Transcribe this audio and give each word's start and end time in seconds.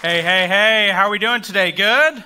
Hey, 0.00 0.22
hey, 0.22 0.46
hey, 0.46 0.90
how 0.92 1.08
are 1.08 1.10
we 1.10 1.18
doing 1.18 1.42
today? 1.42 1.72
Good? 1.72 2.22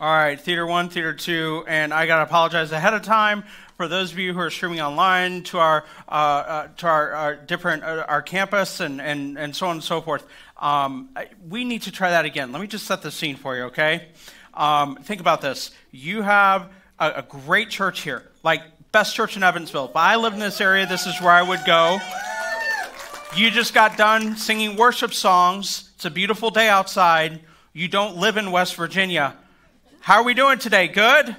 All 0.00 0.12
right, 0.12 0.40
Theater 0.40 0.64
1, 0.64 0.88
Theater 0.90 1.12
2, 1.12 1.64
and 1.66 1.92
I 1.92 2.06
got 2.06 2.18
to 2.18 2.22
apologize 2.22 2.70
ahead 2.70 2.94
of 2.94 3.02
time 3.02 3.42
for 3.76 3.88
those 3.88 4.12
of 4.12 4.18
you 4.20 4.32
who 4.32 4.38
are 4.38 4.48
streaming 4.48 4.80
online 4.80 5.42
to 5.44 5.58
our, 5.58 5.86
uh, 6.08 6.12
uh, 6.12 6.68
to 6.76 6.86
our, 6.86 7.12
our 7.14 7.34
different, 7.34 7.82
uh, 7.82 8.04
our 8.06 8.22
campus 8.22 8.78
and, 8.78 9.00
and, 9.00 9.36
and 9.36 9.56
so 9.56 9.66
on 9.66 9.76
and 9.78 9.82
so 9.82 10.00
forth. 10.00 10.24
Um, 10.56 11.08
we 11.48 11.64
need 11.64 11.82
to 11.82 11.90
try 11.90 12.10
that 12.10 12.26
again. 12.26 12.52
Let 12.52 12.60
me 12.60 12.68
just 12.68 12.86
set 12.86 13.02
the 13.02 13.10
scene 13.10 13.34
for 13.34 13.56
you, 13.56 13.64
okay? 13.64 14.06
Um, 14.54 14.94
think 15.02 15.20
about 15.20 15.40
this. 15.40 15.72
You 15.90 16.22
have 16.22 16.70
a, 17.00 17.10
a 17.16 17.22
great 17.22 17.70
church 17.70 18.02
here, 18.02 18.22
like 18.44 18.62
best 18.92 19.16
church 19.16 19.36
in 19.36 19.42
Evansville. 19.42 19.86
If 19.86 19.96
I 19.96 20.14
lived 20.14 20.34
in 20.34 20.40
this 20.40 20.60
area, 20.60 20.86
this 20.86 21.08
is 21.08 21.20
where 21.20 21.32
I 21.32 21.42
would 21.42 21.64
go. 21.66 21.98
You 23.38 23.52
just 23.52 23.72
got 23.72 23.96
done 23.96 24.36
singing 24.36 24.74
worship 24.74 25.14
songs. 25.14 25.92
It's 25.94 26.04
a 26.04 26.10
beautiful 26.10 26.50
day 26.50 26.68
outside. 26.68 27.38
You 27.72 27.86
don't 27.86 28.16
live 28.16 28.36
in 28.36 28.50
West 28.50 28.74
Virginia. 28.74 29.36
How 30.00 30.16
are 30.16 30.24
we 30.24 30.34
doing 30.34 30.58
today? 30.58 30.88
Good? 30.88 31.36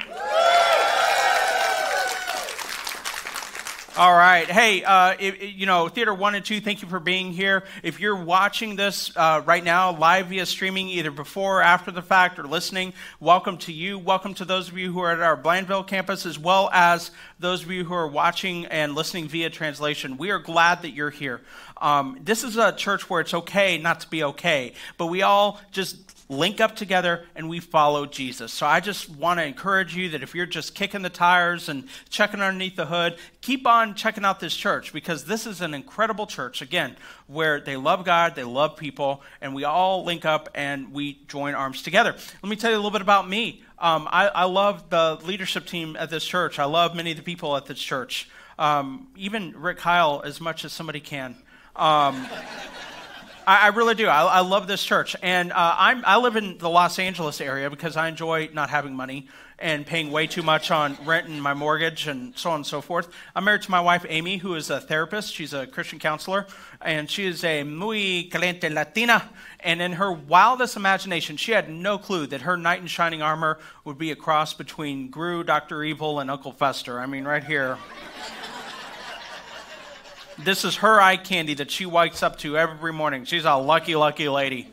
All 3.99 4.15
right. 4.15 4.49
Hey, 4.49 4.81
uh, 4.85 5.17
you 5.19 5.65
know, 5.65 5.89
Theater 5.89 6.13
1 6.13 6.35
and 6.35 6.45
2, 6.45 6.61
thank 6.61 6.81
you 6.81 6.87
for 6.87 7.01
being 7.01 7.33
here. 7.33 7.65
If 7.83 7.99
you're 7.99 8.15
watching 8.15 8.77
this 8.77 9.11
uh, 9.13 9.41
right 9.45 9.61
now, 9.61 9.91
live 9.91 10.27
via 10.27 10.45
streaming, 10.45 10.87
either 10.87 11.11
before 11.11 11.59
or 11.59 11.61
after 11.61 11.91
the 11.91 12.01
fact, 12.01 12.39
or 12.39 12.43
listening, 12.43 12.93
welcome 13.19 13.57
to 13.57 13.73
you. 13.73 13.99
Welcome 13.99 14.35
to 14.35 14.45
those 14.45 14.69
of 14.69 14.77
you 14.77 14.93
who 14.93 15.01
are 15.01 15.11
at 15.11 15.19
our 15.19 15.35
Blandville 15.35 15.85
campus, 15.85 16.25
as 16.25 16.39
well 16.39 16.69
as 16.71 17.11
those 17.41 17.63
of 17.63 17.71
you 17.71 17.83
who 17.83 17.93
are 17.93 18.07
watching 18.07 18.67
and 18.67 18.95
listening 18.95 19.27
via 19.27 19.49
translation. 19.49 20.15
We 20.15 20.31
are 20.31 20.39
glad 20.39 20.83
that 20.83 20.91
you're 20.91 21.09
here. 21.09 21.41
Um, 21.81 22.19
this 22.23 22.45
is 22.45 22.55
a 22.55 22.71
church 22.71 23.09
where 23.09 23.19
it's 23.19 23.33
okay 23.33 23.77
not 23.79 23.99
to 23.99 24.09
be 24.09 24.23
okay, 24.23 24.75
but 24.97 25.07
we 25.07 25.23
all 25.23 25.59
just 25.71 26.08
link 26.29 26.61
up 26.61 26.75
together 26.75 27.25
and 27.35 27.49
we 27.49 27.59
follow 27.59 28.05
Jesus. 28.05 28.53
So 28.53 28.65
I 28.67 28.79
just 28.79 29.09
want 29.09 29.39
to 29.39 29.45
encourage 29.45 29.95
you 29.95 30.09
that 30.09 30.21
if 30.21 30.35
you're 30.35 30.45
just 30.45 30.75
kicking 30.75 31.01
the 31.01 31.09
tires 31.09 31.67
and 31.67 31.85
checking 32.09 32.39
underneath 32.39 32.75
the 32.75 32.85
hood, 32.85 33.17
keep 33.41 33.65
on 33.65 33.95
checking 33.95 34.23
out 34.23 34.39
this 34.39 34.55
church 34.55 34.93
because 34.93 35.25
this 35.25 35.47
is 35.47 35.59
an 35.59 35.73
incredible 35.73 36.27
church, 36.27 36.61
again, 36.61 36.95
where 37.25 37.59
they 37.59 37.75
love 37.75 38.05
God, 38.05 38.35
they 38.35 38.43
love 38.43 38.77
people, 38.77 39.23
and 39.41 39.55
we 39.55 39.63
all 39.63 40.05
link 40.05 40.23
up 40.23 40.49
and 40.53 40.93
we 40.93 41.19
join 41.27 41.55
arms 41.55 41.81
together. 41.81 42.15
Let 42.43 42.49
me 42.49 42.55
tell 42.55 42.69
you 42.69 42.77
a 42.77 42.79
little 42.79 42.91
bit 42.91 43.01
about 43.01 43.27
me. 43.27 43.63
Um, 43.79 44.07
I, 44.11 44.27
I, 44.27 44.43
love 44.43 44.89
the 44.89 45.17
leadership 45.23 45.65
team 45.65 45.95
at 45.97 46.09
this 46.09 46.25
church. 46.25 46.59
I 46.59 46.65
love 46.65 46.95
many 46.95 47.11
of 47.11 47.17
the 47.17 47.23
people 47.23 47.55
at 47.55 47.65
this 47.65 47.79
church. 47.79 48.29
Um, 48.59 49.07
even 49.15 49.53
Rick 49.55 49.77
Kyle 49.77 50.21
as 50.25 50.41
much 50.41 50.65
as 50.65 50.73
somebody 50.73 50.99
can. 50.99 51.37
Um, 51.77 52.27
I, 53.49 53.63
I 53.63 53.67
really 53.69 53.95
do. 53.95 54.05
I, 54.05 54.25
I, 54.25 54.39
love 54.41 54.67
this 54.67 54.83
church. 54.83 55.15
And 55.23 55.51
uh, 55.51 55.55
i 55.55 56.17
live 56.17 56.35
in 56.35 56.59
the 56.59 56.69
Los 56.69 56.99
Angeles 56.99 57.41
area 57.41 57.67
because 57.71 57.97
I 57.97 58.07
enjoy 58.07 58.49
not 58.53 58.69
having 58.69 58.95
money 58.95 59.27
and 59.57 59.87
paying 59.87 60.11
way 60.11 60.27
too 60.27 60.43
much 60.43 60.69
on 60.69 60.95
rent 61.03 61.27
and 61.27 61.41
my 61.41 61.55
mortgage 61.55 62.05
and 62.05 62.37
so 62.37 62.51
on 62.51 62.57
and 62.57 62.65
so 62.65 62.79
forth. 62.79 63.09
I'm 63.35 63.43
married 63.43 63.63
to 63.63 63.71
my 63.71 63.81
wife, 63.81 64.05
Amy, 64.07 64.37
who 64.37 64.53
is 64.53 64.69
a 64.69 64.79
therapist. 64.79 65.33
She's 65.33 65.51
a 65.51 65.65
Christian 65.65 65.97
counselor, 65.97 66.45
and 66.79 67.09
she 67.09 67.25
is 67.25 67.43
a 67.43 67.63
muy 67.63 68.29
caliente 68.31 68.69
Latina. 68.69 69.27
And 69.61 69.81
in 69.81 69.93
her 69.93 70.11
wildest 70.11 70.77
imagination, 70.77 71.35
she 71.35 71.51
had 71.51 71.71
no 71.71 71.97
clue 71.97 72.27
that 72.27 72.41
her 72.41 72.55
knight 72.55 72.81
in 72.81 72.87
shining 72.87 73.23
armor 73.23 73.57
would 73.83 73.97
be 73.97 74.11
a 74.11 74.15
cross 74.15 74.53
between 74.53 75.09
Gru, 75.09 75.43
Dr. 75.43 75.83
Evil, 75.83 76.19
and 76.19 76.29
Uncle 76.29 76.51
Fester. 76.51 76.99
I 76.99 77.07
mean, 77.07 77.25
right 77.25 77.43
here. 77.43 77.79
This 80.43 80.63
is 80.63 80.77
her 80.77 81.01
eye 81.01 81.17
candy 81.17 81.55
that 81.55 81.69
she 81.69 81.85
wakes 81.85 82.23
up 82.23 82.37
to 82.39 82.57
every 82.57 82.93
morning. 82.93 83.25
She's 83.25 83.43
a 83.43 83.55
lucky, 83.55 83.97
lucky 83.97 84.29
lady. 84.29 84.71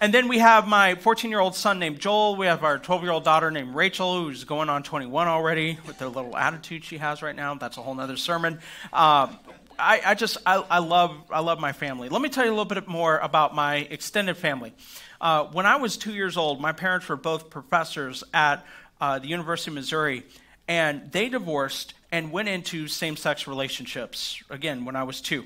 And 0.00 0.14
then 0.14 0.28
we 0.28 0.38
have 0.38 0.66
my 0.66 0.94
14 0.94 1.30
year 1.30 1.40
old 1.40 1.54
son 1.54 1.78
named 1.78 2.00
Joel. 2.00 2.36
We 2.36 2.46
have 2.46 2.64
our 2.64 2.78
12 2.78 3.02
year 3.02 3.12
old 3.12 3.22
daughter 3.22 3.50
named 3.50 3.74
Rachel, 3.74 4.22
who's 4.22 4.44
going 4.44 4.70
on 4.70 4.82
21 4.82 5.28
already 5.28 5.78
with 5.86 5.98
the 5.98 6.08
little 6.08 6.34
attitude 6.34 6.84
she 6.84 6.96
has 6.96 7.20
right 7.20 7.36
now. 7.36 7.54
That's 7.54 7.76
a 7.76 7.82
whole 7.82 8.00
other 8.00 8.16
sermon. 8.16 8.60
Uh, 8.94 9.28
I, 9.78 10.00
I, 10.06 10.14
just, 10.14 10.38
I, 10.46 10.56
I, 10.56 10.78
love, 10.78 11.14
I 11.30 11.40
love 11.40 11.60
my 11.60 11.72
family. 11.72 12.08
Let 12.08 12.22
me 12.22 12.30
tell 12.30 12.44
you 12.46 12.50
a 12.50 12.56
little 12.56 12.64
bit 12.64 12.88
more 12.88 13.18
about 13.18 13.54
my 13.54 13.76
extended 13.76 14.38
family. 14.38 14.72
Uh, 15.20 15.44
when 15.44 15.66
I 15.66 15.76
was 15.76 15.98
two 15.98 16.14
years 16.14 16.38
old, 16.38 16.62
my 16.62 16.72
parents 16.72 17.06
were 17.10 17.16
both 17.16 17.50
professors 17.50 18.24
at 18.32 18.64
uh, 19.02 19.18
the 19.18 19.28
University 19.28 19.70
of 19.70 19.74
Missouri, 19.74 20.22
and 20.66 21.12
they 21.12 21.28
divorced 21.28 21.92
and 22.16 22.32
went 22.32 22.48
into 22.48 22.88
same 22.88 23.14
sex 23.14 23.46
relationships, 23.46 24.42
again, 24.48 24.86
when 24.86 24.96
I 24.96 25.02
was 25.02 25.20
two. 25.20 25.44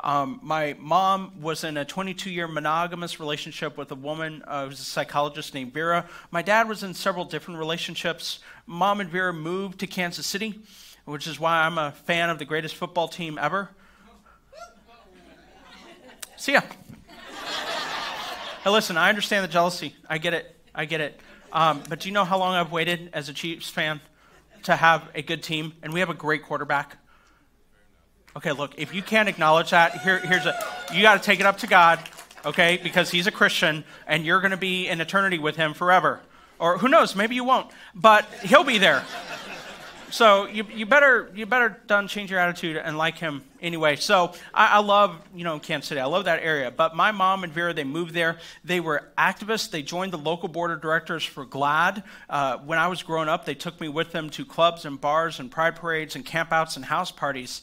Um, 0.00 0.38
my 0.42 0.76
mom 0.78 1.40
was 1.40 1.64
in 1.64 1.78
a 1.78 1.84
22 1.86 2.30
year 2.30 2.46
monogamous 2.46 3.18
relationship 3.18 3.78
with 3.78 3.90
a 3.90 3.94
woman 3.94 4.42
uh, 4.46 4.64
who 4.64 4.68
was 4.68 4.80
a 4.80 4.84
psychologist 4.84 5.54
named 5.54 5.72
Vera. 5.72 6.06
My 6.30 6.42
dad 6.42 6.68
was 6.68 6.82
in 6.82 6.92
several 6.92 7.24
different 7.24 7.58
relationships. 7.58 8.40
Mom 8.66 9.00
and 9.00 9.08
Vera 9.08 9.32
moved 9.32 9.80
to 9.80 9.86
Kansas 9.86 10.26
City, 10.26 10.60
which 11.06 11.26
is 11.26 11.40
why 11.40 11.62
I'm 11.62 11.78
a 11.78 11.92
fan 11.92 12.28
of 12.28 12.38
the 12.38 12.44
greatest 12.44 12.74
football 12.74 13.08
team 13.08 13.38
ever. 13.40 13.70
See 16.36 16.52
ya. 16.52 16.60
hey, 18.62 18.70
listen, 18.70 18.98
I 18.98 19.08
understand 19.08 19.42
the 19.42 19.52
jealousy. 19.52 19.94
I 20.06 20.18
get 20.18 20.34
it. 20.34 20.54
I 20.74 20.84
get 20.84 21.00
it. 21.00 21.18
Um, 21.50 21.82
but 21.88 22.00
do 22.00 22.08
you 22.10 22.12
know 22.12 22.26
how 22.26 22.38
long 22.38 22.54
I've 22.54 22.72
waited 22.72 23.08
as 23.14 23.30
a 23.30 23.32
Chiefs 23.32 23.70
fan? 23.70 24.02
To 24.64 24.76
have 24.76 25.08
a 25.14 25.22
good 25.22 25.42
team, 25.42 25.74
and 25.82 25.92
we 25.92 26.00
have 26.00 26.10
a 26.10 26.14
great 26.14 26.42
quarterback. 26.42 26.96
Okay, 28.36 28.52
look, 28.52 28.78
if 28.78 28.94
you 28.94 29.02
can't 29.02 29.28
acknowledge 29.28 29.70
that, 29.70 30.00
here, 30.02 30.18
here's 30.18 30.46
a 30.46 30.58
you 30.92 31.02
got 31.02 31.20
to 31.20 31.24
take 31.24 31.40
it 31.40 31.46
up 31.46 31.58
to 31.58 31.66
God, 31.66 31.98
okay, 32.44 32.78
because 32.82 33.10
He's 33.10 33.26
a 33.26 33.32
Christian, 33.32 33.84
and 34.06 34.24
you're 34.24 34.40
going 34.40 34.52
to 34.52 34.56
be 34.56 34.88
in 34.88 35.00
eternity 35.00 35.38
with 35.38 35.56
Him 35.56 35.74
forever. 35.74 36.20
Or 36.58 36.78
who 36.78 36.88
knows, 36.88 37.16
maybe 37.16 37.34
you 37.34 37.44
won't, 37.44 37.70
but 37.94 38.24
He'll 38.42 38.64
be 38.64 38.78
there. 38.78 39.04
So 40.10 40.46
you, 40.46 40.66
you 40.74 40.86
better 40.86 41.30
you 41.34 41.46
better 41.46 41.80
done 41.86 42.08
change 42.08 42.30
your 42.30 42.40
attitude 42.40 42.76
and 42.76 42.98
like 42.98 43.18
him 43.18 43.44
anyway. 43.60 43.96
So 43.96 44.32
I, 44.52 44.76
I, 44.76 44.78
love 44.78 45.20
you 45.34 45.44
know 45.44 45.58
Kansas 45.58 45.88
City. 45.88 46.00
I 46.00 46.06
love 46.06 46.24
that 46.24 46.42
area. 46.42 46.70
But 46.70 46.96
my 46.96 47.12
mom 47.12 47.44
and 47.44 47.52
Vera 47.52 47.72
they 47.72 47.84
moved 47.84 48.14
there. 48.14 48.38
They 48.64 48.80
were 48.80 49.08
activists. 49.16 49.70
They 49.70 49.82
joined 49.82 50.12
the 50.12 50.18
local 50.18 50.48
board 50.48 50.70
of 50.70 50.80
directors 50.80 51.24
for 51.24 51.46
GLAAD. 51.46 52.02
Uh, 52.28 52.58
when 52.58 52.78
I 52.78 52.88
was 52.88 53.02
growing 53.02 53.28
up, 53.28 53.44
they 53.44 53.54
took 53.54 53.80
me 53.80 53.88
with 53.88 54.12
them 54.12 54.30
to 54.30 54.44
clubs 54.44 54.84
and 54.84 55.00
bars 55.00 55.40
and 55.40 55.50
pride 55.50 55.76
parades 55.76 56.16
and 56.16 56.24
campouts 56.24 56.76
and 56.76 56.84
house 56.84 57.10
parties. 57.10 57.62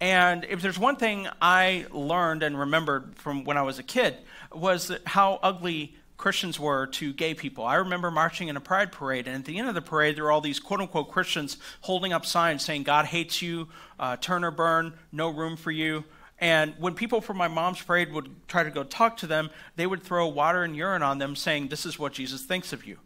And 0.00 0.44
if 0.44 0.62
there's 0.62 0.78
one 0.78 0.96
thing 0.96 1.26
I 1.42 1.86
learned 1.90 2.42
and 2.42 2.58
remembered 2.58 3.16
from 3.16 3.44
when 3.44 3.56
I 3.56 3.62
was 3.62 3.78
a 3.78 3.82
kid 3.82 4.16
was 4.52 4.92
how 5.06 5.40
ugly 5.42 5.96
Christians 6.18 6.58
were 6.58 6.88
to 6.88 7.12
gay 7.12 7.32
people. 7.32 7.64
I 7.64 7.76
remember 7.76 8.10
marching 8.10 8.48
in 8.48 8.56
a 8.56 8.60
pride 8.60 8.90
parade, 8.90 9.28
and 9.28 9.36
at 9.36 9.44
the 9.44 9.56
end 9.56 9.68
of 9.68 9.76
the 9.76 9.80
parade, 9.80 10.16
there 10.16 10.24
were 10.24 10.32
all 10.32 10.40
these 10.40 10.58
quote 10.58 10.80
unquote 10.80 11.10
Christians 11.10 11.56
holding 11.82 12.12
up 12.12 12.26
signs 12.26 12.64
saying, 12.64 12.82
God 12.82 13.06
hates 13.06 13.40
you, 13.40 13.68
uh, 14.00 14.16
turn 14.16 14.42
or 14.42 14.50
burn, 14.50 14.94
no 15.12 15.30
room 15.30 15.56
for 15.56 15.70
you. 15.70 16.04
And 16.40 16.74
when 16.78 16.94
people 16.94 17.20
from 17.20 17.36
my 17.36 17.46
mom's 17.46 17.80
parade 17.80 18.12
would 18.12 18.48
try 18.48 18.64
to 18.64 18.70
go 18.70 18.82
talk 18.82 19.16
to 19.18 19.28
them, 19.28 19.50
they 19.76 19.86
would 19.86 20.02
throw 20.02 20.26
water 20.26 20.64
and 20.64 20.76
urine 20.76 21.02
on 21.02 21.18
them, 21.18 21.36
saying, 21.36 21.68
This 21.68 21.86
is 21.86 22.00
what 22.00 22.12
Jesus 22.12 22.44
thinks 22.44 22.72
of 22.72 22.84
you. 22.84 22.98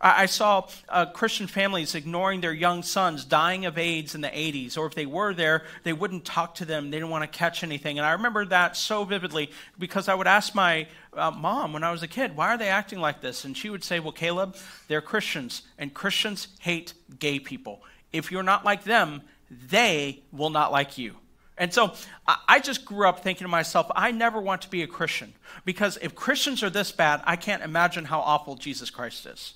I 0.00 0.26
saw 0.26 0.66
uh, 0.90 1.06
Christian 1.06 1.46
families 1.46 1.94
ignoring 1.94 2.42
their 2.42 2.52
young 2.52 2.82
sons 2.82 3.24
dying 3.24 3.64
of 3.64 3.78
AIDS 3.78 4.14
in 4.14 4.20
the 4.20 4.28
80s, 4.28 4.76
or 4.76 4.86
if 4.86 4.94
they 4.94 5.06
were 5.06 5.32
there, 5.32 5.64
they 5.82 5.94
wouldn't 5.94 6.26
talk 6.26 6.56
to 6.56 6.66
them. 6.66 6.90
They 6.90 6.98
didn't 6.98 7.10
want 7.10 7.22
to 7.22 7.38
catch 7.38 7.62
anything. 7.62 7.98
And 7.98 8.06
I 8.06 8.12
remember 8.12 8.44
that 8.46 8.76
so 8.76 9.04
vividly 9.04 9.50
because 9.78 10.08
I 10.08 10.14
would 10.14 10.26
ask 10.26 10.54
my 10.54 10.88
uh, 11.16 11.30
mom 11.30 11.72
when 11.72 11.84
I 11.84 11.90
was 11.90 12.02
a 12.02 12.08
kid, 12.08 12.36
why 12.36 12.48
are 12.48 12.58
they 12.58 12.68
acting 12.68 12.98
like 12.98 13.22
this? 13.22 13.46
And 13.46 13.56
she 13.56 13.70
would 13.70 13.82
say, 13.82 13.98
well, 13.98 14.12
Caleb, 14.12 14.56
they're 14.88 15.00
Christians, 15.00 15.62
and 15.78 15.94
Christians 15.94 16.48
hate 16.58 16.92
gay 17.18 17.38
people. 17.38 17.80
If 18.12 18.30
you're 18.30 18.42
not 18.42 18.64
like 18.64 18.84
them, 18.84 19.22
they 19.50 20.22
will 20.32 20.50
not 20.50 20.70
like 20.70 20.98
you. 20.98 21.14
And 21.56 21.72
so 21.72 21.94
I 22.26 22.58
just 22.58 22.84
grew 22.84 23.08
up 23.08 23.20
thinking 23.20 23.44
to 23.44 23.48
myself, 23.48 23.86
I 23.94 24.10
never 24.10 24.40
want 24.40 24.62
to 24.62 24.70
be 24.70 24.82
a 24.82 24.88
Christian 24.88 25.32
because 25.64 25.96
if 26.02 26.14
Christians 26.14 26.64
are 26.64 26.70
this 26.70 26.90
bad, 26.90 27.22
I 27.24 27.36
can't 27.36 27.62
imagine 27.62 28.04
how 28.04 28.20
awful 28.20 28.56
Jesus 28.56 28.90
Christ 28.90 29.24
is. 29.26 29.54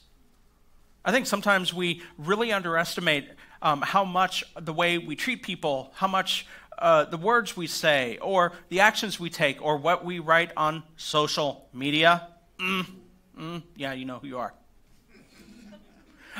I 1.08 1.10
think 1.10 1.24
sometimes 1.24 1.72
we 1.72 2.02
really 2.18 2.52
underestimate 2.52 3.30
um, 3.62 3.80
how 3.80 4.04
much 4.04 4.44
the 4.60 4.74
way 4.74 4.98
we 4.98 5.16
treat 5.16 5.42
people, 5.42 5.90
how 5.94 6.06
much 6.06 6.46
uh, 6.76 7.06
the 7.06 7.16
words 7.16 7.56
we 7.56 7.66
say, 7.66 8.18
or 8.20 8.52
the 8.68 8.80
actions 8.80 9.18
we 9.18 9.30
take, 9.30 9.62
or 9.62 9.78
what 9.78 10.04
we 10.04 10.18
write 10.18 10.52
on 10.54 10.82
social 10.98 11.66
media. 11.72 12.28
Mm, 12.60 12.86
mm, 13.40 13.62
yeah, 13.74 13.94
you 13.94 14.04
know 14.04 14.18
who 14.18 14.26
you 14.26 14.36
are. 14.36 14.52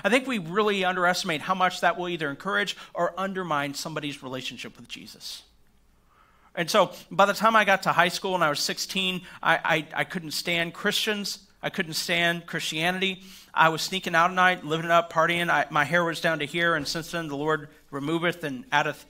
I 0.05 0.11
think 0.11 0.26
we 0.26 0.37
really 0.37 0.85
underestimate 0.85 1.41
how 1.41 1.55
much 1.55 1.81
that 1.81 1.97
will 1.97 2.11
either 2.11 2.29
encourage 2.29 2.76
or 2.93 3.19
undermine 3.19 3.73
somebody's 3.73 4.23
relationship 4.23 4.76
with 4.76 4.87
Jesus. 4.87 5.44
And 6.55 6.71
so 6.71 6.93
by 7.11 7.25
the 7.25 7.32
time 7.32 7.56
I 7.56 7.64
got 7.64 7.85
to 7.85 7.93
high 7.93 8.09
school 8.09 8.35
and 8.35 8.44
I 8.44 8.50
was 8.50 8.61
16, 8.61 9.23
I, 9.43 9.56
I, 9.64 9.87
I 9.94 10.05
couldn't 10.05 10.32
stand 10.32 10.75
Christians. 10.75 11.38
I 11.62 11.71
couldn't 11.71 11.94
stand 11.94 12.44
Christianity. 12.44 13.23
I 13.58 13.70
was 13.70 13.82
sneaking 13.82 14.14
out 14.14 14.31
at 14.31 14.37
night, 14.37 14.64
living 14.64 14.87
it 14.87 14.93
up, 14.93 15.12
partying. 15.12 15.50
I, 15.50 15.66
my 15.69 15.84
hair 15.84 16.05
was 16.05 16.20
down 16.20 16.38
to 16.38 16.46
here, 16.46 16.76
and 16.76 16.87
since 16.87 17.10
then 17.10 17.26
the 17.26 17.37
Lord 17.37 17.69
removeth 17.90 18.44
and 18.44 18.64
addeth 18.70 19.05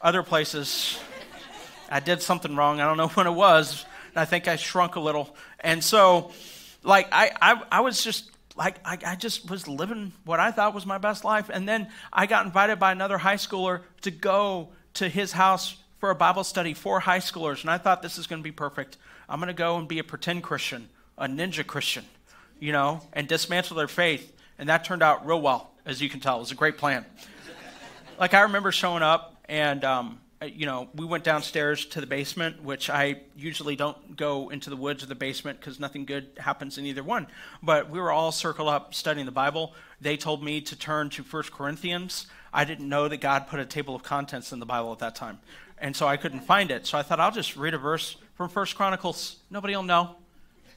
other 0.00 0.22
places. 0.22 0.98
I 1.90 2.00
did 2.00 2.22
something 2.22 2.56
wrong. 2.56 2.80
I 2.80 2.86
don't 2.86 2.96
know 2.96 3.08
when 3.14 3.26
it 3.26 3.32
was. 3.32 3.84
I 4.16 4.24
think 4.24 4.48
I 4.48 4.56
shrunk 4.56 4.96
a 4.96 5.00
little. 5.00 5.36
And 5.60 5.84
so, 5.84 6.32
like, 6.82 7.08
I, 7.12 7.30
I, 7.42 7.62
I 7.70 7.80
was 7.80 8.02
just 8.02 8.30
like 8.56 8.76
I, 8.84 8.98
I, 9.06 9.16
just 9.16 9.48
was 9.50 9.68
living 9.68 10.12
what 10.24 10.40
I 10.40 10.50
thought 10.50 10.74
was 10.74 10.86
my 10.86 10.98
best 10.98 11.22
life. 11.22 11.50
And 11.52 11.68
then 11.68 11.88
I 12.12 12.26
got 12.26 12.46
invited 12.46 12.78
by 12.78 12.92
another 12.92 13.18
high 13.18 13.36
schooler 13.36 13.82
to 14.00 14.10
go 14.10 14.70
to 14.94 15.08
his 15.08 15.32
house 15.32 15.76
for 15.98 16.10
a 16.10 16.14
Bible 16.14 16.44
study 16.44 16.72
for 16.72 17.00
high 17.00 17.18
schoolers. 17.18 17.60
And 17.60 17.70
I 17.70 17.78
thought 17.78 18.02
this 18.02 18.18
is 18.18 18.26
going 18.26 18.40
to 18.40 18.44
be 18.44 18.50
perfect. 18.50 18.96
I'm 19.28 19.40
going 19.40 19.48
to 19.48 19.54
go 19.54 19.76
and 19.76 19.86
be 19.86 19.98
a 19.98 20.04
pretend 20.04 20.42
Christian, 20.42 20.88
a 21.18 21.26
ninja 21.26 21.66
Christian, 21.66 22.04
you 22.60 22.72
know, 22.72 23.00
and 23.12 23.26
dismantle 23.26 23.76
their 23.76 23.88
faith. 23.88 24.32
And 24.58 24.68
that 24.68 24.84
turned 24.84 25.02
out 25.02 25.26
real 25.26 25.40
well, 25.40 25.72
as 25.84 26.00
you 26.00 26.08
can 26.08 26.20
tell. 26.20 26.36
It 26.36 26.40
was 26.40 26.52
a 26.52 26.56
great 26.56 26.78
plan. 26.78 27.04
like, 28.18 28.34
I 28.34 28.42
remember 28.42 28.70
showing 28.70 29.02
up, 29.02 29.42
and 29.48 29.82
um, 29.84 30.20
you 30.46 30.64
know, 30.64 30.88
we 30.94 31.04
went 31.04 31.22
downstairs 31.22 31.84
to 31.86 32.00
the 32.00 32.06
basement, 32.06 32.62
which 32.62 32.88
I 32.88 33.20
usually 33.36 33.76
don't 33.76 34.16
go 34.16 34.48
into 34.48 34.70
the 34.70 34.76
woods 34.76 35.02
or 35.02 35.06
the 35.06 35.14
basement 35.14 35.60
because 35.60 35.78
nothing 35.78 36.06
good 36.06 36.28
happens 36.38 36.78
in 36.78 36.86
either 36.86 37.02
one. 37.02 37.26
But 37.62 37.90
we 37.90 38.00
were 38.00 38.10
all 38.10 38.32
circled 38.32 38.68
up 38.68 38.94
studying 38.94 39.26
the 39.26 39.32
Bible. 39.32 39.74
They 40.00 40.16
told 40.16 40.42
me 40.42 40.62
to 40.62 40.76
turn 40.76 41.10
to 41.10 41.22
First 41.22 41.52
Corinthians. 41.52 42.26
I 42.54 42.64
didn't 42.64 42.88
know 42.88 43.06
that 43.08 43.18
God 43.18 43.48
put 43.48 43.60
a 43.60 43.66
table 43.66 43.94
of 43.94 44.02
contents 44.02 44.50
in 44.50 44.60
the 44.60 44.66
Bible 44.66 44.92
at 44.92 44.98
that 45.00 45.14
time. 45.14 45.40
And 45.76 45.94
so 45.94 46.06
I 46.06 46.16
couldn't 46.16 46.40
find 46.40 46.70
it. 46.70 46.86
So 46.86 46.96
I 46.96 47.02
thought 47.02 47.20
I'll 47.20 47.30
just 47.30 47.56
read 47.56 47.74
a 47.74 47.78
verse 47.78 48.16
from 48.34 48.48
First 48.48 48.76
Chronicles. 48.76 49.36
Nobody 49.50 49.76
will 49.76 49.82
know. 49.82 50.16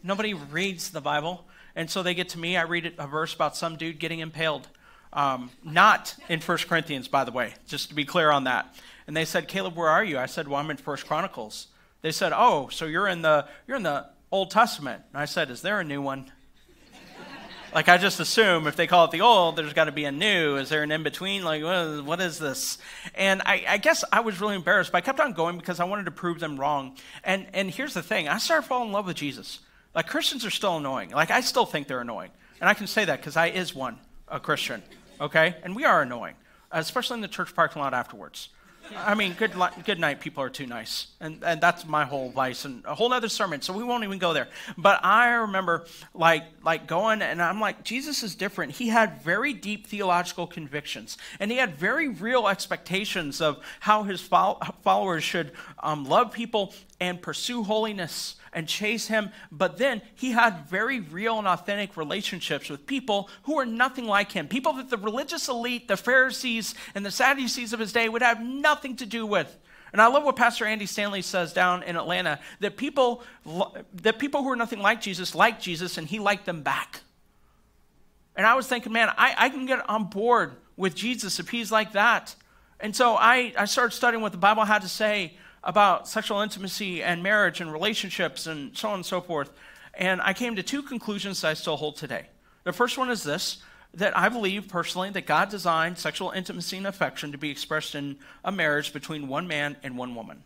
Nobody 0.03 0.33
reads 0.33 0.89
the 0.89 1.01
Bible. 1.01 1.45
And 1.75 1.89
so 1.89 2.03
they 2.03 2.13
get 2.13 2.29
to 2.29 2.39
me, 2.39 2.55
I 2.55 2.63
read 2.63 2.93
a 2.97 3.07
verse 3.07 3.33
about 3.33 3.57
some 3.57 3.77
dude 3.77 3.99
getting 3.99 4.19
impaled. 4.19 4.67
Um, 5.11 5.51
not 5.63 6.15
in 6.27 6.39
First 6.39 6.67
Corinthians, 6.67 7.07
by 7.07 7.23
the 7.23 7.31
way, 7.31 7.53
just 7.67 7.89
to 7.89 7.95
be 7.95 8.05
clear 8.05 8.31
on 8.31 8.45
that. 8.45 8.75
And 9.05 9.15
they 9.15 9.25
said, 9.25 9.47
Caleb, 9.47 9.75
where 9.75 9.89
are 9.89 10.03
you? 10.03 10.17
I 10.17 10.25
said, 10.25 10.47
Well, 10.47 10.59
I'm 10.59 10.71
in 10.71 10.77
First 10.77 11.05
Chronicles. 11.05 11.67
They 12.01 12.11
said, 12.11 12.33
Oh, 12.35 12.69
so 12.69 12.85
you're 12.85 13.07
in 13.07 13.21
the 13.21 13.45
you're 13.67 13.77
in 13.77 13.83
the 13.83 14.07
Old 14.31 14.49
Testament. 14.49 15.03
And 15.13 15.21
I 15.21 15.25
said, 15.25 15.51
Is 15.51 15.61
there 15.61 15.79
a 15.79 15.83
new 15.83 16.01
one? 16.01 16.31
like 17.75 17.89
I 17.89 17.97
just 17.97 18.19
assume 18.19 18.65
if 18.65 18.75
they 18.75 18.87
call 18.87 19.05
it 19.05 19.11
the 19.11 19.21
old, 19.21 19.55
there's 19.55 19.73
got 19.73 19.85
to 19.85 19.91
be 19.91 20.05
a 20.05 20.11
new. 20.11 20.55
Is 20.55 20.69
there 20.69 20.81
an 20.81 20.91
in 20.91 21.03
between? 21.03 21.43
Like 21.43 21.61
what 21.61 22.19
is, 22.19 22.39
this? 22.39 22.79
And 23.13 23.41
I, 23.45 23.63
I, 23.67 23.77
guess 23.77 24.03
I 24.11 24.21
was 24.21 24.41
really 24.41 24.55
embarrassed, 24.55 24.91
but 24.91 24.99
I 24.99 25.01
kept 25.01 25.19
on 25.19 25.33
going 25.33 25.57
because 25.57 25.79
I 25.79 25.83
wanted 25.83 26.05
to 26.05 26.11
prove 26.11 26.39
them 26.39 26.59
wrong. 26.59 26.97
And 27.23 27.45
and 27.53 27.69
here's 27.69 27.93
the 27.93 28.03
thing: 28.03 28.27
I 28.27 28.37
started 28.37 28.67
falling 28.67 28.87
in 28.87 28.93
love 28.93 29.05
with 29.05 29.17
Jesus. 29.17 29.59
Like 29.95 30.07
Christians 30.07 30.45
are 30.45 30.51
still 30.51 30.77
annoying. 30.77 31.11
Like 31.11 31.31
I 31.31 31.41
still 31.41 31.65
think 31.65 31.87
they're 31.87 32.01
annoying, 32.01 32.31
and 32.59 32.69
I 32.69 32.73
can 32.73 32.87
say 32.87 33.05
that 33.05 33.19
because 33.19 33.37
I 33.37 33.47
is 33.47 33.75
one 33.75 33.97
a 34.27 34.39
Christian. 34.39 34.81
Okay, 35.21 35.55
and 35.63 35.75
we 35.75 35.85
are 35.85 36.01
annoying, 36.01 36.35
especially 36.71 37.15
in 37.15 37.21
the 37.21 37.27
church 37.27 37.53
parking 37.55 37.81
lot 37.81 37.93
afterwards. 37.93 38.49
I 38.97 39.15
mean, 39.15 39.33
good, 39.33 39.53
good 39.85 39.99
night, 39.99 40.19
people 40.19 40.43
are 40.43 40.49
too 40.49 40.67
nice. 40.67 41.07
And, 41.19 41.43
and 41.43 41.61
that's 41.61 41.85
my 41.85 42.03
whole 42.03 42.29
vice 42.29 42.65
and 42.65 42.83
a 42.85 42.93
whole 42.93 43.13
other 43.13 43.29
sermon, 43.29 43.61
so 43.61 43.73
we 43.73 43.83
won't 43.83 44.03
even 44.03 44.19
go 44.19 44.33
there. 44.33 44.47
But 44.77 45.03
I 45.03 45.29
remember 45.29 45.85
like, 46.13 46.43
like 46.63 46.87
going 46.87 47.21
and 47.21 47.41
I'm 47.41 47.61
like, 47.61 47.83
Jesus 47.83 48.23
is 48.23 48.35
different. 48.35 48.73
He 48.73 48.89
had 48.89 49.21
very 49.21 49.53
deep 49.53 49.87
theological 49.87 50.47
convictions, 50.47 51.17
and 51.39 51.49
he 51.49 51.57
had 51.57 51.75
very 51.75 52.09
real 52.09 52.47
expectations 52.47 53.41
of 53.41 53.63
how 53.79 54.03
his 54.03 54.21
followers 54.21 55.23
should 55.23 55.51
um, 55.79 56.05
love 56.05 56.31
people 56.33 56.73
and 56.99 57.21
pursue 57.21 57.63
holiness 57.63 58.35
and 58.53 58.67
chase 58.67 59.07
him. 59.07 59.31
But 59.51 59.77
then 59.77 60.01
he 60.15 60.31
had 60.31 60.67
very 60.67 61.00
real 61.00 61.39
and 61.39 61.47
authentic 61.47 61.97
relationships 61.97 62.69
with 62.69 62.85
people 62.85 63.29
who 63.44 63.55
were 63.55 63.65
nothing 63.65 64.05
like 64.05 64.31
him. 64.31 64.47
People 64.47 64.73
that 64.73 64.89
the 64.89 64.97
religious 64.97 65.47
elite, 65.47 65.88
the 65.88 65.97
Pharisees, 65.97 66.75
and 66.95 67.05
the 67.05 67.11
Sadducees 67.11 67.73
of 67.73 67.79
his 67.79 67.94
day 67.94 68.09
would 68.09 68.21
have 68.21 68.41
nothing 68.41 68.95
to 68.97 69.05
do 69.05 69.25
with. 69.25 69.57
And 69.91 70.01
I 70.01 70.07
love 70.07 70.23
what 70.23 70.35
Pastor 70.35 70.65
Andy 70.65 70.88
Stanley 70.88 71.21
says 71.21 71.53
down 71.53 71.83
in 71.83 71.95
Atlanta 71.95 72.39
that 72.61 72.77
people, 72.77 73.23
that 73.94 74.17
people 74.17 74.41
who 74.41 74.50
are 74.50 74.55
nothing 74.55 74.79
like 74.79 75.01
Jesus 75.01 75.35
like 75.35 75.61
Jesus 75.61 75.97
and 76.00 76.07
he 76.07 76.19
liked 76.19 76.45
them 76.45 76.63
back. 76.63 77.01
And 78.35 78.47
I 78.47 78.55
was 78.55 78.67
thinking, 78.67 78.91
man, 78.91 79.09
I, 79.15 79.35
I 79.38 79.50
can 79.50 79.67
get 79.67 79.88
on 79.88 80.05
board 80.05 80.53
with 80.75 80.95
Jesus 80.95 81.39
if 81.39 81.50
he's 81.50 81.71
like 81.71 81.91
that. 81.94 82.35
And 82.79 82.95
so 82.95 83.15
I, 83.15 83.53
I 83.57 83.65
started 83.65 83.95
studying 83.95 84.23
what 84.23 84.31
the 84.31 84.39
Bible 84.39 84.65
had 84.65 84.81
to 84.81 84.89
say 84.89 85.38
about 85.63 86.07
sexual 86.07 86.42
intimacy 86.42 87.01
and 87.01 87.24
marriage 87.24 87.62
and 87.62 87.71
relationships 87.71 88.48
and 88.48 88.75
so 88.77 88.89
on 88.89 88.95
and 88.95 89.06
so 89.06 89.21
forth. 89.21 89.51
And 89.94 90.21
I 90.21 90.33
came 90.33 90.56
to 90.56 90.63
two 90.63 90.81
conclusions 90.81 91.42
that 91.42 91.50
I 91.50 91.54
still 91.54 91.77
hold 91.77 91.95
today. 91.95 92.27
The 92.63 92.74
first 92.74 92.98
one 92.98 93.10
is 93.10 93.24
this 93.24 93.62
that 93.95 94.18
I 94.18 94.27
believe 94.27 94.68
personally 94.68 95.12
that 95.12 95.27
God 95.27 95.50
designed 95.50 96.00
sexual 96.00 96.31
intimacy 96.31 96.77
and 96.77 96.88
affection 96.88 97.31
to 97.31 97.38
be 97.38 97.51
expressed 97.51 97.94
in 97.94 98.18
a 98.44 98.51
marriage 98.51 98.92
between 98.92 99.27
one 99.27 99.48
man 99.48 99.77
and 99.83 99.98
one 99.98 100.15
woman. 100.15 100.44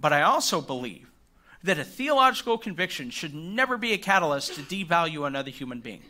But 0.00 0.12
I 0.12 0.22
also 0.22 0.60
believe 0.60 1.08
that 1.62 1.78
a 1.78 1.84
theological 1.84 2.58
conviction 2.58 3.10
should 3.10 3.34
never 3.34 3.76
be 3.76 3.92
a 3.92 3.98
catalyst 3.98 4.54
to 4.54 4.62
devalue 4.62 5.24
another 5.26 5.50
human 5.50 5.78
being. 5.78 6.02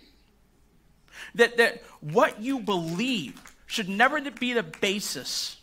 That, 1.34 1.58
that 1.58 1.82
what 2.00 2.40
you 2.40 2.60
believe 2.60 3.38
should 3.66 3.90
never 3.90 4.18
be 4.30 4.54
the 4.54 4.62
basis 4.62 5.58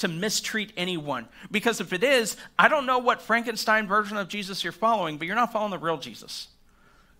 to 0.00 0.08
mistreat 0.08 0.72
anyone. 0.76 1.28
Because 1.50 1.80
if 1.80 1.92
it 1.92 2.04
is, 2.04 2.36
I 2.58 2.68
don't 2.68 2.86
know 2.86 2.98
what 2.98 3.22
Frankenstein 3.22 3.86
version 3.86 4.16
of 4.16 4.28
Jesus 4.28 4.62
you're 4.62 4.72
following, 4.72 5.16
but 5.16 5.26
you're 5.26 5.36
not 5.36 5.52
following 5.52 5.70
the 5.70 5.78
real 5.78 5.98
Jesus. 5.98 6.48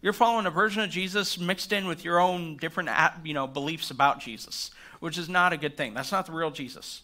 You're 0.02 0.12
following 0.12 0.46
a 0.46 0.50
version 0.50 0.82
of 0.82 0.90
Jesus 0.90 1.38
mixed 1.38 1.72
in 1.72 1.86
with 1.86 2.04
your 2.04 2.20
own 2.20 2.56
different 2.56 2.88
you 3.22 3.34
know, 3.34 3.46
beliefs 3.46 3.90
about 3.90 4.20
Jesus, 4.20 4.70
which 5.00 5.18
is 5.18 5.28
not 5.28 5.52
a 5.52 5.56
good 5.56 5.76
thing. 5.76 5.94
That's 5.94 6.12
not 6.12 6.26
the 6.26 6.32
real 6.32 6.50
Jesus. 6.50 7.02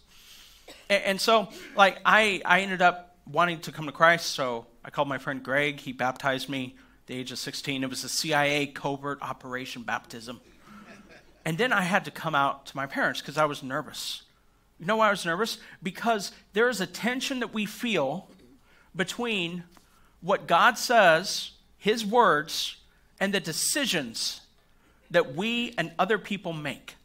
And, 0.88 1.02
and 1.04 1.20
so, 1.20 1.48
like, 1.76 1.98
I, 2.04 2.40
I 2.44 2.60
ended 2.60 2.80
up 2.80 3.16
wanting 3.30 3.60
to 3.60 3.72
come 3.72 3.86
to 3.86 3.92
Christ, 3.92 4.26
so 4.26 4.66
I 4.84 4.90
called 4.90 5.08
my 5.08 5.18
friend 5.18 5.42
Greg. 5.42 5.80
He 5.80 5.92
baptized 5.92 6.48
me 6.48 6.76
at 7.02 7.06
the 7.06 7.14
age 7.14 7.32
of 7.32 7.38
16. 7.38 7.82
It 7.84 7.90
was 7.90 8.02
a 8.02 8.08
CIA 8.08 8.66
covert 8.66 9.20
operation 9.20 9.82
baptism. 9.82 10.40
And 11.44 11.58
then 11.58 11.72
I 11.72 11.82
had 11.82 12.06
to 12.06 12.10
come 12.10 12.34
out 12.34 12.66
to 12.66 12.76
my 12.76 12.86
parents 12.86 13.20
because 13.20 13.38
I 13.38 13.44
was 13.44 13.62
nervous. 13.62 14.22
You 14.78 14.86
know 14.86 14.96
why 14.96 15.08
I 15.08 15.10
was 15.10 15.24
nervous? 15.24 15.58
Because 15.82 16.32
there 16.52 16.68
is 16.68 16.80
a 16.80 16.86
tension 16.86 17.40
that 17.40 17.54
we 17.54 17.64
feel 17.66 18.28
between 18.94 19.64
what 20.20 20.46
God 20.46 20.76
says, 20.76 21.52
His 21.78 22.04
words, 22.04 22.76
and 23.18 23.32
the 23.32 23.40
decisions 23.40 24.42
that 25.10 25.34
we 25.34 25.74
and 25.78 25.92
other 25.98 26.18
people 26.18 26.52
make 26.52 26.96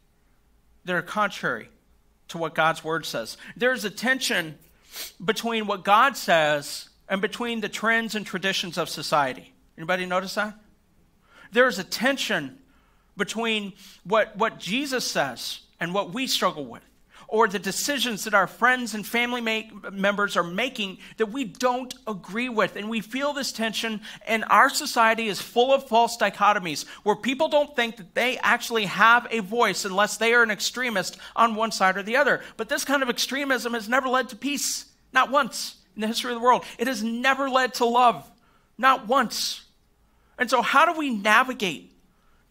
that 0.84 0.94
are 0.94 1.02
contrary 1.02 1.68
to 2.28 2.38
what 2.38 2.54
God's 2.54 2.82
word 2.82 3.06
says. 3.06 3.36
There's 3.56 3.84
a 3.84 3.90
tension 3.90 4.58
between 5.24 5.66
what 5.66 5.84
God 5.84 6.16
says 6.16 6.88
and 7.08 7.22
between 7.22 7.60
the 7.60 7.68
trends 7.68 8.14
and 8.14 8.26
traditions 8.26 8.76
of 8.76 8.88
society. 8.88 9.52
Anybody 9.78 10.06
notice 10.06 10.34
that? 10.34 10.54
There's 11.52 11.78
a 11.78 11.84
tension 11.84 12.58
between 13.16 13.74
what, 14.04 14.36
what 14.36 14.58
Jesus 14.58 15.04
says 15.06 15.60
and 15.78 15.94
what 15.94 16.12
we 16.12 16.26
struggle 16.26 16.64
with 16.64 16.82
or 17.32 17.48
the 17.48 17.58
decisions 17.58 18.24
that 18.24 18.34
our 18.34 18.46
friends 18.46 18.94
and 18.94 19.06
family 19.06 19.40
make, 19.40 19.90
members 19.90 20.36
are 20.36 20.42
making 20.42 20.98
that 21.16 21.32
we 21.32 21.44
don't 21.44 21.94
agree 22.06 22.50
with. 22.50 22.76
And 22.76 22.90
we 22.90 23.00
feel 23.00 23.32
this 23.32 23.52
tension, 23.52 24.02
and 24.26 24.44
our 24.50 24.68
society 24.68 25.28
is 25.28 25.40
full 25.40 25.72
of 25.72 25.88
false 25.88 26.18
dichotomies 26.18 26.86
where 27.04 27.16
people 27.16 27.48
don't 27.48 27.74
think 27.74 27.96
that 27.96 28.14
they 28.14 28.36
actually 28.42 28.84
have 28.84 29.26
a 29.30 29.38
voice 29.38 29.86
unless 29.86 30.18
they 30.18 30.34
are 30.34 30.42
an 30.42 30.50
extremist 30.50 31.16
on 31.34 31.54
one 31.54 31.72
side 31.72 31.96
or 31.96 32.02
the 32.02 32.18
other. 32.18 32.42
But 32.58 32.68
this 32.68 32.84
kind 32.84 33.02
of 33.02 33.08
extremism 33.08 33.72
has 33.72 33.88
never 33.88 34.10
led 34.10 34.28
to 34.28 34.36
peace, 34.36 34.84
not 35.14 35.30
once 35.30 35.76
in 35.96 36.02
the 36.02 36.08
history 36.08 36.32
of 36.32 36.38
the 36.38 36.44
world. 36.44 36.66
It 36.78 36.86
has 36.86 37.02
never 37.02 37.48
led 37.48 37.72
to 37.74 37.86
love, 37.86 38.30
not 38.76 39.08
once. 39.08 39.64
And 40.38 40.50
so, 40.50 40.60
how 40.60 40.84
do 40.84 40.98
we 40.98 41.08
navigate 41.08 41.91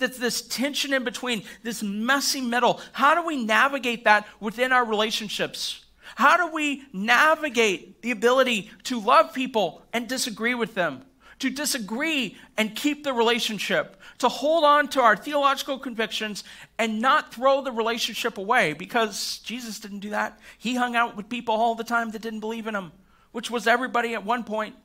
that's 0.02 0.18
this 0.18 0.42
tension 0.42 0.94
in 0.94 1.06
between, 1.06 1.44
this 1.64 1.82
messy 1.82 2.42
middle. 2.42 2.82
How 2.92 3.16
do 3.16 3.26
we 3.26 3.42
navigate 3.44 4.04
that 4.04 4.28
within 4.42 4.74
our 4.74 4.84
relationships? 4.84 5.86
How 6.16 6.36
do 6.36 6.54
we 6.54 6.84
navigate 6.92 8.02
the 8.02 8.12
ability 8.12 8.70
to 8.84 9.00
love 9.00 9.34
people 9.34 9.82
and 9.94 10.10
disagree 10.10 10.56
with 10.56 10.74
them? 10.74 11.06
To 11.40 11.50
disagree 11.50 12.38
and 12.58 12.76
keep 12.76 13.04
the 13.04 13.14
relationship, 13.14 14.00
to 14.20 14.30
hold 14.30 14.64
on 14.64 14.90
to 14.90 15.02
our 15.02 15.16
theological 15.16 15.80
convictions 15.80 16.44
and 16.78 17.02
not 17.02 17.34
throw 17.34 17.62
the 17.62 17.72
relationship 17.72 18.38
away 18.38 18.74
because 18.74 19.40
Jesus 19.40 19.80
didn't 19.80 20.00
do 20.00 20.12
that. 20.12 20.38
He 20.58 20.76
hung 20.76 20.96
out 20.96 21.16
with 21.16 21.30
people 21.30 21.56
all 21.56 21.74
the 21.74 21.84
time 21.84 22.12
that 22.12 22.22
didn't 22.22 22.42
believe 22.42 22.68
in 22.68 22.76
him, 22.76 22.92
which 23.32 23.50
was 23.50 23.66
everybody 23.66 24.14
at 24.14 24.26
one 24.26 24.44
point 24.44 24.76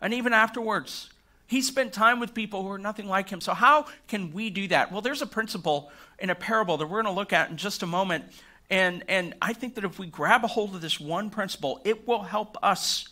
and 0.00 0.14
even 0.14 0.32
afterwards. 0.32 1.10
He 1.48 1.62
spent 1.62 1.94
time 1.94 2.20
with 2.20 2.34
people 2.34 2.62
who 2.62 2.70
are 2.70 2.78
nothing 2.78 3.08
like 3.08 3.30
him. 3.30 3.40
So, 3.40 3.54
how 3.54 3.86
can 4.06 4.32
we 4.34 4.50
do 4.50 4.68
that? 4.68 4.92
Well, 4.92 5.00
there's 5.00 5.22
a 5.22 5.26
principle 5.26 5.90
in 6.18 6.28
a 6.28 6.34
parable 6.34 6.76
that 6.76 6.86
we're 6.86 7.02
going 7.02 7.12
to 7.12 7.18
look 7.18 7.32
at 7.32 7.48
in 7.48 7.56
just 7.56 7.82
a 7.82 7.86
moment. 7.86 8.26
And, 8.68 9.02
and 9.08 9.34
I 9.40 9.54
think 9.54 9.74
that 9.76 9.84
if 9.84 9.98
we 9.98 10.08
grab 10.08 10.44
a 10.44 10.46
hold 10.46 10.74
of 10.74 10.82
this 10.82 11.00
one 11.00 11.30
principle, 11.30 11.80
it 11.86 12.06
will 12.06 12.22
help 12.22 12.58
us 12.62 13.08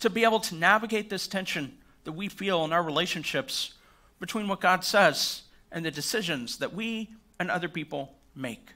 to 0.00 0.08
be 0.08 0.24
able 0.24 0.40
to 0.40 0.54
navigate 0.54 1.10
this 1.10 1.28
tension 1.28 1.76
that 2.04 2.12
we 2.12 2.28
feel 2.28 2.64
in 2.64 2.72
our 2.72 2.82
relationships 2.82 3.74
between 4.20 4.48
what 4.48 4.62
God 4.62 4.82
says 4.82 5.42
and 5.70 5.84
the 5.84 5.90
decisions 5.90 6.56
that 6.58 6.72
we 6.72 7.10
and 7.38 7.50
other 7.50 7.68
people 7.68 8.14
make. 8.34 8.70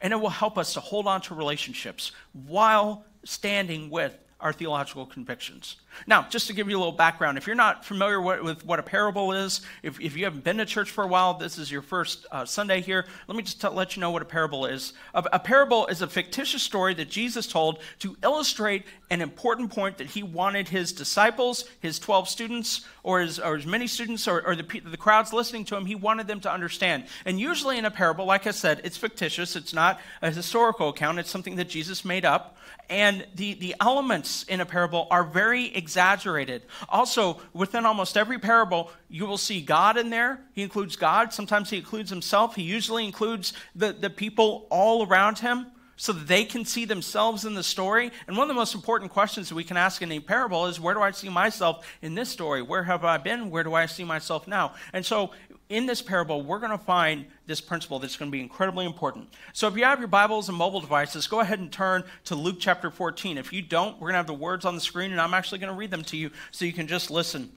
And 0.00 0.14
it 0.14 0.16
will 0.16 0.30
help 0.30 0.56
us 0.56 0.72
to 0.74 0.80
hold 0.80 1.06
on 1.06 1.20
to 1.22 1.34
relationships 1.34 2.12
while 2.32 3.04
standing 3.22 3.90
with 3.90 4.16
our 4.46 4.52
theological 4.52 5.04
convictions. 5.04 5.74
Now, 6.06 6.24
just 6.30 6.46
to 6.46 6.52
give 6.52 6.70
you 6.70 6.76
a 6.76 6.78
little 6.78 6.92
background, 6.92 7.36
if 7.36 7.48
you're 7.48 7.56
not 7.56 7.84
familiar 7.84 8.20
with 8.20 8.64
what 8.64 8.78
a 8.78 8.82
parable 8.82 9.32
is, 9.32 9.60
if, 9.82 10.00
if 10.00 10.16
you 10.16 10.22
haven't 10.22 10.44
been 10.44 10.58
to 10.58 10.64
church 10.64 10.88
for 10.88 11.02
a 11.02 11.06
while, 11.08 11.34
this 11.34 11.58
is 11.58 11.68
your 11.68 11.82
first 11.82 12.26
uh, 12.30 12.44
Sunday 12.44 12.80
here, 12.80 13.06
let 13.26 13.36
me 13.36 13.42
just 13.42 13.60
t- 13.60 13.66
let 13.66 13.96
you 13.96 14.00
know 14.00 14.12
what 14.12 14.22
a 14.22 14.26
parable 14.26 14.64
is. 14.64 14.92
A, 15.14 15.24
a 15.32 15.38
parable 15.40 15.88
is 15.88 16.00
a 16.00 16.06
fictitious 16.06 16.62
story 16.62 16.94
that 16.94 17.10
Jesus 17.10 17.48
told 17.48 17.80
to 17.98 18.16
illustrate 18.22 18.84
an 19.10 19.20
important 19.20 19.72
point 19.72 19.98
that 19.98 20.06
he 20.06 20.22
wanted 20.22 20.68
his 20.68 20.92
disciples, 20.92 21.64
his 21.80 21.98
12 21.98 22.28
students, 22.28 22.86
or 23.02 23.18
his, 23.18 23.40
or 23.40 23.56
his 23.56 23.66
many 23.66 23.88
students, 23.88 24.28
or, 24.28 24.46
or 24.46 24.54
the, 24.54 24.80
the 24.84 24.96
crowds 24.96 25.32
listening 25.32 25.64
to 25.64 25.76
him, 25.76 25.86
he 25.86 25.96
wanted 25.96 26.28
them 26.28 26.38
to 26.38 26.52
understand. 26.52 27.02
And 27.24 27.40
usually 27.40 27.78
in 27.78 27.84
a 27.84 27.90
parable, 27.90 28.26
like 28.26 28.46
I 28.46 28.52
said, 28.52 28.80
it's 28.84 28.96
fictitious, 28.96 29.56
it's 29.56 29.74
not 29.74 30.00
a 30.22 30.30
historical 30.30 30.90
account, 30.90 31.18
it's 31.18 31.30
something 31.30 31.56
that 31.56 31.68
Jesus 31.68 32.04
made 32.04 32.24
up. 32.24 32.56
And 32.88 33.26
the, 33.34 33.54
the 33.54 33.74
elements 33.80 34.44
in 34.44 34.60
a 34.60 34.66
parable 34.66 35.08
are 35.10 35.24
very 35.24 35.74
exaggerated. 35.74 36.62
Also, 36.88 37.40
within 37.52 37.84
almost 37.84 38.16
every 38.16 38.38
parable, 38.38 38.90
you 39.08 39.26
will 39.26 39.38
see 39.38 39.60
God 39.60 39.96
in 39.96 40.10
there. 40.10 40.40
He 40.52 40.62
includes 40.62 40.96
God. 40.96 41.32
Sometimes 41.32 41.70
he 41.70 41.78
includes 41.78 42.10
himself. 42.10 42.54
He 42.54 42.62
usually 42.62 43.04
includes 43.04 43.52
the, 43.74 43.92
the 43.92 44.10
people 44.10 44.66
all 44.70 45.06
around 45.06 45.40
him 45.40 45.66
so 45.96 46.12
that 46.12 46.28
they 46.28 46.44
can 46.44 46.64
see 46.64 46.84
themselves 46.84 47.44
in 47.44 47.54
the 47.54 47.62
story. 47.62 48.12
And 48.26 48.36
one 48.36 48.44
of 48.44 48.48
the 48.48 48.54
most 48.54 48.74
important 48.74 49.10
questions 49.10 49.48
that 49.48 49.54
we 49.54 49.64
can 49.64 49.76
ask 49.76 50.02
in 50.02 50.12
a 50.12 50.20
parable 50.20 50.66
is 50.66 50.78
where 50.78 50.94
do 50.94 51.00
I 51.00 51.10
see 51.10 51.30
myself 51.30 51.86
in 52.02 52.14
this 52.14 52.28
story? 52.28 52.62
Where 52.62 52.84
have 52.84 53.04
I 53.04 53.16
been? 53.16 53.50
Where 53.50 53.64
do 53.64 53.74
I 53.74 53.86
see 53.86 54.04
myself 54.04 54.46
now? 54.46 54.74
And 54.92 55.04
so 55.04 55.30
in 55.68 55.86
this 55.86 56.00
parable, 56.00 56.42
we're 56.42 56.60
going 56.60 56.76
to 56.76 56.84
find 56.84 57.26
this 57.46 57.60
principle 57.60 57.98
that's 57.98 58.16
going 58.16 58.30
to 58.30 58.32
be 58.32 58.40
incredibly 58.40 58.86
important. 58.86 59.28
So, 59.52 59.66
if 59.66 59.76
you 59.76 59.84
have 59.84 59.98
your 59.98 60.08
Bibles 60.08 60.48
and 60.48 60.56
mobile 60.56 60.80
devices, 60.80 61.26
go 61.26 61.40
ahead 61.40 61.58
and 61.58 61.72
turn 61.72 62.04
to 62.26 62.34
Luke 62.34 62.56
chapter 62.60 62.90
14. 62.90 63.36
If 63.36 63.52
you 63.52 63.62
don't, 63.62 63.94
we're 63.94 64.08
going 64.08 64.12
to 64.12 64.18
have 64.18 64.26
the 64.26 64.34
words 64.34 64.64
on 64.64 64.74
the 64.74 64.80
screen, 64.80 65.10
and 65.10 65.20
I'm 65.20 65.34
actually 65.34 65.58
going 65.58 65.72
to 65.72 65.78
read 65.78 65.90
them 65.90 66.04
to 66.04 66.16
you 66.16 66.30
so 66.52 66.64
you 66.64 66.72
can 66.72 66.86
just 66.86 67.10
listen. 67.10 67.50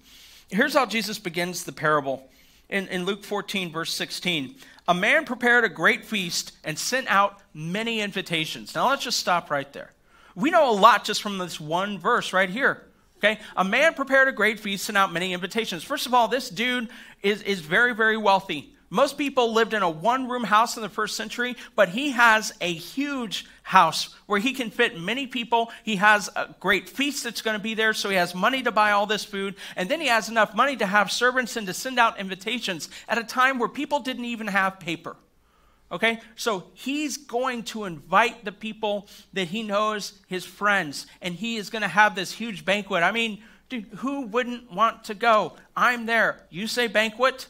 Here's 0.50 0.74
how 0.74 0.88
Jesus 0.88 1.20
begins 1.20 1.64
the 1.64 1.72
parable 1.72 2.28
in, 2.70 2.88
in 2.88 3.06
Luke 3.06 3.24
14, 3.24 3.72
verse 3.72 3.94
16. 3.94 4.56
A 4.88 4.94
man 4.94 5.26
prepared 5.26 5.64
a 5.64 5.70
great 5.70 6.04
feast 6.04 6.54
and 6.64 6.78
sent 6.80 7.08
out 7.12 7.40
many 7.54 8.02
invitations. 8.02 8.74
Now, 8.74 8.90
let's 8.90 9.04
just 9.04 9.20
stop 9.20 9.52
right 9.52 9.72
there. 9.72 9.92
We 10.36 10.50
know 10.50 10.72
a 10.72 10.74
lot 10.74 11.04
just 11.04 11.22
from 11.22 11.38
this 11.38 11.60
one 11.60 12.00
verse 12.00 12.34
right 12.34 12.50
here. 12.50 12.84
Okay, 13.20 13.40
a 13.58 13.66
man 13.66 13.96
prepared 13.96 14.30
a 14.30 14.32
great 14.32 14.62
feast, 14.62 14.86
sent 14.86 14.98
out 14.98 15.12
many 15.12 15.34
invitations. 15.34 15.84
First 15.84 16.06
of 16.06 16.14
all, 16.14 16.30
this 16.30 16.50
dude 16.50 16.88
is, 17.22 17.42
is 17.42 17.60
very, 17.60 17.94
very 17.94 18.16
wealthy. 18.16 18.74
Most 18.90 19.18
people 19.18 19.54
lived 19.54 19.74
in 19.74 19.84
a 19.84 19.90
one 19.90 20.30
room 20.30 20.46
house 20.46 20.78
in 20.78 20.82
the 20.82 20.90
first 20.90 21.18
century, 21.18 21.56
but 21.76 21.90
he 21.90 22.12
has 22.12 22.54
a 22.62 22.72
huge 22.72 23.46
house 23.62 24.16
where 24.26 24.40
he 24.40 24.54
can 24.54 24.72
fit 24.72 25.00
many 25.00 25.28
people. 25.28 25.70
He 25.84 25.98
has 25.98 26.30
a 26.36 26.56
great 26.60 26.88
feast 26.88 27.26
that's 27.26 27.42
going 27.42 27.58
to 27.58 27.62
be 27.62 27.76
there, 27.76 27.94
so 27.94 28.10
he 28.10 28.16
has 28.16 28.34
money 28.34 28.64
to 28.64 28.72
buy 28.72 28.92
all 28.92 29.06
this 29.06 29.26
food. 29.26 29.56
And 29.76 29.90
then 29.90 30.02
he 30.02 30.08
has 30.08 30.30
enough 30.30 30.56
money 30.56 30.76
to 30.78 30.86
have 30.86 31.12
servants 31.12 31.56
and 31.56 31.68
to 31.68 31.74
send 31.74 32.00
out 32.00 32.20
invitations 32.20 32.90
at 33.08 33.18
a 33.18 33.24
time 33.24 33.60
where 33.60 33.70
people 33.70 34.00
didn't 34.00 34.26
even 34.26 34.48
have 34.48 34.80
paper. 34.80 35.16
Okay? 35.92 36.20
So 36.36 36.66
he's 36.74 37.18
going 37.18 37.64
to 37.64 37.86
invite 37.86 38.46
the 38.46 38.52
people 38.52 39.08
that 39.34 39.48
he 39.48 39.64
knows, 39.64 40.14
his 40.28 40.46
friends, 40.46 41.08
and 41.22 41.34
he 41.34 41.58
is 41.58 41.70
going 41.70 41.82
to 41.82 41.88
have 41.88 42.16
this 42.16 42.32
huge 42.32 42.66
banquet. 42.66 43.04
I 43.04 43.12
mean, 43.12 43.42
dude, 43.70 43.86
who 43.98 44.28
wouldn't 44.28 44.72
want 44.72 45.06
to 45.06 45.14
go? 45.14 45.54
I'm 45.76 46.06
there. 46.06 46.46
You 46.50 46.68
say 46.68 46.88
banquet, 46.88 47.48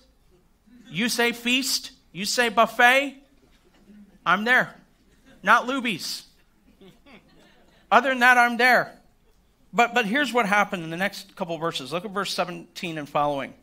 you 0.89 1.09
say 1.09 1.31
feast, 1.31 1.91
you 2.11 2.25
say 2.25 2.49
buffet, 2.49 3.15
I'm 4.25 4.43
there. 4.43 4.75
Not 5.43 5.65
Luby's. 5.65 6.25
Other 7.91 8.09
than 8.09 8.19
that, 8.19 8.37
I'm 8.37 8.57
there. 8.57 8.93
But, 9.73 9.93
but 9.93 10.05
here's 10.05 10.33
what 10.33 10.45
happened 10.45 10.83
in 10.83 10.89
the 10.89 10.97
next 10.97 11.35
couple 11.35 11.57
verses. 11.57 11.93
Look 11.93 12.05
at 12.05 12.11
verse 12.11 12.33
17 12.33 12.97
and 12.97 13.07
following. 13.07 13.53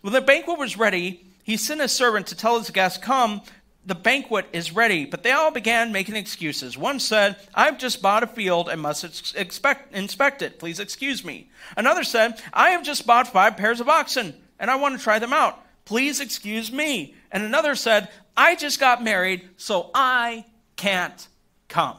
When 0.00 0.12
the 0.12 0.20
banquet 0.20 0.58
was 0.58 0.76
ready, 0.76 1.24
he 1.42 1.56
sent 1.56 1.80
a 1.80 1.88
servant 1.88 2.28
to 2.28 2.36
tell 2.36 2.58
his 2.58 2.70
guests, 2.70 2.98
Come, 2.98 3.42
the 3.84 3.94
banquet 3.94 4.46
is 4.52 4.72
ready. 4.72 5.04
But 5.06 5.22
they 5.22 5.32
all 5.32 5.50
began 5.50 5.92
making 5.92 6.16
excuses. 6.16 6.76
One 6.76 7.00
said, 7.00 7.36
I've 7.54 7.78
just 7.78 8.02
bought 8.02 8.22
a 8.22 8.26
field 8.26 8.68
and 8.68 8.80
must 8.80 9.34
expect, 9.34 9.94
inspect 9.94 10.42
it. 10.42 10.58
Please 10.58 10.80
excuse 10.80 11.24
me. 11.24 11.50
Another 11.76 12.04
said, 12.04 12.40
I 12.52 12.70
have 12.70 12.84
just 12.84 13.06
bought 13.06 13.28
five 13.28 13.56
pairs 13.56 13.80
of 13.80 13.88
oxen 13.88 14.34
and 14.58 14.70
I 14.70 14.76
want 14.76 14.96
to 14.96 15.02
try 15.02 15.18
them 15.18 15.32
out. 15.32 15.58
Please 15.84 16.20
excuse 16.20 16.70
me. 16.70 17.14
And 17.32 17.42
another 17.42 17.74
said, 17.74 18.08
I 18.36 18.54
just 18.54 18.78
got 18.78 19.02
married, 19.02 19.48
so 19.56 19.90
I 19.94 20.44
can't 20.76 21.26
come. 21.68 21.96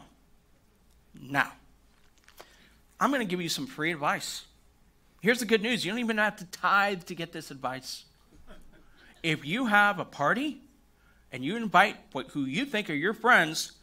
Now, 1.19 1.51
I'm 2.99 3.09
going 3.09 3.21
to 3.21 3.29
give 3.29 3.41
you 3.41 3.49
some 3.49 3.67
free 3.67 3.91
advice. 3.91 4.45
Here's 5.21 5.39
the 5.39 5.45
good 5.45 5.61
news 5.61 5.83
you 5.83 5.91
don't 5.91 5.99
even 5.99 6.17
have 6.17 6.37
to 6.37 6.45
tithe 6.45 7.03
to 7.03 7.15
get 7.15 7.31
this 7.31 7.51
advice. 7.51 8.05
If 9.23 9.45
you 9.45 9.67
have 9.67 9.99
a 9.99 10.05
party, 10.05 10.61
and 11.31 11.43
you 11.43 11.55
invite 11.55 11.97
who 12.31 12.45
you 12.45 12.65
think 12.65 12.89
are 12.89 12.93
your 12.93 13.13
friends, 13.13 13.73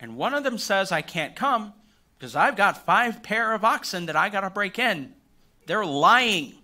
and 0.00 0.16
one 0.16 0.34
of 0.34 0.44
them 0.44 0.58
says, 0.58 0.92
I 0.92 1.02
can't 1.02 1.34
come 1.34 1.72
because 2.18 2.36
I've 2.36 2.56
got 2.56 2.84
five 2.84 3.22
pair 3.22 3.54
of 3.54 3.64
oxen 3.64 4.06
that 4.06 4.16
I 4.16 4.28
got 4.28 4.40
to 4.40 4.50
break 4.50 4.78
in, 4.78 5.14
they're 5.66 5.84
lying. 5.84 6.54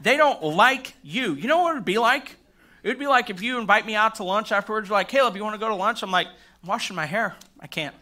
they 0.00 0.16
don't 0.16 0.42
like 0.42 0.94
you. 1.02 1.34
You 1.34 1.48
know 1.48 1.62
what 1.62 1.72
it 1.72 1.74
would 1.74 1.84
be 1.84 1.98
like? 1.98 2.36
It 2.82 2.88
would 2.88 2.98
be 2.98 3.06
like 3.06 3.28
if 3.28 3.42
you 3.42 3.58
invite 3.58 3.84
me 3.84 3.94
out 3.94 4.16
to 4.16 4.24
lunch 4.24 4.52
afterwards, 4.52 4.88
you're 4.88 4.96
like, 4.96 5.08
Caleb, 5.08 5.36
you 5.36 5.42
want 5.42 5.54
to 5.54 5.60
go 5.60 5.68
to 5.68 5.74
lunch? 5.74 6.02
I'm 6.02 6.10
like, 6.10 6.28
I'm 6.62 6.68
washing 6.68 6.96
my 6.96 7.06
hair. 7.06 7.36
I 7.60 7.66
can't 7.66 7.94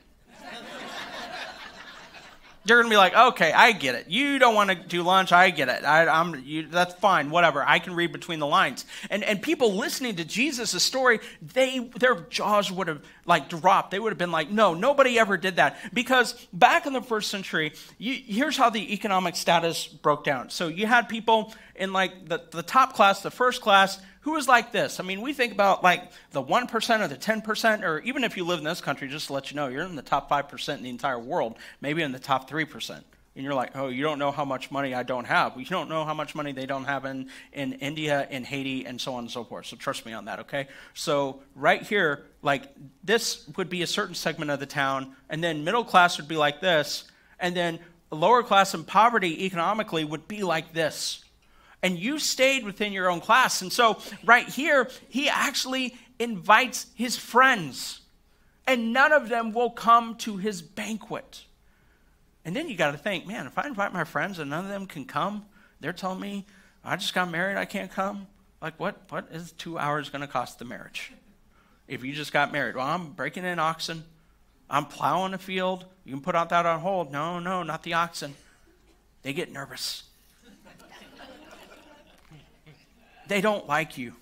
going 2.77 2.87
to 2.87 2.93
be 2.93 2.97
like, 2.97 3.15
okay, 3.15 3.53
I 3.53 3.73
get 3.73 3.95
it. 3.95 4.09
You 4.09 4.39
don't 4.39 4.55
want 4.55 4.71
to 4.71 4.77
do 4.77 5.03
lunch. 5.03 5.33
I 5.33 5.51
get 5.51 5.69
it. 5.69 5.85
I, 5.85 6.21
am 6.21 6.69
that's 6.71 6.95
fine. 6.95 7.31
Whatever. 7.31 7.65
I 7.67 7.79
can 7.79 7.95
read 7.95 8.13
between 8.13 8.39
the 8.39 8.47
lines. 8.47 8.85
And 9.11 9.25
and 9.25 9.41
people 9.43 9.75
listening 9.75 10.17
to 10.17 10.25
Jesus' 10.25 10.83
story, 10.83 11.21
they 11.41 11.79
their 11.79 12.17
jaws 12.31 12.71
would 12.71 12.89
have 12.89 13.03
like 13.25 13.49
dropped. 13.49 13.91
They 13.91 13.99
would 13.99 14.11
have 14.11 14.19
been 14.19 14.33
like, 14.33 14.51
no, 14.51 14.75
nobody 14.75 15.19
ever 15.19 15.37
did 15.37 15.57
that. 15.57 15.79
Because 15.95 16.35
back 16.53 16.87
in 16.87 16.93
the 16.93 17.03
first 17.03 17.31
century, 17.31 17.73
you, 17.99 18.15
here's 18.15 18.57
how 18.57 18.71
the 18.71 18.93
economic 18.93 19.37
status 19.37 19.87
broke 19.87 20.25
down. 20.25 20.51
So 20.51 20.69
you 20.69 20.87
had 20.87 21.09
people 21.09 21.55
in 21.75 21.93
like 21.93 22.29
the, 22.29 22.43
the 22.51 22.63
top 22.63 22.95
class, 22.95 23.23
the 23.23 23.31
first 23.31 23.63
class, 23.63 24.01
who 24.29 24.37
is 24.37 24.47
like 24.47 24.73
this? 24.73 25.01
I 25.01 25.05
mean, 25.05 25.23
we 25.23 25.33
think 25.33 25.55
about 25.55 25.83
like 25.83 26.13
the 26.33 26.43
1% 26.43 27.01
or 27.01 27.09
the 27.09 27.17
10%, 27.17 27.83
or 27.83 28.01
even 28.01 28.25
if 28.25 28.37
you 28.37 28.45
live 28.45 28.59
in 28.59 28.65
this 28.67 28.83
country, 28.83 29.09
just 29.09 29.29
to 29.29 29.33
let 29.33 29.51
you 29.51 29.57
know, 29.57 29.69
you're 29.69 29.85
in 29.85 29.97
the 29.97 30.03
top 30.03 30.29
5% 30.29 30.77
in 30.77 30.83
the 30.83 30.91
entire 30.91 31.19
world, 31.19 31.57
maybe 31.81 32.03
in 32.03 32.13
the 32.13 32.19
top 32.19 32.49
3%. 32.51 32.91
And 32.91 33.05
you're 33.35 33.55
like, 33.55 33.75
oh, 33.75 33.89
you 33.89 34.03
don't 34.03 34.19
know 34.19 34.31
how 34.31 34.45
much 34.45 34.71
money 34.71 34.93
I 34.93 35.03
don't 35.03 35.25
have. 35.25 35.57
You 35.57 35.65
don't 35.65 35.89
know 35.89 36.05
how 36.05 36.13
much 36.13 36.35
money 36.35 36.53
they 36.53 36.67
don't 36.67 36.85
have 36.85 37.07
in, 37.07 37.31
in 37.55 37.73
India, 37.73 38.29
in 38.31 38.45
Haiti, 38.45 38.85
and 38.85 39.01
so 39.01 39.15
on 39.15 39.21
and 39.21 39.31
so 39.31 39.45
forth. 39.45 39.65
So 39.65 39.79
trust 39.79 40.05
me 40.05 40.13
on 40.13 40.27
that, 40.27 40.41
okay? 40.41 40.69
So 40.93 41.41
right 41.55 41.81
here, 41.81 42.27
like 42.43 42.65
this 43.03 43.49
would 43.57 43.71
be 43.71 43.81
a 43.81 43.87
certain 43.87 44.15
segment 44.15 44.51
of 44.51 44.61
the 44.61 44.67
town, 44.67 45.17
and 45.31 45.43
then 45.43 45.65
middle 45.65 45.85
class 45.85 46.19
would 46.19 46.29
be 46.29 46.37
like 46.37 46.61
this, 46.61 47.05
and 47.41 47.57
then 47.57 47.79
lower 48.11 48.43
class 48.43 48.75
and 48.75 48.87
poverty 48.87 49.47
economically 49.47 50.05
would 50.05 50.29
be 50.29 50.43
like 50.43 50.75
this 50.75 51.25
and 51.83 51.99
you 51.99 52.19
stayed 52.19 52.65
within 52.65 52.93
your 52.93 53.11
own 53.11 53.21
class. 53.21 53.63
And 53.63 53.73
so, 53.73 53.99
right 54.25 54.49
here, 54.49 54.89
he 55.09 55.29
actually 55.29 55.97
invites 56.19 56.87
his 56.95 57.17
friends, 57.17 58.01
and 58.67 58.93
none 58.93 59.13
of 59.13 59.29
them 59.29 59.53
will 59.53 59.71
come 59.71 60.17
to 60.17 60.37
his 60.37 60.63
banquet. 60.63 61.45
And 62.45 62.57
then 62.57 62.69
you 62.69 62.77
got 62.77 62.93
to 62.93 62.99
think, 62.99 63.27
man, 63.27 63.47
if 63.47 63.59
I 63.59 63.67
invite 63.67 63.93
my 63.93 64.05
friends 64.05 64.39
and 64.39 64.51
none 64.51 64.65
of 64.65 64.71
them 64.71 64.87
can 64.87 65.05
come, 65.05 65.45
they're 65.81 65.93
telling 65.93 66.21
me 66.21 66.47
I 66.85 66.97
just 66.97 67.15
got 67.15 67.31
married, 67.31 67.57
I 67.57 67.65
can't 67.65 67.91
come. 67.91 68.27
Like, 68.61 68.79
what, 68.81 69.03
what 69.11 69.29
is 69.31 69.53
two 69.53 69.79
hours 69.79 70.09
going 70.09 70.23
to 70.23 70.27
cost 70.27 70.59
the 70.59 70.65
marriage? 70.65 71.13
If 71.87 72.05
you 72.05 72.13
just 72.13 72.33
got 72.33 72.53
married, 72.53 72.77
well, 72.77 72.87
I'm 72.87 73.13
breaking 73.13 73.45
in 73.45 73.59
oxen, 73.59 74.05
I'm 74.71 74.85
plowing 74.85 75.35
a 75.35 75.39
field. 75.39 75.87
You 76.05 76.13
can 76.13 76.23
put 76.23 76.35
out 76.35 76.51
that 76.51 76.67
on 76.67 76.81
hold. 76.81 77.11
No, 77.13 77.39
no, 77.39 77.63
not 77.63 77.83
the 77.83 77.95
oxen. 77.95 78.35
They 79.23 79.33
get 79.33 79.53
nervous. 79.53 80.05
They 83.29 83.41
don't 83.41 83.67
like 83.67 83.99
you. 83.99 84.15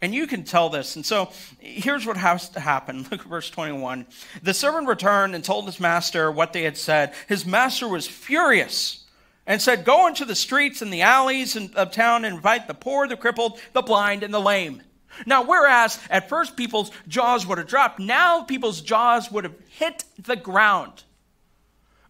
And 0.00 0.14
you 0.14 0.26
can 0.26 0.44
tell 0.44 0.68
this. 0.68 0.96
And 0.96 1.04
so 1.04 1.30
here's 1.58 2.06
what 2.06 2.16
has 2.16 2.50
to 2.50 2.60
happen. 2.60 3.02
Look 3.10 3.20
at 3.20 3.26
verse 3.26 3.50
21. 3.50 4.06
The 4.42 4.54
servant 4.54 4.86
returned 4.86 5.34
and 5.34 5.42
told 5.42 5.66
his 5.66 5.80
master 5.80 6.30
what 6.30 6.52
they 6.52 6.62
had 6.62 6.76
said. 6.76 7.14
His 7.26 7.44
master 7.44 7.88
was 7.88 8.06
furious 8.06 9.04
and 9.46 9.60
said, 9.60 9.84
Go 9.84 10.06
into 10.06 10.24
the 10.24 10.36
streets 10.36 10.82
and 10.82 10.92
the 10.92 11.02
alleys 11.02 11.56
of 11.56 11.90
town 11.90 12.24
and 12.24 12.36
invite 12.36 12.68
the 12.68 12.74
poor, 12.74 13.08
the 13.08 13.16
crippled, 13.16 13.60
the 13.72 13.82
blind, 13.82 14.22
and 14.22 14.32
the 14.32 14.40
lame. 14.40 14.82
Now, 15.26 15.42
whereas 15.42 15.98
at 16.10 16.28
first 16.28 16.56
people's 16.56 16.92
jaws 17.08 17.44
would 17.46 17.58
have 17.58 17.66
dropped, 17.66 17.98
now 17.98 18.42
people's 18.42 18.80
jaws 18.80 19.32
would 19.32 19.44
have 19.44 19.54
hit 19.68 20.04
the 20.22 20.36
ground. 20.36 21.02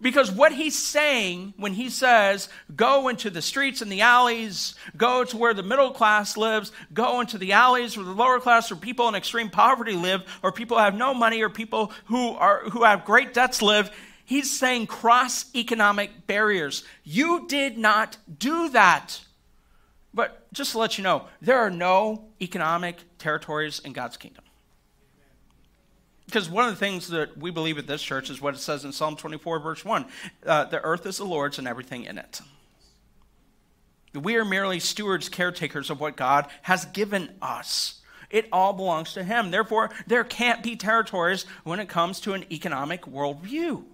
Because 0.01 0.31
what 0.31 0.53
he's 0.53 0.79
saying 0.79 1.55
when 1.57 1.75
he 1.75 1.91
says, 1.91 2.49
go 2.77 3.09
into 3.09 3.31
the 3.31 3.43
streets 3.43 3.83
and 3.83 3.91
the 3.91 4.03
alleys, 4.03 4.77
go 4.97 5.25
to 5.25 5.37
where 5.37 5.55
the 5.55 5.63
middle 5.63 5.91
class 5.91 6.37
lives, 6.37 6.71
go 6.95 7.21
into 7.21 7.37
the 7.37 7.53
alleys 7.53 7.97
where 7.97 8.07
the 8.07 8.13
lower 8.13 8.39
class 8.39 8.71
or 8.71 8.77
people 8.77 9.09
in 9.09 9.17
extreme 9.17 9.51
poverty 9.51 9.95
live, 9.95 10.23
or 10.43 10.53
people 10.53 10.77
who 10.77 10.85
have 10.85 10.95
no 10.95 11.15
money, 11.15 11.43
or 11.43 11.49
people 11.49 11.93
who, 12.05 12.31
are, 12.35 12.61
who 12.71 12.85
have 12.85 13.05
great 13.05 13.35
debts 13.35 13.61
live, 13.61 13.91
He's 14.29 14.59
saying 14.59 14.89
cross 14.89 15.47
economic 15.55 16.27
barriers. 16.27 16.85
You 17.03 17.47
did 17.49 17.79
not 17.79 18.19
do 18.39 18.69
that. 18.69 19.23
But 20.13 20.53
just 20.53 20.73
to 20.73 20.79
let 20.79 20.99
you 20.99 21.05
know, 21.05 21.25
there 21.41 21.59
are 21.59 21.71
no 21.71 22.27
economic 22.39 22.99
territories 23.17 23.81
in 23.83 23.95
God's 23.95 24.19
kingdom. 24.19 24.45
Because 26.29 26.51
one 26.51 26.69
of 26.69 26.71
the 26.71 26.79
things 26.79 27.09
that 27.09 27.39
we 27.39 27.51
believe 27.51 27.79
at 27.79 27.87
this 27.87 28.03
church 28.03 28.29
is 28.29 28.39
what 28.39 28.53
it 28.53 28.59
says 28.59 28.85
in 28.85 28.93
Psalm 28.93 29.17
24, 29.17 29.61
verse 29.61 29.83
1 29.83 30.05
uh, 30.45 30.65
the 30.67 30.79
earth 30.85 31.07
is 31.07 31.17
the 31.17 31.25
Lord's 31.25 31.59
and 31.59 31.67
everything 31.67 32.05
in 32.05 32.19
it. 32.19 32.43
We 34.13 34.37
are 34.37 34.45
merely 34.45 34.79
stewards, 34.79 35.31
caretakers 35.31 35.89
of 35.89 36.01
what 36.01 36.17
God 36.17 36.47
has 36.63 36.85
given 36.85 37.31
us. 37.41 38.03
It 38.29 38.47
all 38.53 38.75
belongs 38.75 39.15
to 39.15 39.25
Him. 39.25 39.51
Therefore, 39.51 39.89
there 40.07 40.23
can't 40.23 40.63
be 40.63 40.77
territories 40.77 41.47
when 41.65 41.81
it 41.81 41.89
comes 41.89 42.21
to 42.21 42.35
an 42.35 42.45
economic 42.53 43.07
worldview. 43.07 43.85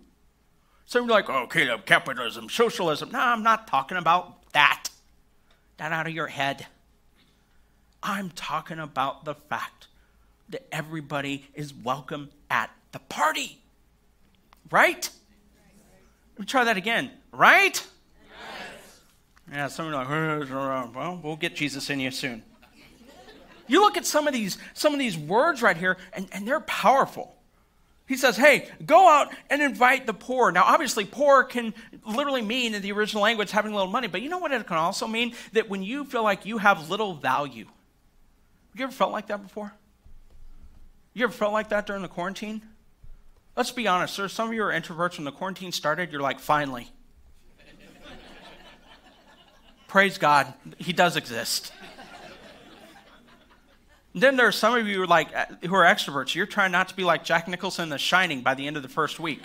So 0.87 0.99
you're 0.99 1.09
like, 1.09 1.31
oh, 1.31 1.47
Caleb, 1.47 1.87
capitalism, 1.87 2.49
socialism. 2.49 3.12
No, 3.12 3.21
I'm 3.21 3.45
not 3.45 3.69
talking 3.69 3.97
about 3.97 4.50
that. 4.55 4.88
That 5.76 5.93
out 5.93 6.09
of 6.09 6.12
your 6.12 6.26
head. 6.26 6.67
I'm 8.03 8.31
talking 8.31 8.81
about 8.81 9.25
the 9.25 9.37
fact 9.37 9.87
that 10.51 10.67
everybody 10.73 11.47
is 11.55 11.73
welcome 11.73 12.31
at 12.51 12.71
the 12.93 12.99
party. 12.99 13.59
Right? 14.71 15.09
Let 16.35 16.41
me 16.41 16.47
try 16.47 16.65
that 16.65 16.77
again. 16.77 17.11
Right? 17.33 17.85
Yes. 18.31 19.01
Yeah, 19.53 19.69
some 19.69 19.89
are 19.95 20.05
like, 20.05 20.95
well, 20.95 21.21
we'll 21.23 21.37
get 21.37 21.55
Jesus 21.55 21.91
in 21.91 22.01
you 22.01 22.11
soon. 22.11 22.43
You 23.67 23.81
look 23.81 23.97
at 23.97 24.05
some 24.05 24.27
of 24.27 24.35
these, 24.35 24.59
some 24.75 24.93
of 24.93 24.99
these 24.99 25.17
words 25.17 25.63
right 25.63 25.77
here, 25.77 25.97
and, 26.13 26.29
and 26.33 26.47
they're 26.47 26.61
powerful. 26.61 27.35
He 28.07 28.19
says, 28.19 28.37
hey, 28.37 28.69
go 28.85 29.09
out 29.09 29.35
and 29.49 29.63
invite 29.63 30.07
the 30.07 30.13
poor. 30.13 30.53
Now, 30.53 30.65
obviously, 30.65 31.07
poor 31.07 31.45
can 31.45 31.73
literally 32.05 32.43
mean 32.43 32.75
in 32.75 32.83
the 32.83 32.93
original 32.93 33.23
language 33.23 33.51
having 33.51 33.73
a 33.73 33.75
little 33.75 33.91
money, 33.91 34.09
but 34.09 34.21
you 34.21 34.29
know 34.29 34.39
what 34.39 34.53
it 34.53 34.67
can 34.67 34.77
also 34.77 35.07
mean? 35.07 35.35
That 35.53 35.71
when 35.71 35.83
you 35.83 36.05
feel 36.05 36.23
like 36.23 36.45
you 36.45 36.59
have 36.59 36.91
little 36.91 37.15
value. 37.15 37.65
Have 37.65 38.81
you 38.81 38.85
ever 38.85 38.93
felt 38.93 39.13
like 39.13 39.29
that 39.29 39.43
before? 39.43 39.73
You 41.14 41.25
ever 41.25 41.33
felt 41.33 41.52
like 41.52 41.68
that 41.68 41.87
during 41.87 42.02
the 42.02 42.09
quarantine? 42.09 42.62
Let's 43.56 43.71
be 43.71 43.87
honest, 43.87 44.14
sir. 44.14 44.26
Some 44.26 44.49
of 44.49 44.54
you 44.54 44.64
are 44.64 44.73
introverts 44.73 45.16
when 45.16 45.25
the 45.25 45.33
quarantine 45.33 45.71
started, 45.71 46.11
you're 46.11 46.21
like, 46.21 46.40
finally. 46.40 46.88
Praise 49.87 50.18
God, 50.18 50.52
He 50.78 50.92
does 50.92 51.16
exist. 51.16 51.73
Then 54.12 54.37
there 54.37 54.47
are 54.47 54.52
some 54.52 54.76
of 54.76 54.87
you 54.87 55.06
like 55.06 55.35
uh, 55.35 55.47
who 55.66 55.75
are 55.75 55.85
extroverts. 55.85 56.35
You're 56.35 56.47
trying 56.47 56.71
not 56.71 56.88
to 56.88 56.97
be 56.97 57.02
like 57.02 57.25
Jack 57.25 57.49
Nicholson 57.49 57.85
in 57.85 57.88
The 57.88 57.99
Shining 57.99 58.42
by 58.42 58.54
the 58.54 58.66
end 58.66 58.76
of 58.76 58.83
the 58.83 58.88
first 58.88 59.18
week. 59.18 59.42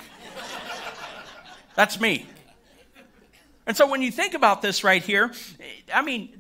That's 1.75 1.99
me. 1.99 2.27
And 3.69 3.77
so 3.77 3.85
when 3.85 4.01
you 4.01 4.11
think 4.11 4.33
about 4.33 4.63
this 4.63 4.83
right 4.83 5.03
here, 5.03 5.31
I 5.93 6.01
mean, 6.01 6.35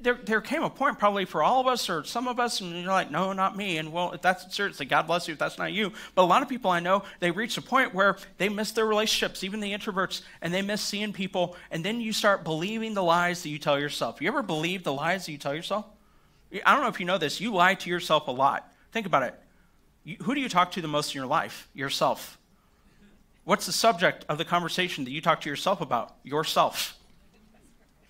there, 0.00 0.14
there 0.14 0.40
came 0.40 0.62
a 0.62 0.70
point 0.70 0.96
probably 1.00 1.24
for 1.24 1.42
all 1.42 1.60
of 1.60 1.66
us 1.66 1.90
or 1.90 2.04
some 2.04 2.28
of 2.28 2.38
us, 2.38 2.60
and 2.60 2.70
you're 2.70 2.92
like, 2.92 3.10
no, 3.10 3.32
not 3.32 3.56
me. 3.56 3.78
And 3.78 3.92
well, 3.92 4.12
if 4.12 4.22
that's 4.22 4.54
seriously, 4.54 4.86
God 4.86 5.08
bless 5.08 5.26
you 5.26 5.32
if 5.32 5.40
that's 5.40 5.58
not 5.58 5.72
you. 5.72 5.92
But 6.14 6.22
a 6.22 6.30
lot 6.30 6.40
of 6.40 6.48
people 6.48 6.70
I 6.70 6.78
know, 6.78 7.02
they 7.18 7.32
reach 7.32 7.58
a 7.58 7.62
point 7.62 7.94
where 7.94 8.16
they 8.36 8.48
miss 8.48 8.70
their 8.70 8.86
relationships, 8.86 9.42
even 9.42 9.58
the 9.58 9.72
introverts, 9.72 10.22
and 10.40 10.54
they 10.54 10.62
miss 10.62 10.80
seeing 10.80 11.12
people. 11.12 11.56
And 11.72 11.84
then 11.84 12.00
you 12.00 12.12
start 12.12 12.44
believing 12.44 12.94
the 12.94 13.02
lies 13.02 13.42
that 13.42 13.48
you 13.48 13.58
tell 13.58 13.80
yourself. 13.80 14.22
You 14.22 14.28
ever 14.28 14.44
believe 14.44 14.84
the 14.84 14.92
lies 14.92 15.26
that 15.26 15.32
you 15.32 15.38
tell 15.38 15.56
yourself? 15.56 15.84
I 16.64 16.74
don't 16.74 16.82
know 16.82 16.90
if 16.90 17.00
you 17.00 17.06
know 17.06 17.18
this, 17.18 17.40
you 17.40 17.52
lie 17.52 17.74
to 17.74 17.90
yourself 17.90 18.28
a 18.28 18.30
lot. 18.30 18.72
Think 18.92 19.04
about 19.04 19.24
it. 19.24 19.34
You, 20.04 20.18
who 20.22 20.32
do 20.32 20.40
you 20.40 20.48
talk 20.48 20.70
to 20.70 20.80
the 20.80 20.86
most 20.86 21.12
in 21.12 21.18
your 21.18 21.26
life? 21.26 21.68
Yourself. 21.74 22.37
What's 23.48 23.64
the 23.64 23.72
subject 23.72 24.26
of 24.28 24.36
the 24.36 24.44
conversation 24.44 25.04
that 25.04 25.10
you 25.10 25.22
talk 25.22 25.40
to 25.40 25.48
yourself 25.48 25.80
about? 25.80 26.14
Yourself. 26.22 26.98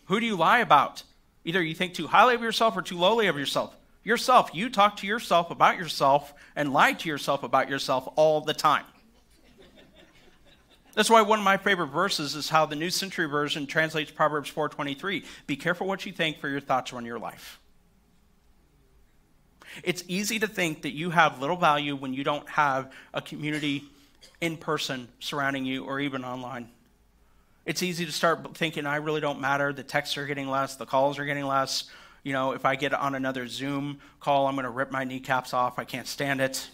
Who 0.07 0.19
do 0.19 0.27
you 0.27 0.35
lie 0.35 0.59
about? 0.59 1.05
Either 1.45 1.63
you 1.63 1.77
think 1.77 1.95
too 1.95 2.09
highly 2.09 2.35
of 2.35 2.43
yourself 2.43 2.77
or 2.77 2.83
too 2.83 2.99
lowly 2.99 3.29
of 3.29 3.39
yourself. 3.39 3.73
Yourself. 4.03 4.51
You 4.53 4.69
talk 4.69 4.97
to 4.97 5.07
yourself 5.07 5.53
about 5.53 5.79
yourself 5.79 6.35
and 6.57 6.73
lie 6.73 6.93
to 6.95 7.09
yourself 7.09 7.45
about 7.45 7.71
yourself 7.71 8.09
all 8.17 8.41
the 8.41 8.53
time. 8.53 8.85
That's 10.95 11.09
why 11.09 11.23
one 11.23 11.39
of 11.39 11.45
my 11.45 11.57
favorite 11.57 11.87
verses 11.87 12.35
is 12.35 12.49
how 12.49 12.67
the 12.67 12.75
New 12.75 12.91
Century 12.91 13.27
Version 13.27 13.69
translates 13.69 14.11
Proverbs 14.11 14.51
4:23. 14.51 15.25
Be 15.47 15.55
careful 15.55 15.87
what 15.87 16.05
you 16.05 16.11
think, 16.11 16.41
for 16.41 16.49
your 16.49 16.59
thoughts 16.59 16.93
run 16.93 17.05
your 17.05 17.21
life. 17.21 17.61
It's 19.85 20.03
easy 20.09 20.41
to 20.41 20.49
think 20.49 20.83
that 20.83 20.95
you 20.95 21.11
have 21.11 21.41
little 21.41 21.55
value 21.55 21.95
when 21.95 22.13
you 22.13 22.25
don't 22.25 22.49
have 22.49 22.93
a 23.15 23.23
community 23.23 23.89
in 24.41 24.57
person 24.57 25.09
surrounding 25.19 25.65
you 25.65 25.85
or 25.85 26.01
even 26.01 26.25
online. 26.25 26.69
It's 27.65 27.83
easy 27.83 28.07
to 28.07 28.13
start 28.13 28.57
thinking, 28.57 28.87
I 28.87 28.97
really 28.97 29.21
don't 29.21 29.41
matter. 29.41 29.73
The 29.73 29.83
texts 29.83 30.17
are 30.17 30.27
getting 30.27 30.49
less, 30.49 30.77
the 30.77 30.87
calls 30.87 31.19
are 31.19 31.25
getting 31.25 31.47
less. 31.47 31.85
You 32.23 32.33
know, 32.33 32.53
if 32.53 32.65
I 32.65 32.77
get 32.77 32.93
on 32.93 33.15
another 33.15 33.47
Zoom 33.47 34.01
call, 34.21 34.47
I'm 34.47 34.55
going 34.55 34.65
to 34.65 34.71
rip 34.71 34.91
my 34.91 35.05
kneecaps 35.05 35.55
off. 35.55 35.79
I 35.79 35.85
can't 35.85 36.07
stand 36.07 36.41
it. 36.41 36.69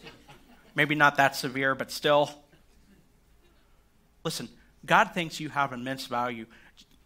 Maybe 0.75 0.95
not 0.95 1.17
that 1.17 1.37
severe, 1.37 1.75
but 1.75 1.91
still. 1.91 2.31
Listen, 4.25 4.49
God 4.85 5.11
thinks 5.13 5.39
you 5.39 5.51
have 5.51 5.73
immense 5.73 6.07
value. 6.07 6.47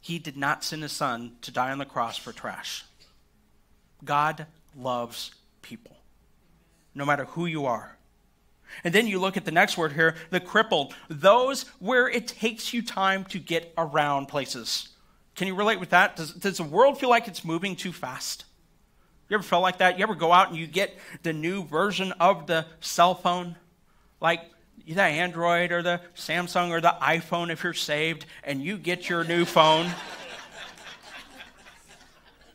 He 0.00 0.18
did 0.18 0.36
not 0.36 0.64
send 0.64 0.82
his 0.82 0.92
son 0.92 1.32
to 1.42 1.50
die 1.50 1.72
on 1.72 1.78
the 1.78 1.84
cross 1.84 2.16
for 2.16 2.32
trash. 2.32 2.84
God 4.04 4.46
loves 4.76 5.32
people, 5.60 5.96
no 6.94 7.04
matter 7.04 7.24
who 7.24 7.46
you 7.46 7.66
are. 7.66 7.97
And 8.84 8.94
then 8.94 9.06
you 9.06 9.18
look 9.18 9.36
at 9.36 9.44
the 9.44 9.50
next 9.50 9.76
word 9.76 9.92
here, 9.92 10.14
the 10.30 10.40
crippled, 10.40 10.94
those 11.08 11.64
where 11.78 12.08
it 12.08 12.28
takes 12.28 12.72
you 12.72 12.82
time 12.82 13.24
to 13.26 13.38
get 13.38 13.72
around 13.76 14.26
places. 14.26 14.88
Can 15.34 15.46
you 15.46 15.54
relate 15.54 15.80
with 15.80 15.90
that? 15.90 16.16
Does, 16.16 16.32
does 16.32 16.56
the 16.58 16.64
world 16.64 16.98
feel 16.98 17.10
like 17.10 17.28
it's 17.28 17.44
moving 17.44 17.76
too 17.76 17.92
fast? 17.92 18.44
You 19.28 19.34
ever 19.34 19.42
felt 19.42 19.62
like 19.62 19.78
that? 19.78 19.98
You 19.98 20.02
ever 20.02 20.14
go 20.14 20.32
out 20.32 20.48
and 20.48 20.56
you 20.56 20.66
get 20.66 20.96
the 21.22 21.32
new 21.32 21.64
version 21.64 22.12
of 22.12 22.46
the 22.46 22.66
cell 22.80 23.14
phone? 23.14 23.56
Like 24.20 24.40
the 24.86 25.02
Android 25.02 25.70
or 25.70 25.82
the 25.82 26.00
Samsung 26.16 26.70
or 26.70 26.80
the 26.80 26.94
iPhone 27.02 27.50
if 27.50 27.62
you're 27.62 27.74
saved, 27.74 28.26
and 28.42 28.62
you 28.62 28.78
get 28.78 29.08
your 29.08 29.22
new 29.24 29.44
phone. 29.44 29.90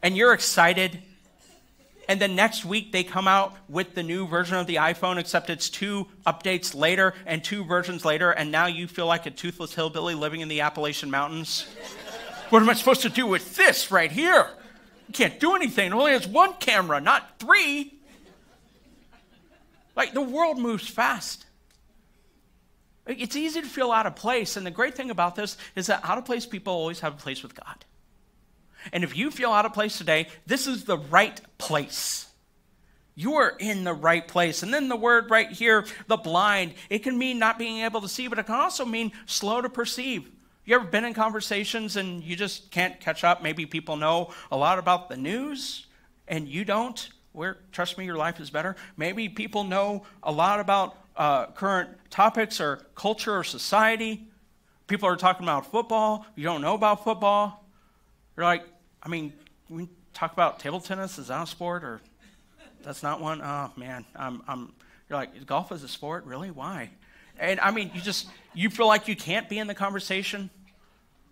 and 0.01 0.17
you're 0.17 0.33
excited 0.33 1.01
and 2.07 2.19
then 2.19 2.35
next 2.35 2.65
week 2.65 2.91
they 2.91 3.03
come 3.03 3.27
out 3.27 3.55
with 3.69 3.95
the 3.95 4.03
new 4.03 4.27
version 4.27 4.57
of 4.57 4.67
the 4.67 4.75
iPhone, 4.75 5.17
except 5.17 5.49
it's 5.49 5.69
two 5.69 6.07
updates 6.27 6.75
later 6.75 7.13
and 7.25 7.43
two 7.43 7.63
versions 7.63 8.03
later, 8.03 8.31
and 8.31 8.51
now 8.51 8.67
you 8.67 8.87
feel 8.87 9.05
like 9.05 9.25
a 9.25 9.31
toothless 9.31 9.73
hillbilly 9.73 10.15
living 10.15 10.41
in 10.41 10.47
the 10.47 10.61
Appalachian 10.61 11.09
Mountains. 11.09 11.65
what 12.49 12.61
am 12.61 12.69
I 12.69 12.73
supposed 12.73 13.01
to 13.03 13.09
do 13.09 13.25
with 13.25 13.55
this 13.55 13.91
right 13.91 14.11
here? 14.11 14.47
You 15.07 15.13
can't 15.13 15.39
do 15.39 15.55
anything. 15.55 15.87
It 15.87 15.93
only 15.93 16.11
has 16.11 16.27
one 16.27 16.53
camera, 16.59 16.99
not 16.99 17.39
three. 17.39 17.93
Like 19.95 20.13
the 20.13 20.21
world 20.21 20.57
moves 20.57 20.87
fast. 20.87 21.45
It's 23.05 23.35
easy 23.35 23.61
to 23.61 23.67
feel 23.67 23.91
out 23.91 24.05
of 24.05 24.15
place, 24.15 24.55
and 24.55 24.65
the 24.65 24.71
great 24.71 24.95
thing 24.95 25.09
about 25.09 25.35
this 25.35 25.57
is 25.75 25.87
that 25.87 26.01
out 26.03 26.17
of 26.17 26.25
place 26.25 26.45
people 26.45 26.73
always 26.73 27.01
have 27.01 27.13
a 27.13 27.17
place 27.17 27.43
with 27.43 27.53
God. 27.53 27.85
And 28.91 29.03
if 29.03 29.15
you 29.15 29.31
feel 29.31 29.51
out 29.51 29.65
of 29.65 29.73
place 29.73 29.97
today, 29.97 30.27
this 30.45 30.67
is 30.67 30.83
the 30.83 30.97
right 30.97 31.39
place. 31.57 32.27
You 33.15 33.35
are 33.35 33.55
in 33.59 33.83
the 33.83 33.93
right 33.93 34.27
place. 34.27 34.63
And 34.63 34.73
then 34.73 34.87
the 34.87 34.95
word 34.95 35.29
right 35.29 35.51
here, 35.51 35.85
the 36.07 36.17
blind, 36.17 36.73
it 36.89 36.99
can 36.99 37.17
mean 37.17 37.37
not 37.37 37.59
being 37.59 37.81
able 37.81 38.01
to 38.01 38.09
see, 38.09 38.27
but 38.27 38.39
it 38.39 38.47
can 38.47 38.55
also 38.55 38.85
mean 38.85 39.11
slow 39.25 39.61
to 39.61 39.69
perceive. 39.69 40.29
You 40.65 40.75
ever 40.75 40.85
been 40.85 41.05
in 41.05 41.13
conversations 41.13 41.95
and 41.97 42.23
you 42.23 42.35
just 42.35 42.71
can't 42.71 42.99
catch 42.99 43.23
up? 43.23 43.43
Maybe 43.43 43.65
people 43.65 43.97
know 43.97 44.31
a 44.51 44.57
lot 44.57 44.79
about 44.79 45.09
the 45.09 45.17
news 45.17 45.85
and 46.27 46.47
you 46.47 46.65
don't. 46.65 47.09
Where, 47.33 47.57
trust 47.71 47.97
me, 47.97 48.05
your 48.05 48.15
life 48.15 48.39
is 48.39 48.49
better. 48.49 48.75
Maybe 48.95 49.27
people 49.27 49.63
know 49.63 50.05
a 50.21 50.31
lot 50.31 50.59
about 50.59 50.95
uh, 51.15 51.47
current 51.47 51.89
topics 52.09 52.61
or 52.61 52.81
culture 52.95 53.35
or 53.37 53.43
society. 53.43 54.27
People 54.87 55.09
are 55.09 55.15
talking 55.15 55.43
about 55.43 55.69
football. 55.69 56.25
You 56.35 56.43
don't 56.43 56.61
know 56.61 56.75
about 56.75 57.03
football. 57.03 57.65
You're 58.37 58.45
like, 58.45 58.63
I 59.03 59.09
mean, 59.09 59.33
we 59.69 59.89
talk 60.13 60.33
about 60.33 60.59
table 60.59 60.79
tennis. 60.79 61.19
Is 61.19 61.27
that 61.27 61.43
a 61.43 61.47
sport 61.47 61.83
or 61.83 62.01
that's 62.83 63.03
not 63.03 63.21
one? 63.21 63.41
Oh 63.41 63.71
man, 63.75 64.05
I'm, 64.15 64.41
I'm. 64.47 64.73
You're 65.09 65.19
like 65.19 65.45
golf 65.45 65.71
is 65.71 65.83
a 65.83 65.87
sport, 65.87 66.25
really? 66.25 66.51
Why? 66.51 66.89
And 67.37 67.59
I 67.59 67.71
mean, 67.71 67.91
you 67.93 68.01
just 68.01 68.27
you 68.53 68.69
feel 68.69 68.87
like 68.87 69.07
you 69.07 69.15
can't 69.15 69.49
be 69.49 69.59
in 69.59 69.67
the 69.67 69.75
conversation, 69.75 70.49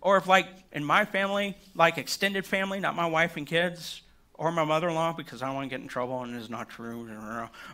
or 0.02 0.18
if 0.18 0.26
like 0.26 0.46
in 0.72 0.84
my 0.84 1.04
family, 1.04 1.56
like 1.74 1.96
extended 1.96 2.44
family, 2.44 2.78
not 2.78 2.94
my 2.94 3.06
wife 3.06 3.36
and 3.36 3.46
kids, 3.46 4.02
or 4.34 4.52
my 4.52 4.64
mother-in-law, 4.64 5.14
because 5.14 5.42
I 5.42 5.46
don't 5.46 5.54
want 5.54 5.70
to 5.70 5.70
get 5.70 5.80
in 5.80 5.88
trouble 5.88 6.22
and 6.22 6.36
it's 6.36 6.50
not 6.50 6.68
true. 6.68 7.08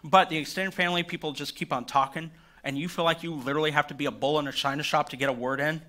But 0.04 0.28
the 0.30 0.36
extended 0.36 0.74
family, 0.74 1.02
people 1.02 1.32
just 1.32 1.56
keep 1.56 1.72
on 1.72 1.84
talking, 1.84 2.30
and 2.62 2.78
you 2.78 2.88
feel 2.88 3.04
like 3.04 3.24
you 3.24 3.34
literally 3.34 3.72
have 3.72 3.88
to 3.88 3.94
be 3.94 4.06
a 4.06 4.12
bull 4.12 4.38
in 4.38 4.46
a 4.46 4.52
china 4.52 4.84
shop 4.84 5.08
to 5.08 5.16
get 5.16 5.28
a 5.28 5.32
word 5.32 5.58
in. 5.58 5.82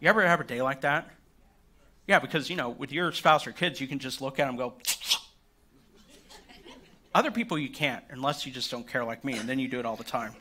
You 0.00 0.08
ever 0.08 0.26
have 0.26 0.40
a 0.40 0.44
day 0.44 0.62
like 0.62 0.80
that? 0.80 1.08
Yeah, 2.06 2.20
because, 2.20 2.48
you 2.48 2.56
know, 2.56 2.70
with 2.70 2.92
your 2.92 3.10
spouse 3.12 3.46
or 3.46 3.52
kids, 3.52 3.80
you 3.80 3.88
can 3.88 3.98
just 3.98 4.20
look 4.20 4.38
at 4.38 4.44
them 4.44 4.50
and 4.50 4.58
go, 4.58 4.74
other 7.14 7.30
people 7.30 7.58
you 7.58 7.68
can't 7.68 8.04
unless 8.10 8.46
you 8.46 8.52
just 8.52 8.70
don't 8.70 8.86
care 8.86 9.04
like 9.04 9.24
me, 9.24 9.36
and 9.36 9.48
then 9.48 9.58
you 9.58 9.68
do 9.68 9.80
it 9.80 9.86
all 9.86 9.96
the 9.96 10.04
time. 10.04 10.32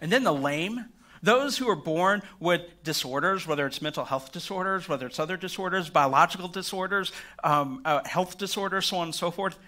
And 0.00 0.12
then 0.12 0.22
the 0.22 0.34
lame, 0.34 0.84
Those 1.20 1.58
who 1.58 1.68
are 1.68 1.74
born 1.74 2.22
with 2.38 2.62
disorders, 2.84 3.44
whether 3.44 3.66
it's 3.66 3.82
mental 3.82 4.04
health 4.04 4.30
disorders, 4.30 4.88
whether 4.88 5.06
it's 5.06 5.18
other 5.18 5.36
disorders, 5.36 5.90
biological 5.90 6.46
disorders, 6.46 7.10
um, 7.42 7.80
uh, 7.84 8.04
health 8.04 8.38
disorders, 8.38 8.86
so 8.86 8.98
on 8.98 9.08
and 9.08 9.14
so 9.14 9.32
forth. 9.32 9.58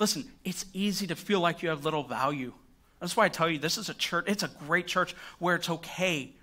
Listen, 0.00 0.28
it's 0.44 0.64
easy 0.72 1.06
to 1.06 1.14
feel 1.14 1.38
like 1.38 1.62
you 1.62 1.68
have 1.68 1.84
little 1.84 2.02
value. 2.02 2.52
That's 2.98 3.16
why 3.16 3.26
I 3.26 3.28
tell 3.28 3.48
you 3.48 3.58
this 3.58 3.78
is 3.78 3.88
a 3.88 3.94
church, 3.94 4.24
it's 4.26 4.42
a 4.42 4.48
great 4.66 4.88
church 4.88 5.14
where 5.38 5.54
it's 5.54 5.70
okay 5.70 6.34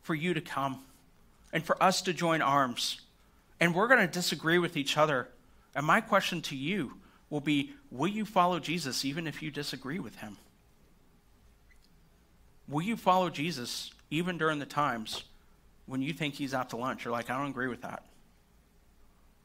for 0.00 0.14
you 0.14 0.32
to 0.32 0.40
come 0.40 0.82
and 1.52 1.64
for 1.64 1.80
us 1.82 2.02
to 2.02 2.12
join 2.12 2.42
arms. 2.42 3.00
And 3.60 3.74
we're 3.74 3.88
going 3.88 4.00
to 4.00 4.12
disagree 4.12 4.58
with 4.58 4.76
each 4.76 4.96
other. 4.96 5.28
And 5.74 5.86
my 5.86 6.00
question 6.00 6.42
to 6.42 6.56
you 6.56 6.94
will 7.30 7.40
be 7.40 7.72
Will 7.90 8.08
you 8.08 8.24
follow 8.24 8.58
Jesus 8.58 9.04
even 9.04 9.26
if 9.26 9.42
you 9.42 9.50
disagree 9.50 9.98
with 9.98 10.16
him? 10.16 10.38
Will 12.68 12.82
you 12.82 12.96
follow 12.96 13.28
Jesus 13.28 13.90
even 14.10 14.38
during 14.38 14.58
the 14.58 14.66
times 14.66 15.24
when 15.86 16.00
you 16.00 16.12
think 16.12 16.34
he's 16.34 16.54
out 16.54 16.70
to 16.70 16.76
lunch? 16.76 17.04
You're 17.04 17.12
like, 17.12 17.28
I 17.28 17.38
don't 17.38 17.50
agree 17.50 17.68
with 17.68 17.82
that. 17.82 18.04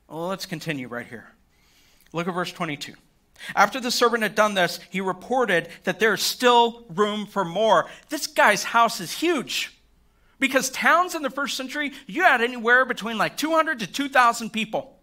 Well, 0.08 0.28
let's 0.28 0.46
continue 0.46 0.88
right 0.88 1.06
here. 1.06 1.28
Look 2.14 2.28
at 2.28 2.34
verse 2.34 2.52
22. 2.52 2.94
After 3.56 3.80
the 3.80 3.92
servant 3.92 4.24
had 4.24 4.36
done 4.36 4.54
this, 4.54 4.80
he 4.90 5.02
reported 5.02 5.70
that 5.84 6.00
there's 6.00 6.24
still 6.24 6.86
room 6.90 7.26
for 7.26 7.46
more. 7.46 7.88
This 8.10 8.28
guy's 8.28 8.64
house 8.64 9.00
is 9.00 9.12
huge. 9.12 9.77
Because 10.40 10.70
towns 10.70 11.16
in 11.16 11.22
the 11.24 11.30
first 11.30 11.58
century, 11.58 11.94
you 12.06 12.24
had 12.24 12.42
anywhere 12.42 12.86
between 12.86 13.18
like 13.18 13.38
200 13.38 13.80
to 13.80 13.88
2,000 13.88 14.52
people. 14.52 14.98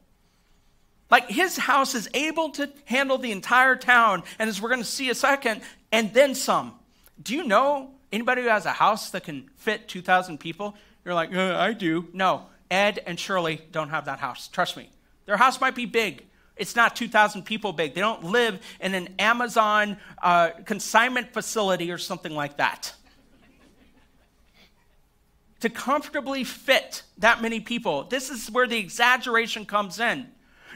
Like 1.10 1.28
his 1.28 1.56
house 1.56 1.94
is 1.94 2.08
able 2.14 2.50
to 2.50 2.70
handle 2.84 3.18
the 3.18 3.32
entire 3.32 3.76
town, 3.76 4.22
and 4.38 4.48
as 4.48 4.60
we're 4.60 4.68
going 4.68 4.80
to 4.80 4.86
see 4.86 5.10
a 5.10 5.14
second, 5.14 5.60
and 5.92 6.12
then 6.12 6.34
some. 6.34 6.74
Do 7.22 7.34
you 7.34 7.44
know 7.44 7.90
anybody 8.12 8.42
who 8.42 8.48
has 8.48 8.66
a 8.66 8.72
house 8.72 9.10
that 9.10 9.24
can 9.24 9.48
fit 9.56 9.88
2,000 9.88 10.38
people? 10.38 10.76
You're 11.04 11.14
like, 11.14 11.34
uh, 11.34 11.56
I 11.56 11.72
do. 11.72 12.08
No, 12.12 12.46
Ed 12.70 13.00
and 13.06 13.18
Shirley 13.18 13.60
don't 13.70 13.90
have 13.90 14.06
that 14.06 14.18
house. 14.18 14.48
Trust 14.48 14.76
me. 14.76 14.88
Their 15.26 15.36
house 15.36 15.60
might 15.60 15.74
be 15.74 15.86
big, 15.86 16.24
it's 16.56 16.76
not 16.76 16.94
2,000 16.94 17.42
people 17.42 17.72
big. 17.72 17.94
They 17.94 18.00
don't 18.00 18.24
live 18.24 18.60
in 18.80 18.94
an 18.94 19.08
Amazon 19.18 19.96
uh, 20.22 20.50
consignment 20.64 21.32
facility 21.32 21.90
or 21.90 21.98
something 21.98 22.32
like 22.32 22.58
that. 22.58 22.94
To 25.64 25.70
comfortably 25.70 26.44
fit 26.44 27.04
that 27.16 27.40
many 27.40 27.58
people, 27.58 28.04
this 28.04 28.28
is 28.28 28.50
where 28.50 28.66
the 28.66 28.76
exaggeration 28.76 29.64
comes 29.64 29.98
in. 29.98 30.28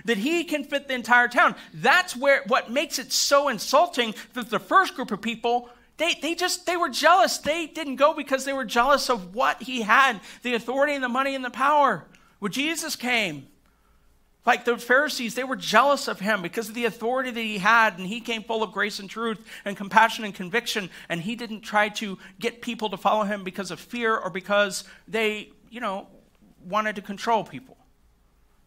That 0.06 0.16
he 0.16 0.44
can 0.44 0.64
fit 0.64 0.88
the 0.88 0.94
entire 0.94 1.28
town. 1.28 1.56
That's 1.74 2.16
where 2.16 2.42
what 2.46 2.70
makes 2.70 2.98
it 2.98 3.12
so 3.12 3.48
insulting 3.48 4.14
that 4.32 4.48
the 4.48 4.58
first 4.58 4.94
group 4.94 5.10
of 5.10 5.20
people 5.20 5.68
they, 5.98 6.14
they 6.22 6.34
just 6.34 6.64
they 6.64 6.76
were 6.76 6.88
jealous 6.88 7.38
they 7.38 7.66
didn't 7.66 7.96
go 7.96 8.14
because 8.14 8.44
they 8.44 8.52
were 8.52 8.64
jealous 8.64 9.10
of 9.10 9.34
what 9.34 9.60
he 9.60 9.82
had 9.82 10.20
the 10.42 10.54
authority 10.54 10.94
and 10.94 11.02
the 11.02 11.08
money 11.08 11.34
and 11.34 11.44
the 11.44 11.50
power 11.50 12.04
when 12.38 12.52
jesus 12.52 12.94
came 12.94 13.48
like 14.48 14.64
the 14.64 14.78
Pharisees, 14.78 15.34
they 15.34 15.44
were 15.44 15.56
jealous 15.56 16.08
of 16.08 16.20
him 16.20 16.40
because 16.40 16.70
of 16.70 16.74
the 16.74 16.86
authority 16.86 17.30
that 17.30 17.38
he 17.38 17.58
had, 17.58 17.98
and 17.98 18.06
he 18.06 18.18
came 18.18 18.42
full 18.42 18.62
of 18.62 18.72
grace 18.72 18.98
and 18.98 19.10
truth 19.10 19.46
and 19.66 19.76
compassion 19.76 20.24
and 20.24 20.34
conviction, 20.34 20.88
and 21.10 21.20
he 21.20 21.36
didn't 21.36 21.60
try 21.60 21.90
to 21.90 22.16
get 22.40 22.62
people 22.62 22.88
to 22.88 22.96
follow 22.96 23.24
him 23.24 23.44
because 23.44 23.70
of 23.70 23.78
fear 23.78 24.16
or 24.16 24.30
because 24.30 24.84
they, 25.06 25.50
you 25.68 25.82
know, 25.82 26.06
wanted 26.66 26.96
to 26.96 27.02
control 27.02 27.44
people. 27.44 27.76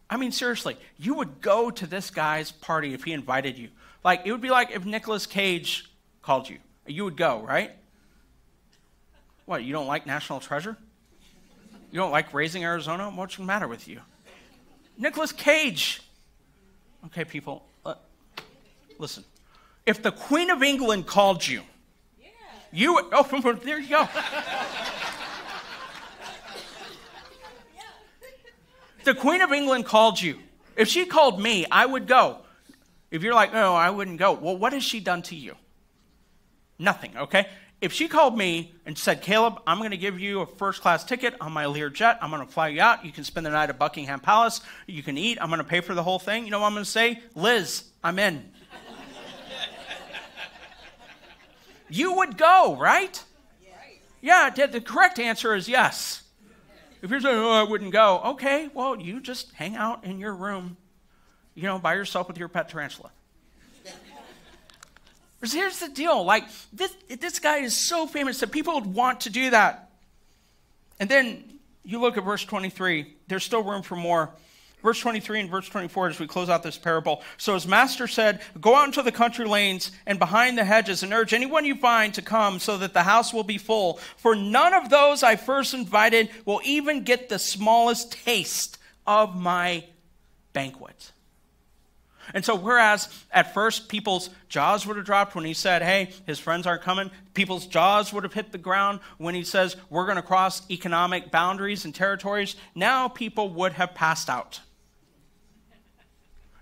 I 0.08 0.18
mean, 0.18 0.30
seriously, 0.30 0.76
you 0.98 1.14
would 1.14 1.40
go 1.40 1.68
to 1.72 1.84
this 1.84 2.10
guy's 2.10 2.52
party 2.52 2.94
if 2.94 3.02
he 3.02 3.12
invited 3.12 3.58
you. 3.58 3.70
Like, 4.04 4.20
it 4.24 4.30
would 4.30 4.40
be 4.40 4.50
like 4.50 4.70
if 4.70 4.84
Nicolas 4.84 5.26
Cage 5.26 5.90
called 6.22 6.48
you. 6.48 6.58
You 6.86 7.02
would 7.02 7.16
go, 7.16 7.40
right? 7.40 7.72
What, 9.46 9.64
you 9.64 9.72
don't 9.72 9.88
like 9.88 10.06
National 10.06 10.38
Treasure? 10.38 10.76
You 11.90 11.98
don't 11.98 12.12
like 12.12 12.32
Raising 12.32 12.62
Arizona? 12.62 13.10
What's 13.10 13.36
the 13.36 13.42
matter 13.42 13.66
with 13.66 13.88
you? 13.88 14.00
Nicolas 15.02 15.32
Cage. 15.32 16.00
Okay, 17.06 17.24
people, 17.24 17.66
uh, 17.84 17.94
listen. 18.98 19.24
If 19.84 20.00
the 20.00 20.12
Queen 20.12 20.48
of 20.48 20.62
England 20.62 21.08
called 21.08 21.44
you, 21.44 21.62
yeah. 22.20 22.28
you 22.70 23.10
oh 23.12 23.24
there 23.64 23.80
you 23.80 23.88
go. 23.88 24.08
the 29.02 29.14
Queen 29.14 29.40
of 29.40 29.50
England 29.50 29.86
called 29.86 30.22
you. 30.22 30.38
If 30.76 30.86
she 30.86 31.04
called 31.04 31.42
me, 31.42 31.66
I 31.68 31.84
would 31.84 32.06
go. 32.06 32.38
If 33.10 33.24
you're 33.24 33.34
like, 33.34 33.52
no, 33.52 33.74
I 33.74 33.90
wouldn't 33.90 34.20
go. 34.20 34.32
Well, 34.32 34.56
what 34.56 34.72
has 34.72 34.84
she 34.84 35.00
done 35.00 35.22
to 35.22 35.34
you? 35.34 35.56
Nothing, 36.78 37.16
okay? 37.16 37.48
If 37.82 37.92
she 37.92 38.06
called 38.06 38.38
me 38.38 38.72
and 38.86 38.96
said, 38.96 39.22
Caleb, 39.22 39.60
I'm 39.66 39.78
going 39.78 39.90
to 39.90 39.96
give 39.96 40.20
you 40.20 40.40
a 40.40 40.46
first 40.46 40.80
class 40.80 41.02
ticket 41.02 41.34
on 41.40 41.52
my 41.52 41.66
Lear 41.66 41.90
jet, 41.90 42.16
I'm 42.22 42.30
going 42.30 42.46
to 42.46 42.50
fly 42.50 42.68
you 42.68 42.80
out. 42.80 43.04
You 43.04 43.10
can 43.10 43.24
spend 43.24 43.44
the 43.44 43.50
night 43.50 43.70
at 43.70 43.78
Buckingham 43.78 44.20
Palace. 44.20 44.60
You 44.86 45.02
can 45.02 45.18
eat. 45.18 45.36
I'm 45.40 45.48
going 45.48 45.58
to 45.58 45.64
pay 45.64 45.80
for 45.80 45.92
the 45.92 46.02
whole 46.02 46.20
thing. 46.20 46.44
You 46.44 46.52
know 46.52 46.60
what 46.60 46.68
I'm 46.68 46.74
going 46.74 46.84
to 46.84 46.90
say? 46.90 47.20
Liz, 47.34 47.82
I'm 48.04 48.20
in. 48.20 48.48
you 51.90 52.14
would 52.14 52.38
go, 52.38 52.76
right? 52.80 53.22
Yeah, 54.20 54.50
the 54.50 54.80
correct 54.80 55.18
answer 55.18 55.52
is 55.56 55.68
yes. 55.68 56.22
If 57.02 57.10
you're 57.10 57.20
saying, 57.20 57.36
oh, 57.36 57.50
I 57.50 57.64
wouldn't 57.64 57.92
go, 57.92 58.20
okay, 58.26 58.70
well, 58.72 58.96
you 58.96 59.20
just 59.20 59.52
hang 59.54 59.74
out 59.74 60.04
in 60.04 60.20
your 60.20 60.34
room, 60.36 60.76
you 61.56 61.64
know, 61.64 61.80
by 61.80 61.94
yourself 61.94 62.28
with 62.28 62.38
your 62.38 62.46
pet 62.46 62.68
tarantula. 62.68 63.10
Because 65.42 65.54
here's 65.54 65.80
the 65.80 65.88
deal 65.88 66.24
like, 66.24 66.44
this, 66.72 66.94
this 67.08 67.40
guy 67.40 67.58
is 67.58 67.74
so 67.74 68.06
famous 68.06 68.38
that 68.38 68.52
people 68.52 68.74
would 68.74 68.86
want 68.86 69.22
to 69.22 69.30
do 69.30 69.50
that. 69.50 69.90
And 71.00 71.10
then 71.10 71.58
you 71.84 72.00
look 72.00 72.16
at 72.16 72.24
verse 72.24 72.44
23, 72.44 73.12
there's 73.26 73.42
still 73.42 73.64
room 73.64 73.82
for 73.82 73.96
more. 73.96 74.30
Verse 74.84 75.00
23 75.00 75.40
and 75.40 75.50
verse 75.50 75.68
24 75.68 76.10
as 76.10 76.20
we 76.20 76.28
close 76.28 76.48
out 76.48 76.62
this 76.62 76.78
parable. 76.78 77.22
So 77.38 77.54
his 77.54 77.66
master 77.66 78.06
said, 78.06 78.40
Go 78.60 78.76
out 78.76 78.86
into 78.86 79.02
the 79.02 79.10
country 79.10 79.44
lanes 79.44 79.90
and 80.06 80.16
behind 80.16 80.56
the 80.56 80.64
hedges 80.64 81.02
and 81.02 81.12
urge 81.12 81.34
anyone 81.34 81.64
you 81.64 81.74
find 81.74 82.14
to 82.14 82.22
come 82.22 82.60
so 82.60 82.78
that 82.78 82.94
the 82.94 83.02
house 83.02 83.34
will 83.34 83.42
be 83.42 83.58
full. 83.58 83.98
For 84.18 84.36
none 84.36 84.74
of 84.74 84.90
those 84.90 85.24
I 85.24 85.34
first 85.34 85.74
invited 85.74 86.30
will 86.44 86.60
even 86.64 87.02
get 87.02 87.28
the 87.28 87.40
smallest 87.40 88.12
taste 88.12 88.78
of 89.08 89.34
my 89.34 89.86
banquet. 90.52 91.11
And 92.34 92.44
so, 92.44 92.54
whereas 92.54 93.08
at 93.30 93.54
first 93.54 93.88
people's 93.88 94.30
jaws 94.48 94.86
would 94.86 94.96
have 94.96 95.06
dropped 95.06 95.34
when 95.34 95.44
he 95.44 95.54
said, 95.54 95.82
Hey, 95.82 96.12
his 96.26 96.38
friends 96.38 96.66
aren't 96.66 96.82
coming, 96.82 97.10
people's 97.34 97.66
jaws 97.66 98.12
would 98.12 98.24
have 98.24 98.32
hit 98.32 98.52
the 98.52 98.58
ground 98.58 99.00
when 99.18 99.34
he 99.34 99.44
says, 99.44 99.76
We're 99.90 100.06
going 100.06 100.16
to 100.16 100.22
cross 100.22 100.68
economic 100.70 101.30
boundaries 101.30 101.84
and 101.84 101.94
territories, 101.94 102.56
now 102.74 103.08
people 103.08 103.48
would 103.50 103.72
have 103.72 103.94
passed 103.94 104.28
out. 104.28 104.60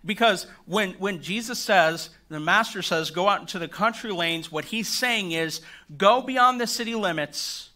Because 0.04 0.46
when, 0.64 0.92
when 0.94 1.20
Jesus 1.22 1.58
says, 1.58 2.10
the 2.30 2.40
master 2.40 2.80
says, 2.80 3.10
go 3.10 3.28
out 3.28 3.40
into 3.40 3.58
the 3.58 3.68
country 3.68 4.10
lanes, 4.10 4.50
what 4.50 4.64
he's 4.64 4.88
saying 4.88 5.32
is, 5.32 5.60
go 5.96 6.22
beyond 6.22 6.58
the 6.60 6.66
city 6.66 6.94
limits 6.94 7.69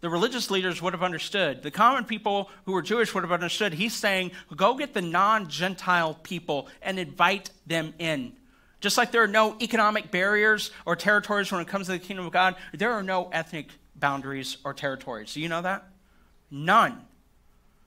the 0.00 0.10
religious 0.10 0.50
leaders 0.50 0.82
would 0.82 0.92
have 0.92 1.02
understood. 1.02 1.62
The 1.62 1.70
common 1.70 2.04
people 2.04 2.50
who 2.64 2.72
were 2.72 2.82
Jewish 2.82 3.14
would 3.14 3.24
have 3.24 3.32
understood. 3.32 3.72
He's 3.72 3.94
saying, 3.94 4.32
go 4.54 4.74
get 4.74 4.94
the 4.94 5.02
non 5.02 5.48
Gentile 5.48 6.14
people 6.14 6.68
and 6.82 6.98
invite 6.98 7.50
them 7.66 7.94
in. 7.98 8.32
Just 8.80 8.98
like 8.98 9.10
there 9.10 9.22
are 9.22 9.28
no 9.28 9.56
economic 9.60 10.10
barriers 10.10 10.70
or 10.84 10.96
territories 10.96 11.50
when 11.50 11.60
it 11.60 11.68
comes 11.68 11.86
to 11.86 11.92
the 11.92 11.98
kingdom 11.98 12.26
of 12.26 12.32
God, 12.32 12.56
there 12.74 12.92
are 12.92 13.02
no 13.02 13.28
ethnic 13.32 13.70
boundaries 13.94 14.58
or 14.64 14.74
territories. 14.74 15.32
Do 15.32 15.40
you 15.40 15.48
know 15.48 15.62
that? 15.62 15.84
None. 16.50 17.00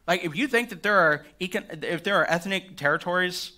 Like 0.08 0.24
if 0.24 0.36
you 0.36 0.48
think 0.48 0.70
that 0.70 0.82
there 0.82 0.98
are 0.98 1.26
if 1.40 2.04
there 2.04 2.16
are 2.16 2.30
ethnic 2.30 2.76
territories 2.76 3.52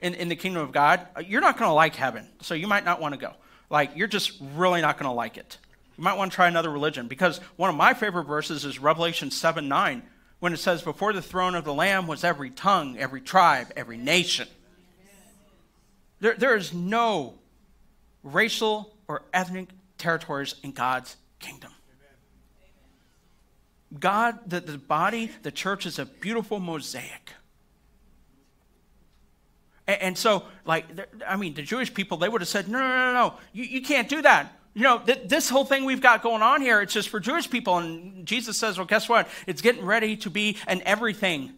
in, 0.00 0.14
in 0.14 0.28
the 0.28 0.36
kingdom 0.36 0.62
of 0.62 0.72
God, 0.72 1.06
you're 1.24 1.40
not 1.40 1.56
going 1.56 1.68
to 1.68 1.74
like 1.74 1.94
heaven. 1.94 2.26
So 2.42 2.54
you 2.54 2.66
might 2.66 2.84
not 2.84 3.00
want 3.00 3.14
to 3.14 3.20
go. 3.20 3.32
Like 3.70 3.92
you're 3.94 4.08
just 4.08 4.32
really 4.54 4.80
not 4.80 4.98
going 4.98 5.08
to 5.08 5.14
like 5.14 5.36
it. 5.36 5.58
You 5.96 6.04
might 6.04 6.16
want 6.16 6.30
to 6.30 6.36
try 6.36 6.46
another 6.46 6.70
religion 6.70 7.08
because 7.08 7.38
one 7.56 7.70
of 7.70 7.76
my 7.76 7.94
favorite 7.94 8.24
verses 8.24 8.64
is 8.64 8.78
Revelation 8.78 9.30
7 9.30 9.66
9, 9.66 10.02
when 10.40 10.52
it 10.52 10.58
says, 10.58 10.82
Before 10.82 11.12
the 11.12 11.22
throne 11.22 11.54
of 11.54 11.64
the 11.64 11.72
Lamb 11.72 12.06
was 12.06 12.22
every 12.22 12.50
tongue, 12.50 12.98
every 12.98 13.20
tribe, 13.20 13.72
every 13.76 13.96
nation. 13.96 14.48
There, 16.20 16.34
there 16.34 16.56
is 16.56 16.74
no 16.74 17.34
racial 18.22 18.94
or 19.08 19.22
ethnic 19.32 19.68
territories 19.96 20.54
in 20.62 20.72
God's 20.72 21.16
kingdom. 21.38 21.72
God, 23.98 24.38
the, 24.46 24.60
the 24.60 24.78
body, 24.78 25.30
the 25.42 25.50
church 25.50 25.86
is 25.86 25.98
a 25.98 26.04
beautiful 26.04 26.58
mosaic. 26.58 27.32
And, 29.86 30.02
and 30.02 30.18
so, 30.18 30.44
like, 30.66 30.86
I 31.26 31.36
mean, 31.36 31.54
the 31.54 31.62
Jewish 31.62 31.94
people, 31.94 32.18
they 32.18 32.28
would 32.28 32.40
have 32.42 32.48
said, 32.48 32.68
no, 32.68 32.78
no, 32.78 32.88
no, 32.88 33.12
no, 33.12 33.34
you, 33.52 33.64
you 33.64 33.82
can't 33.82 34.08
do 34.08 34.20
that 34.22 34.52
you 34.76 34.82
know, 34.82 34.98
th- 34.98 35.22
this 35.26 35.48
whole 35.48 35.64
thing 35.64 35.86
we've 35.86 36.02
got 36.02 36.22
going 36.22 36.42
on 36.42 36.60
here, 36.60 36.82
it's 36.82 36.92
just 36.92 37.08
for 37.08 37.18
Jewish 37.18 37.48
people. 37.48 37.78
And 37.78 38.26
Jesus 38.26 38.58
says, 38.58 38.76
well, 38.76 38.86
guess 38.86 39.08
what? 39.08 39.26
It's 39.46 39.62
getting 39.62 39.86
ready 39.86 40.18
to 40.18 40.28
be 40.28 40.58
an 40.68 40.82
everything, 40.84 41.54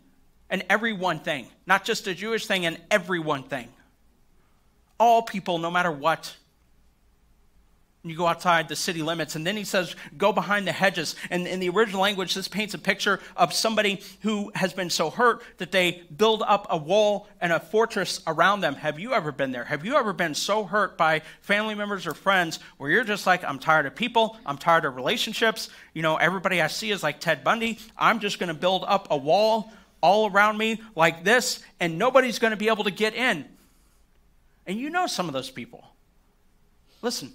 an 0.50 0.62
everyone 0.70 1.18
thing, 1.18 1.48
not 1.66 1.84
just 1.84 2.06
a 2.06 2.14
Jewish 2.14 2.46
thing, 2.46 2.64
an 2.64 2.78
everyone 2.92 3.42
thing. 3.42 3.70
All 5.00 5.22
people, 5.22 5.58
no 5.58 5.68
matter 5.68 5.90
what. 5.90 6.36
You 8.04 8.16
go 8.16 8.26
outside 8.26 8.68
the 8.68 8.76
city 8.76 9.02
limits. 9.02 9.34
And 9.34 9.46
then 9.46 9.56
he 9.56 9.64
says, 9.64 9.96
go 10.16 10.32
behind 10.32 10.66
the 10.66 10.72
hedges. 10.72 11.16
And 11.30 11.46
in 11.46 11.60
the 11.60 11.68
original 11.68 12.00
language, 12.00 12.34
this 12.34 12.48
paints 12.48 12.72
a 12.74 12.78
picture 12.78 13.20
of 13.36 13.52
somebody 13.52 14.02
who 14.20 14.52
has 14.54 14.72
been 14.72 14.88
so 14.88 15.10
hurt 15.10 15.42
that 15.58 15.72
they 15.72 16.04
build 16.16 16.42
up 16.46 16.68
a 16.70 16.76
wall 16.76 17.28
and 17.40 17.52
a 17.52 17.60
fortress 17.60 18.20
around 18.26 18.60
them. 18.60 18.76
Have 18.76 19.00
you 19.00 19.12
ever 19.12 19.32
been 19.32 19.50
there? 19.50 19.64
Have 19.64 19.84
you 19.84 19.96
ever 19.96 20.12
been 20.12 20.34
so 20.34 20.64
hurt 20.64 20.96
by 20.96 21.22
family 21.40 21.74
members 21.74 22.06
or 22.06 22.14
friends 22.14 22.60
where 22.76 22.90
you're 22.90 23.04
just 23.04 23.26
like, 23.26 23.42
I'm 23.44 23.58
tired 23.58 23.86
of 23.86 23.94
people, 23.94 24.36
I'm 24.46 24.58
tired 24.58 24.84
of 24.84 24.94
relationships. 24.94 25.68
You 25.92 26.02
know, 26.02 26.16
everybody 26.16 26.62
I 26.62 26.68
see 26.68 26.92
is 26.92 27.02
like 27.02 27.20
Ted 27.20 27.42
Bundy. 27.42 27.78
I'm 27.96 28.20
just 28.20 28.38
going 28.38 28.48
to 28.48 28.54
build 28.54 28.84
up 28.86 29.08
a 29.10 29.16
wall 29.16 29.72
all 30.00 30.30
around 30.30 30.56
me 30.56 30.80
like 30.94 31.24
this, 31.24 31.60
and 31.80 31.98
nobody's 31.98 32.38
going 32.38 32.52
to 32.52 32.56
be 32.56 32.68
able 32.68 32.84
to 32.84 32.92
get 32.92 33.14
in. 33.14 33.44
And 34.66 34.78
you 34.78 34.90
know 34.90 35.08
some 35.08 35.26
of 35.26 35.32
those 35.32 35.50
people. 35.50 35.84
Listen, 37.02 37.32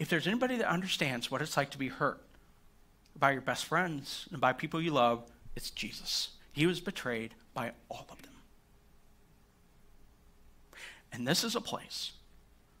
if 0.00 0.08
there's 0.08 0.26
anybody 0.26 0.56
that 0.56 0.68
understands 0.68 1.30
what 1.30 1.42
it's 1.42 1.58
like 1.58 1.70
to 1.70 1.78
be 1.78 1.88
hurt 1.88 2.22
by 3.14 3.32
your 3.32 3.42
best 3.42 3.66
friends 3.66 4.26
and 4.32 4.40
by 4.40 4.54
people 4.54 4.80
you 4.80 4.90
love, 4.90 5.22
it's 5.54 5.68
Jesus. 5.68 6.30
He 6.52 6.66
was 6.66 6.80
betrayed 6.80 7.34
by 7.52 7.72
all 7.90 8.06
of 8.10 8.22
them. 8.22 8.32
And 11.12 11.28
this 11.28 11.44
is 11.44 11.54
a 11.54 11.60
place 11.60 12.12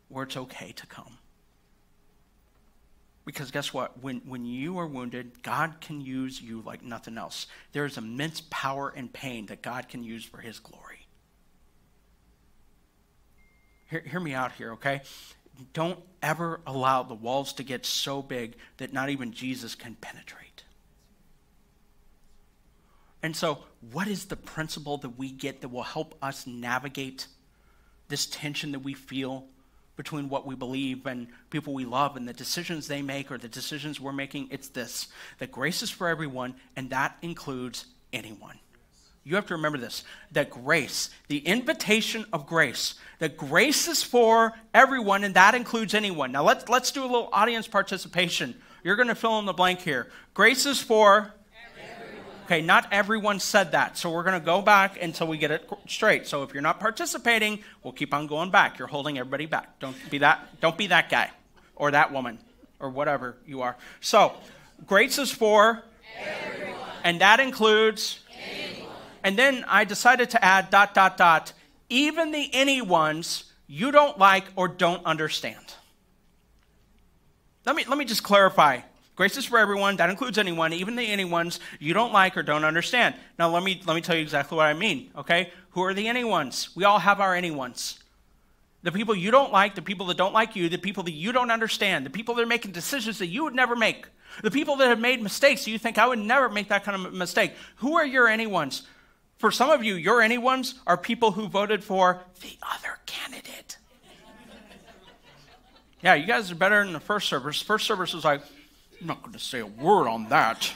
where 0.08 0.24
it's 0.24 0.36
okay 0.36 0.72
to 0.72 0.86
come. 0.86 1.18
Because 3.26 3.50
guess 3.50 3.74
what? 3.74 4.02
When, 4.02 4.22
when 4.24 4.46
you 4.46 4.78
are 4.78 4.86
wounded, 4.86 5.42
God 5.42 5.74
can 5.82 6.00
use 6.00 6.40
you 6.40 6.62
like 6.64 6.82
nothing 6.82 7.18
else. 7.18 7.46
There 7.72 7.84
is 7.84 7.98
immense 7.98 8.42
power 8.48 8.94
and 8.96 9.12
pain 9.12 9.44
that 9.46 9.60
God 9.60 9.90
can 9.90 10.02
use 10.02 10.24
for 10.24 10.38
his 10.38 10.58
glory. 10.58 11.06
Hear, 13.90 14.00
hear 14.00 14.20
me 14.20 14.32
out 14.32 14.52
here, 14.52 14.72
okay? 14.72 15.02
Don't 15.72 15.98
ever 16.22 16.60
allow 16.66 17.02
the 17.02 17.14
walls 17.14 17.52
to 17.54 17.62
get 17.62 17.84
so 17.86 18.22
big 18.22 18.56
that 18.78 18.92
not 18.92 19.10
even 19.10 19.32
Jesus 19.32 19.74
can 19.74 19.94
penetrate. 19.94 20.64
And 23.22 23.36
so, 23.36 23.64
what 23.92 24.08
is 24.08 24.26
the 24.26 24.36
principle 24.36 24.96
that 24.98 25.18
we 25.18 25.30
get 25.30 25.60
that 25.60 25.68
will 25.68 25.82
help 25.82 26.14
us 26.22 26.46
navigate 26.46 27.26
this 28.08 28.26
tension 28.26 28.72
that 28.72 28.80
we 28.80 28.94
feel 28.94 29.46
between 29.96 30.30
what 30.30 30.46
we 30.46 30.54
believe 30.54 31.04
and 31.04 31.28
people 31.50 31.74
we 31.74 31.84
love 31.84 32.16
and 32.16 32.26
the 32.26 32.32
decisions 32.32 32.88
they 32.88 33.02
make 33.02 33.30
or 33.30 33.36
the 33.36 33.48
decisions 33.48 34.00
we're 34.00 34.12
making? 34.12 34.48
It's 34.50 34.68
this 34.68 35.08
that 35.38 35.52
grace 35.52 35.82
is 35.82 35.90
for 35.90 36.08
everyone, 36.08 36.54
and 36.76 36.90
that 36.90 37.18
includes 37.20 37.84
anyone. 38.12 38.58
You 39.22 39.34
have 39.36 39.46
to 39.46 39.54
remember 39.54 39.78
this 39.78 40.02
that 40.32 40.50
grace, 40.50 41.10
the 41.28 41.38
invitation 41.38 42.24
of 42.32 42.46
grace, 42.46 42.94
that 43.18 43.36
grace 43.36 43.86
is 43.86 44.02
for 44.02 44.54
everyone, 44.72 45.24
and 45.24 45.34
that 45.34 45.54
includes 45.54 45.94
anyone. 45.94 46.32
Now, 46.32 46.42
let's, 46.42 46.68
let's 46.68 46.90
do 46.90 47.02
a 47.02 47.04
little 47.04 47.28
audience 47.32 47.68
participation. 47.68 48.54
You're 48.82 48.96
going 48.96 49.08
to 49.08 49.14
fill 49.14 49.38
in 49.38 49.44
the 49.44 49.52
blank 49.52 49.80
here. 49.80 50.08
Grace 50.32 50.64
is 50.64 50.80
for. 50.80 51.34
Everyone. 51.92 52.26
Okay, 52.46 52.62
not 52.62 52.88
everyone 52.90 53.38
said 53.38 53.72
that. 53.72 53.98
So 53.98 54.10
we're 54.10 54.22
going 54.22 54.40
to 54.40 54.44
go 54.44 54.62
back 54.62 55.00
until 55.02 55.26
we 55.26 55.36
get 55.36 55.50
it 55.50 55.68
straight. 55.86 56.26
So 56.26 56.42
if 56.42 56.54
you're 56.54 56.62
not 56.62 56.80
participating, 56.80 57.58
we'll 57.82 57.92
keep 57.92 58.14
on 58.14 58.26
going 58.26 58.50
back. 58.50 58.78
You're 58.78 58.88
holding 58.88 59.18
everybody 59.18 59.44
back. 59.44 59.78
Don't 59.80 59.96
be 60.08 60.18
that, 60.18 60.60
don't 60.62 60.78
be 60.78 60.86
that 60.86 61.10
guy 61.10 61.30
or 61.76 61.90
that 61.90 62.10
woman 62.10 62.38
or 62.78 62.88
whatever 62.88 63.36
you 63.46 63.60
are. 63.60 63.76
So, 64.00 64.32
grace 64.86 65.18
is 65.18 65.30
for. 65.30 65.82
Everyone. 66.18 66.78
And 67.04 67.20
that 67.20 67.38
includes. 67.38 68.19
And 69.22 69.38
then 69.38 69.64
I 69.68 69.84
decided 69.84 70.30
to 70.30 70.44
add 70.44 70.70
dot, 70.70 70.94
dot, 70.94 71.16
dot, 71.16 71.52
even 71.88 72.32
the 72.32 72.48
any 72.52 72.80
ones 72.80 73.44
you 73.66 73.90
don't 73.90 74.18
like 74.18 74.44
or 74.56 74.68
don't 74.68 75.04
understand. 75.04 75.74
Let 77.66 77.76
me, 77.76 77.84
let 77.86 77.98
me 77.98 78.04
just 78.04 78.22
clarify. 78.22 78.80
Grace 79.16 79.36
is 79.36 79.44
for 79.44 79.58
everyone. 79.58 79.96
That 79.96 80.08
includes 80.08 80.38
anyone, 80.38 80.72
even 80.72 80.96
the 80.96 81.06
any 81.06 81.26
ones 81.26 81.60
you 81.78 81.92
don't 81.92 82.12
like 82.12 82.36
or 82.36 82.42
don't 82.42 82.64
understand. 82.64 83.14
Now, 83.38 83.50
let 83.50 83.62
me, 83.62 83.82
let 83.86 83.94
me 83.94 84.00
tell 84.00 84.16
you 84.16 84.22
exactly 84.22 84.56
what 84.56 84.66
I 84.66 84.72
mean, 84.72 85.10
okay? 85.16 85.52
Who 85.72 85.82
are 85.82 85.92
the 85.92 86.08
any 86.08 86.24
ones? 86.24 86.70
We 86.74 86.84
all 86.84 86.98
have 86.98 87.20
our 87.20 87.34
any 87.34 87.50
ones. 87.50 87.98
The 88.82 88.90
people 88.90 89.14
you 89.14 89.30
don't 89.30 89.52
like, 89.52 89.74
the 89.74 89.82
people 89.82 90.06
that 90.06 90.16
don't 90.16 90.32
like 90.32 90.56
you, 90.56 90.70
the 90.70 90.78
people 90.78 91.02
that 91.02 91.12
you 91.12 91.32
don't 91.32 91.50
understand, 91.50 92.06
the 92.06 92.10
people 92.10 92.34
that 92.34 92.42
are 92.42 92.46
making 92.46 92.72
decisions 92.72 93.18
that 93.18 93.26
you 93.26 93.44
would 93.44 93.54
never 93.54 93.76
make, 93.76 94.06
the 94.42 94.50
people 94.50 94.76
that 94.76 94.88
have 94.88 94.98
made 94.98 95.22
mistakes 95.22 95.66
you 95.66 95.78
think 95.78 95.98
I 95.98 96.06
would 96.06 96.18
never 96.18 96.48
make 96.48 96.68
that 96.68 96.84
kind 96.84 97.04
of 97.04 97.12
mistake. 97.12 97.52
Who 97.76 97.96
are 97.96 98.06
your 98.06 98.26
any 98.26 98.46
ones? 98.46 98.84
For 99.40 99.50
some 99.50 99.70
of 99.70 99.82
you, 99.82 99.94
your 99.94 100.20
anyone's 100.20 100.74
are 100.86 100.98
people 100.98 101.30
who 101.30 101.48
voted 101.48 101.82
for 101.82 102.20
the 102.42 102.58
other 102.60 102.98
candidate. 103.06 103.78
yeah, 106.02 106.12
you 106.12 106.26
guys 106.26 106.50
are 106.50 106.54
better 106.54 106.84
than 106.84 106.92
the 106.92 107.00
first 107.00 107.26
service. 107.26 107.62
First 107.62 107.86
service 107.86 108.12
was 108.12 108.22
like, 108.22 108.42
I'm 109.00 109.06
not 109.06 109.22
going 109.22 109.32
to 109.32 109.38
say 109.38 109.60
a 109.60 109.66
word 109.66 110.08
on 110.08 110.28
that. 110.28 110.70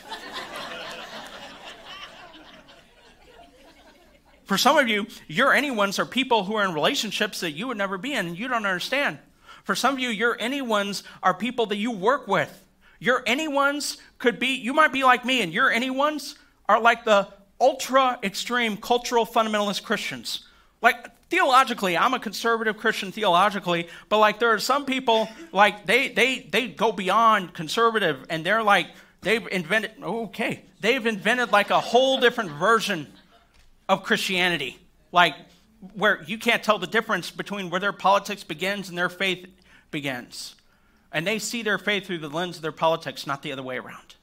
For 4.46 4.57
some 4.57 4.79
of 4.79 4.88
you, 4.88 5.09
your 5.29 5.53
anyone's 5.53 5.98
are 5.98 6.07
people 6.07 6.44
who 6.44 6.55
are 6.55 6.64
in 6.64 6.72
relationships 6.72 7.40
that 7.40 7.50
you 7.50 7.66
would 7.66 7.77
never 7.77 7.98
be 7.98 8.14
in 8.14 8.29
and 8.29 8.38
you 8.38 8.48
don't 8.48 8.64
understand. 8.64 9.18
For 9.64 9.74
some 9.74 9.92
of 9.92 10.00
you, 10.00 10.09
your 10.09 10.40
anyone's 10.40 11.03
are 11.22 11.35
people 11.35 11.66
that 11.66 11.77
you 11.77 11.90
work 11.90 12.27
with. 12.27 12.64
Your 12.98 13.22
anyone's 13.27 13.98
could 14.16 14.38
be, 14.38 14.55
you 14.55 14.72
might 14.72 14.90
be 14.90 15.05
like 15.05 15.27
me, 15.27 15.42
and 15.42 15.53
your 15.53 15.70
anyone's 15.70 16.37
are 16.66 16.81
like 16.81 17.05
the 17.05 17.29
ultra 17.61 18.19
extreme 18.23 18.77
cultural 18.77 19.27
fundamentalist 19.27 19.83
Christians. 19.83 20.47
Like, 20.83 21.11
theologically, 21.31 21.97
I'm 21.97 22.14
a 22.14 22.21
conservative 22.21 22.77
Christian 22.77 23.11
theologically, 23.11 23.88
but 24.09 24.19
like 24.19 24.38
there 24.38 24.53
are 24.53 24.59
some 24.59 24.85
people, 24.85 25.29
like 25.53 25.87
they 25.87 26.09
they 26.09 26.40
they 26.40 26.69
go 26.69 26.93
beyond 26.93 27.55
conservative 27.55 28.25
and 28.31 28.45
they're 28.45 28.62
like, 28.62 28.88
they've 29.23 29.47
invented 29.49 29.93
okay, 30.03 30.62
they've 30.81 31.05
invented 31.05 31.51
like 31.53 31.71
a 31.71 31.81
whole 31.81 32.21
different 32.21 32.51
version 32.53 33.07
of 33.88 34.05
Christianity. 34.05 34.79
Like 35.12 35.35
where 35.95 36.23
you 36.27 36.38
can't 36.38 36.62
tell 36.62 36.79
the 36.79 36.87
difference 36.87 37.31
between 37.31 37.71
where 37.71 37.81
their 37.81 37.93
politics 37.93 38.45
begins 38.45 38.88
and 38.88 38.97
their 38.97 39.09
faith 39.09 39.47
begins. 39.90 40.55
And 41.12 41.27
they 41.27 41.38
see 41.38 41.62
their 41.62 41.79
faith 41.79 42.07
through 42.07 42.19
the 42.19 42.29
lens 42.29 42.57
of 42.57 42.62
their 42.62 42.73
politics, 42.73 43.27
not 43.27 43.43
the 43.43 43.53
other 43.53 43.62
way 43.62 43.79
around. 43.79 44.13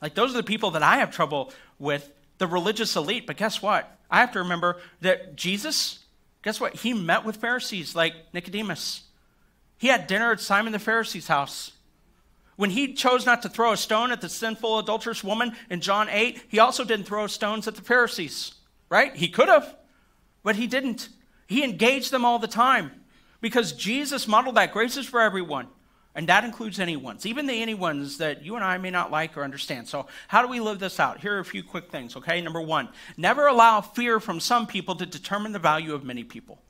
Like, 0.00 0.14
those 0.14 0.32
are 0.32 0.38
the 0.38 0.42
people 0.42 0.72
that 0.72 0.82
I 0.82 0.96
have 0.96 1.10
trouble 1.10 1.52
with, 1.78 2.12
the 2.38 2.46
religious 2.46 2.96
elite. 2.96 3.26
But 3.26 3.36
guess 3.36 3.60
what? 3.60 3.98
I 4.10 4.20
have 4.20 4.32
to 4.32 4.40
remember 4.40 4.78
that 5.00 5.36
Jesus, 5.36 6.00
guess 6.42 6.60
what? 6.60 6.76
He 6.76 6.92
met 6.92 7.24
with 7.24 7.36
Pharisees 7.36 7.94
like 7.94 8.14
Nicodemus. 8.32 9.02
He 9.78 9.88
had 9.88 10.06
dinner 10.06 10.32
at 10.32 10.40
Simon 10.40 10.72
the 10.72 10.78
Pharisee's 10.78 11.28
house. 11.28 11.72
When 12.56 12.70
he 12.70 12.92
chose 12.92 13.24
not 13.24 13.40
to 13.42 13.48
throw 13.48 13.72
a 13.72 13.76
stone 13.76 14.12
at 14.12 14.20
the 14.20 14.28
sinful 14.28 14.78
adulterous 14.78 15.24
woman 15.24 15.56
in 15.70 15.80
John 15.80 16.08
8, 16.10 16.42
he 16.48 16.58
also 16.58 16.84
didn't 16.84 17.06
throw 17.06 17.26
stones 17.26 17.66
at 17.66 17.74
the 17.74 17.82
Pharisees, 17.82 18.54
right? 18.90 19.16
He 19.16 19.28
could 19.28 19.48
have, 19.48 19.76
but 20.42 20.56
he 20.56 20.66
didn't. 20.66 21.08
He 21.46 21.64
engaged 21.64 22.10
them 22.10 22.26
all 22.26 22.38
the 22.38 22.46
time 22.46 22.90
because 23.40 23.72
Jesus 23.72 24.28
modeled 24.28 24.56
that 24.56 24.72
grace 24.72 24.98
is 24.98 25.06
for 25.06 25.20
everyone. 25.20 25.68
And 26.14 26.28
that 26.28 26.44
includes 26.44 26.80
anyone's, 26.80 27.24
even 27.24 27.46
the 27.46 27.62
anyone's 27.62 28.18
that 28.18 28.44
you 28.44 28.56
and 28.56 28.64
I 28.64 28.78
may 28.78 28.90
not 28.90 29.12
like 29.12 29.36
or 29.36 29.44
understand. 29.44 29.86
So, 29.86 30.06
how 30.26 30.42
do 30.42 30.48
we 30.48 30.58
live 30.58 30.80
this 30.80 30.98
out? 30.98 31.20
Here 31.20 31.36
are 31.36 31.40
a 31.40 31.44
few 31.44 31.62
quick 31.62 31.90
things, 31.90 32.16
okay? 32.16 32.40
Number 32.40 32.60
one, 32.60 32.88
never 33.16 33.46
allow 33.46 33.80
fear 33.80 34.18
from 34.18 34.40
some 34.40 34.66
people 34.66 34.96
to 34.96 35.06
determine 35.06 35.52
the 35.52 35.60
value 35.60 35.94
of 35.94 36.02
many 36.02 36.24
people. 36.24 36.60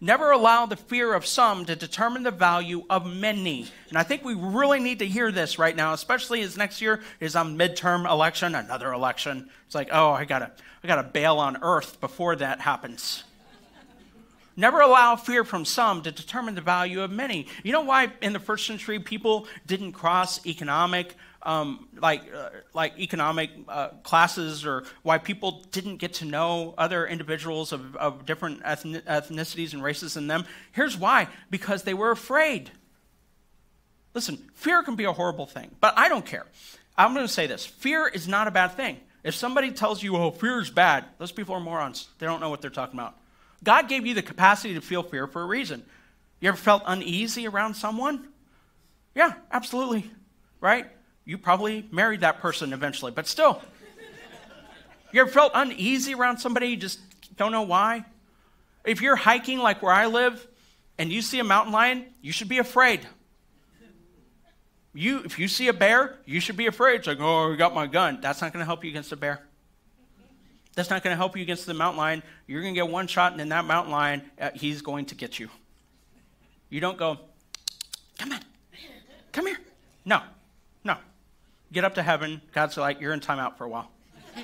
Never 0.00 0.30
allow 0.30 0.66
the 0.66 0.76
fear 0.76 1.14
of 1.14 1.26
some 1.26 1.64
to 1.64 1.74
determine 1.74 2.24
the 2.24 2.30
value 2.30 2.84
of 2.90 3.06
many. 3.06 3.66
And 3.88 3.98
I 3.98 4.02
think 4.02 4.24
we 4.24 4.34
really 4.34 4.78
need 4.78 4.98
to 5.00 5.06
hear 5.06 5.32
this 5.32 5.58
right 5.58 5.74
now, 5.74 5.92
especially 5.92 6.42
as 6.42 6.56
next 6.56 6.82
year 6.82 7.00
is 7.20 7.34
a 7.34 7.38
midterm 7.38 8.08
election, 8.08 8.54
another 8.54 8.92
election. 8.92 9.48
It's 9.66 9.74
like, 9.74 9.88
oh, 9.90 10.10
I 10.10 10.26
gotta, 10.26 10.52
I 10.82 10.86
gotta 10.86 11.04
bail 11.04 11.38
on 11.38 11.58
Earth 11.62 12.00
before 12.00 12.36
that 12.36 12.60
happens. 12.60 13.24
Never 14.56 14.80
allow 14.80 15.16
fear 15.16 15.44
from 15.44 15.64
some 15.64 16.02
to 16.02 16.12
determine 16.12 16.54
the 16.54 16.60
value 16.60 17.02
of 17.02 17.10
many. 17.10 17.48
You 17.64 17.72
know 17.72 17.80
why 17.80 18.12
in 18.22 18.32
the 18.32 18.38
first 18.38 18.66
century 18.66 19.00
people 19.00 19.48
didn't 19.66 19.92
cross 19.92 20.44
economic, 20.46 21.16
um, 21.42 21.88
like, 21.96 22.22
uh, 22.32 22.50
like 22.72 22.98
economic 22.98 23.50
uh, 23.68 23.88
classes, 24.04 24.64
or 24.64 24.84
why 25.02 25.18
people 25.18 25.64
didn't 25.72 25.96
get 25.96 26.14
to 26.14 26.24
know 26.24 26.74
other 26.78 27.06
individuals 27.06 27.72
of, 27.72 27.96
of 27.96 28.26
different 28.26 28.62
ethnicities 28.62 29.72
and 29.72 29.82
races 29.82 30.14
than 30.14 30.28
them? 30.28 30.44
Here's 30.70 30.96
why: 30.96 31.28
because 31.50 31.82
they 31.82 31.94
were 31.94 32.12
afraid. 32.12 32.70
Listen, 34.14 34.38
fear 34.54 34.84
can 34.84 34.94
be 34.94 35.04
a 35.04 35.12
horrible 35.12 35.46
thing, 35.46 35.72
but 35.80 35.94
I 35.96 36.08
don't 36.08 36.24
care. 36.24 36.46
I'm 36.96 37.12
going 37.12 37.26
to 37.26 37.32
say 37.32 37.48
this: 37.48 37.66
fear 37.66 38.06
is 38.06 38.28
not 38.28 38.46
a 38.46 38.52
bad 38.52 38.68
thing. 38.76 39.00
If 39.24 39.34
somebody 39.34 39.72
tells 39.72 40.00
you, 40.00 40.16
"Oh, 40.16 40.30
fear 40.30 40.60
is 40.60 40.70
bad," 40.70 41.06
those 41.18 41.32
people 41.32 41.56
are 41.56 41.60
morons. 41.60 42.08
They 42.20 42.26
don't 42.26 42.40
know 42.40 42.50
what 42.50 42.60
they're 42.60 42.70
talking 42.70 43.00
about. 43.00 43.16
God 43.64 43.88
gave 43.88 44.06
you 44.06 44.14
the 44.14 44.22
capacity 44.22 44.74
to 44.74 44.80
feel 44.80 45.02
fear 45.02 45.26
for 45.26 45.42
a 45.42 45.46
reason. 45.46 45.82
You 46.40 46.48
ever 46.48 46.56
felt 46.56 46.82
uneasy 46.86 47.48
around 47.48 47.74
someone? 47.74 48.28
Yeah, 49.14 49.32
absolutely. 49.50 50.10
Right? 50.60 50.86
You 51.24 51.38
probably 51.38 51.88
married 51.90 52.20
that 52.20 52.40
person 52.40 52.72
eventually, 52.72 53.10
but 53.10 53.26
still. 53.26 53.60
You 55.12 55.22
ever 55.22 55.30
felt 55.30 55.52
uneasy 55.54 56.14
around 56.14 56.38
somebody 56.38 56.68
you 56.68 56.76
just 56.76 57.00
don't 57.36 57.52
know 57.52 57.62
why? 57.62 58.04
If 58.84 59.00
you're 59.00 59.16
hiking 59.16 59.58
like 59.58 59.82
where 59.82 59.92
I 59.92 60.06
live, 60.06 60.46
and 60.98 61.10
you 61.12 61.22
see 61.22 61.38
a 61.38 61.44
mountain 61.44 61.72
lion, 61.72 62.06
you 62.22 62.32
should 62.32 62.48
be 62.48 62.58
afraid. 62.58 63.00
You, 64.92 65.20
if 65.24 65.38
you 65.38 65.48
see 65.48 65.68
a 65.68 65.72
bear, 65.72 66.18
you 66.24 66.38
should 66.40 66.56
be 66.56 66.66
afraid. 66.66 66.96
It's 66.96 67.06
like, 67.08 67.18
oh, 67.20 67.52
I 67.52 67.56
got 67.56 67.74
my 67.74 67.88
gun. 67.88 68.20
That's 68.20 68.40
not 68.40 68.52
going 68.52 68.60
to 68.60 68.66
help 68.66 68.84
you 68.84 68.90
against 68.90 69.10
a 69.10 69.16
bear. 69.16 69.42
That's 70.74 70.90
not 70.90 71.02
going 71.02 71.12
to 71.12 71.16
help 71.16 71.36
you 71.36 71.42
against 71.42 71.66
the 71.66 71.74
mountain 71.74 71.98
lion. 71.98 72.22
You're 72.46 72.60
going 72.60 72.74
to 72.74 72.80
get 72.80 72.88
one 72.88 73.06
shot, 73.06 73.32
and 73.32 73.40
then 73.40 73.48
that 73.50 73.64
mountain 73.64 73.92
lion, 73.92 74.22
uh, 74.40 74.50
he's 74.54 74.82
going 74.82 75.04
to 75.06 75.14
get 75.14 75.38
you. 75.38 75.48
You 76.68 76.80
don't 76.80 76.98
go, 76.98 77.20
come 78.18 78.32
on, 78.32 78.40
come 79.30 79.46
here. 79.46 79.58
No, 80.04 80.20
no. 80.82 80.96
Get 81.72 81.84
up 81.84 81.94
to 81.94 82.02
heaven. 82.02 82.42
God's 82.52 82.76
like, 82.76 83.00
you're 83.00 83.12
in 83.12 83.20
timeout 83.20 83.56
for 83.56 83.64
a 83.64 83.68
while. 83.68 83.90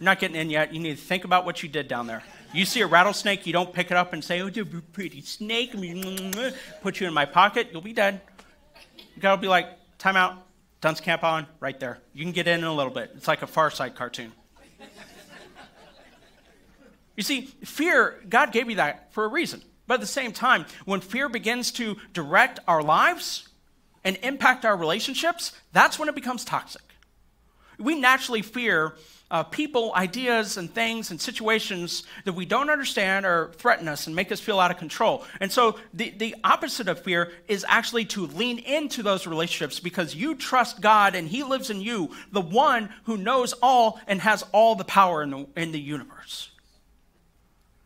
not 0.00 0.20
getting 0.20 0.36
in 0.36 0.50
yet. 0.50 0.72
You 0.72 0.80
need 0.80 0.96
to 0.96 1.02
think 1.02 1.24
about 1.24 1.44
what 1.44 1.62
you 1.62 1.68
did 1.68 1.88
down 1.88 2.06
there. 2.06 2.22
You 2.52 2.64
see 2.64 2.80
a 2.80 2.86
rattlesnake, 2.86 3.46
you 3.46 3.52
don't 3.52 3.72
pick 3.72 3.90
it 3.90 3.96
up 3.96 4.12
and 4.12 4.22
say, 4.22 4.40
oh, 4.40 4.46
you 4.46 4.64
pretty 4.64 5.20
snake, 5.20 5.72
put 6.82 7.00
you 7.00 7.08
in 7.08 7.14
my 7.14 7.24
pocket, 7.24 7.68
you'll 7.72 7.82
be 7.82 7.92
dead. 7.92 8.20
You 9.14 9.20
gotta 9.20 9.40
be 9.40 9.48
like, 9.48 9.66
time 9.98 10.16
out, 10.16 10.45
dunce 10.86 11.00
Camp 11.00 11.24
on, 11.24 11.48
right 11.58 11.80
there. 11.80 11.98
You 12.14 12.22
can 12.22 12.30
get 12.30 12.46
in 12.46 12.60
in 12.60 12.64
a 12.64 12.72
little 12.72 12.92
bit. 12.92 13.10
It's 13.16 13.26
like 13.26 13.42
a 13.42 13.46
Far 13.48 13.72
Side 13.72 13.96
cartoon. 13.96 14.30
you 17.16 17.24
see, 17.24 17.46
fear, 17.64 18.22
God 18.28 18.52
gave 18.52 18.70
you 18.70 18.76
that 18.76 19.12
for 19.12 19.24
a 19.24 19.28
reason. 19.28 19.62
But 19.88 19.94
at 19.94 20.00
the 20.00 20.06
same 20.06 20.30
time, 20.30 20.64
when 20.84 21.00
fear 21.00 21.28
begins 21.28 21.72
to 21.72 21.96
direct 22.12 22.60
our 22.68 22.84
lives 22.84 23.48
and 24.04 24.16
impact 24.22 24.64
our 24.64 24.76
relationships, 24.76 25.50
that's 25.72 25.98
when 25.98 26.08
it 26.08 26.14
becomes 26.14 26.44
toxic. 26.44 26.85
We 27.78 27.98
naturally 27.98 28.42
fear 28.42 28.94
uh, 29.30 29.42
people, 29.42 29.92
ideas, 29.94 30.56
and 30.56 30.72
things 30.72 31.10
and 31.10 31.20
situations 31.20 32.04
that 32.24 32.34
we 32.34 32.46
don't 32.46 32.70
understand 32.70 33.26
or 33.26 33.50
threaten 33.56 33.88
us 33.88 34.06
and 34.06 34.14
make 34.14 34.30
us 34.30 34.38
feel 34.38 34.60
out 34.60 34.70
of 34.70 34.76
control. 34.76 35.24
And 35.40 35.50
so 35.50 35.78
the, 35.92 36.10
the 36.10 36.36
opposite 36.44 36.88
of 36.88 37.00
fear 37.00 37.32
is 37.48 37.64
actually 37.68 38.04
to 38.06 38.26
lean 38.26 38.58
into 38.60 39.02
those 39.02 39.26
relationships 39.26 39.80
because 39.80 40.14
you 40.14 40.36
trust 40.36 40.80
God 40.80 41.16
and 41.16 41.26
He 41.26 41.42
lives 41.42 41.70
in 41.70 41.80
you, 41.80 42.12
the 42.30 42.40
one 42.40 42.90
who 43.04 43.16
knows 43.16 43.52
all 43.54 44.00
and 44.06 44.20
has 44.20 44.44
all 44.52 44.76
the 44.76 44.84
power 44.84 45.22
in 45.22 45.30
the, 45.30 45.46
in 45.56 45.72
the 45.72 45.80
universe. 45.80 46.50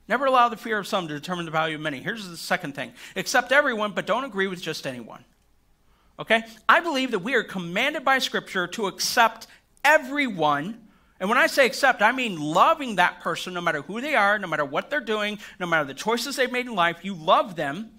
Never 0.09 0.27
allow 0.27 0.49
the 0.49 0.57
fear 0.57 0.77
of 0.77 0.87
some 0.87 1.09
to 1.09 1.15
determine 1.15 1.45
the 1.47 1.53
value 1.53 1.77
of 1.77 1.81
many. 1.81 2.01
Here's 2.01 2.29
the 2.29 2.37
second 2.37 2.75
thing 2.75 2.93
accept 3.17 3.53
everyone, 3.53 3.93
but 3.93 4.07
don't 4.07 4.25
agree 4.25 4.49
with 4.49 4.61
just 4.61 4.87
anyone. 4.87 5.25
Okay? 6.19 6.43
I 6.69 6.81
believe 6.81 7.13
that 7.13 7.21
we 7.21 7.35
are 7.35 7.43
commanded 7.43 8.05
by 8.05 8.19
Scripture 8.19 8.67
to 8.67 8.89
accept 8.89 9.47
everyone 9.85 10.79
and 11.21 11.29
when 11.29 11.37
I 11.37 11.47
say 11.49 11.67
accept, 11.67 12.01
I 12.01 12.13
mean 12.13 12.41
loving 12.41 12.97
that 12.97 13.21
person 13.21 13.53
no 13.53 13.61
matter 13.61 13.83
who 13.83 14.01
they 14.01 14.15
are, 14.15 14.39
no 14.39 14.47
matter 14.47 14.65
what 14.65 14.89
they're 14.89 15.01
doing, 15.01 15.39
no 15.61 15.67
matter 15.67 15.85
the 15.85 15.95
choices 15.95 16.37
they've 16.37 16.51
made 16.51 16.67
in 16.67 16.75
life. 16.75 17.05
You 17.05 17.15
love 17.15 17.57
them. 17.57 17.91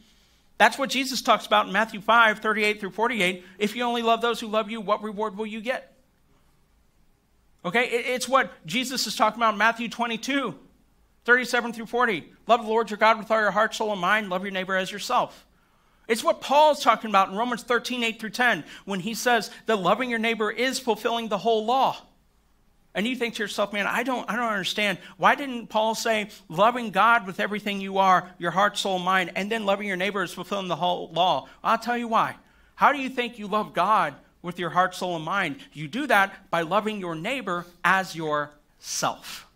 That's 0.58 0.78
what 0.78 0.90
Jesus 0.90 1.22
talks 1.22 1.46
about 1.46 1.68
in 1.68 1.72
Matthew 1.72 2.02
5 2.02 2.40
38 2.40 2.80
through 2.80 2.92
48. 2.92 3.46
If 3.60 3.76
you 3.76 3.84
only 3.84 4.02
love 4.02 4.22
those 4.22 4.40
who 4.40 4.48
love 4.48 4.72
you, 4.72 4.82
what 4.82 5.04
reward 5.04 5.38
will 5.38 5.46
you 5.46 5.62
get? 5.62 5.96
Okay, 7.64 7.86
it's 7.86 8.28
what 8.28 8.52
Jesus 8.66 9.06
is 9.06 9.16
talking 9.16 9.40
about 9.40 9.54
in 9.54 9.60
Matthew 9.60 9.88
22 9.88 10.56
37 11.24 11.74
through 11.74 11.86
40. 11.86 12.34
Love 12.48 12.64
the 12.64 12.70
Lord 12.70 12.90
your 12.90 12.98
God 12.98 13.20
with 13.20 13.30
all 13.30 13.40
your 13.40 13.52
heart, 13.52 13.76
soul, 13.76 13.92
and 13.92 14.02
mind. 14.02 14.32
Love 14.32 14.42
your 14.42 14.52
neighbor 14.52 14.76
as 14.76 14.92
yourself. 14.92 15.46
It's 16.12 16.26
what 16.26 16.42
Paul's 16.42 16.84
talking 16.84 17.10
about 17.10 17.30
in 17.30 17.38
Romans 17.38 17.64
13 17.64 18.04
8 18.04 18.20
through 18.20 18.32
10 18.32 18.66
when 18.84 19.00
he 19.00 19.14
says 19.14 19.50
that 19.66 19.78
loving 19.78 20.10
your 20.10 20.20
neighbor 20.20 20.52
is 20.52 20.78
fulfilling 20.78 21.30
the 21.30 21.38
whole 21.38 21.66
law. 21.66 21.96
And 22.94 23.08
you 23.08 23.16
think 23.16 23.36
to 23.36 23.44
yourself, 23.44 23.72
man, 23.72 23.88
I 23.88 24.04
don't, 24.04 24.30
I 24.30 24.36
don't 24.36 24.52
understand. 24.52 24.98
Why 25.16 25.36
didn't 25.36 25.68
Paul 25.68 25.96
say, 25.96 26.28
loving 26.50 26.92
God 26.92 27.26
with 27.26 27.40
everything 27.40 27.80
you 27.80 28.00
are, 28.00 28.30
your 28.40 28.52
heart, 28.52 28.78
soul, 28.78 29.00
mind, 29.00 29.32
and 29.38 29.50
then 29.50 29.66
loving 29.66 29.88
your 29.88 29.96
neighbor 29.96 30.22
is 30.22 30.34
fulfilling 30.34 30.68
the 30.68 30.76
whole 30.76 31.10
law? 31.14 31.48
I'll 31.64 31.78
tell 31.78 31.98
you 31.98 32.10
why. 32.10 32.36
How 32.76 32.92
do 32.92 33.00
you 33.00 33.10
think 33.10 33.40
you 33.40 33.48
love 33.48 33.74
God 33.74 34.14
with 34.42 34.60
your 34.60 34.72
heart, 34.72 34.94
soul, 34.94 35.16
and 35.16 35.24
mind? 35.24 35.60
You 35.72 35.88
do 35.88 36.08
that 36.08 36.52
by 36.52 36.64
loving 36.64 37.00
your 37.00 37.16
neighbor 37.16 37.66
as 37.86 38.18
yourself. 38.18 39.48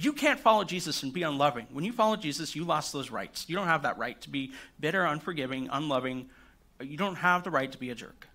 You 0.00 0.14
can't 0.14 0.40
follow 0.40 0.64
Jesus 0.64 1.02
and 1.02 1.12
be 1.12 1.24
unloving. 1.24 1.66
When 1.70 1.84
you 1.84 1.92
follow 1.92 2.16
Jesus, 2.16 2.56
you 2.56 2.64
lost 2.64 2.90
those 2.90 3.10
rights. 3.10 3.44
You 3.50 3.56
don't 3.56 3.66
have 3.66 3.82
that 3.82 3.98
right 3.98 4.18
to 4.22 4.30
be 4.30 4.52
bitter, 4.80 5.04
unforgiving, 5.04 5.68
unloving. 5.70 6.30
You 6.80 6.96
don't 6.96 7.16
have 7.16 7.44
the 7.44 7.50
right 7.50 7.70
to 7.70 7.76
be 7.76 7.90
a 7.90 7.94
jerk. 7.94 8.26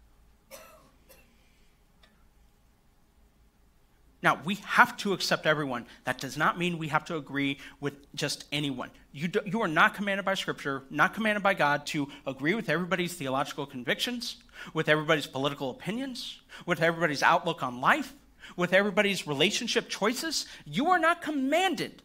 Now, 4.22 4.40
we 4.46 4.56
have 4.64 4.96
to 4.98 5.14
accept 5.14 5.48
everyone. 5.48 5.88
That 6.04 6.20
does 6.20 6.38
not 6.38 6.60
mean 6.60 6.78
we 6.78 6.90
have 6.90 7.06
to 7.06 7.16
agree 7.16 7.58
with 7.80 8.14
just 8.14 8.46
anyone. 8.52 8.92
You, 9.12 9.28
do, 9.28 9.40
you 9.44 9.62
are 9.62 9.68
not 9.68 9.96
commanded 9.96 10.24
by 10.24 10.36
Scripture, 10.36 10.84
not 10.92 11.16
commanded 11.16 11.42
by 11.42 11.56
God 11.56 11.88
to 11.88 12.08
agree 12.28 12.54
with 12.54 12.70
everybody's 12.70 13.16
theological 13.16 13.66
convictions, 13.66 14.38
with 14.76 14.88
everybody's 14.88 15.26
political 15.26 15.72
opinions, 15.72 16.42
with 16.68 16.84
everybody's 16.84 17.24
outlook 17.24 17.64
on 17.64 17.82
life, 17.82 18.14
with 18.56 18.74
everybody's 18.74 19.28
relationship 19.28 19.90
choices. 19.90 20.46
You 20.66 20.90
are 20.90 21.00
not 21.00 21.22
commanded 21.22 22.02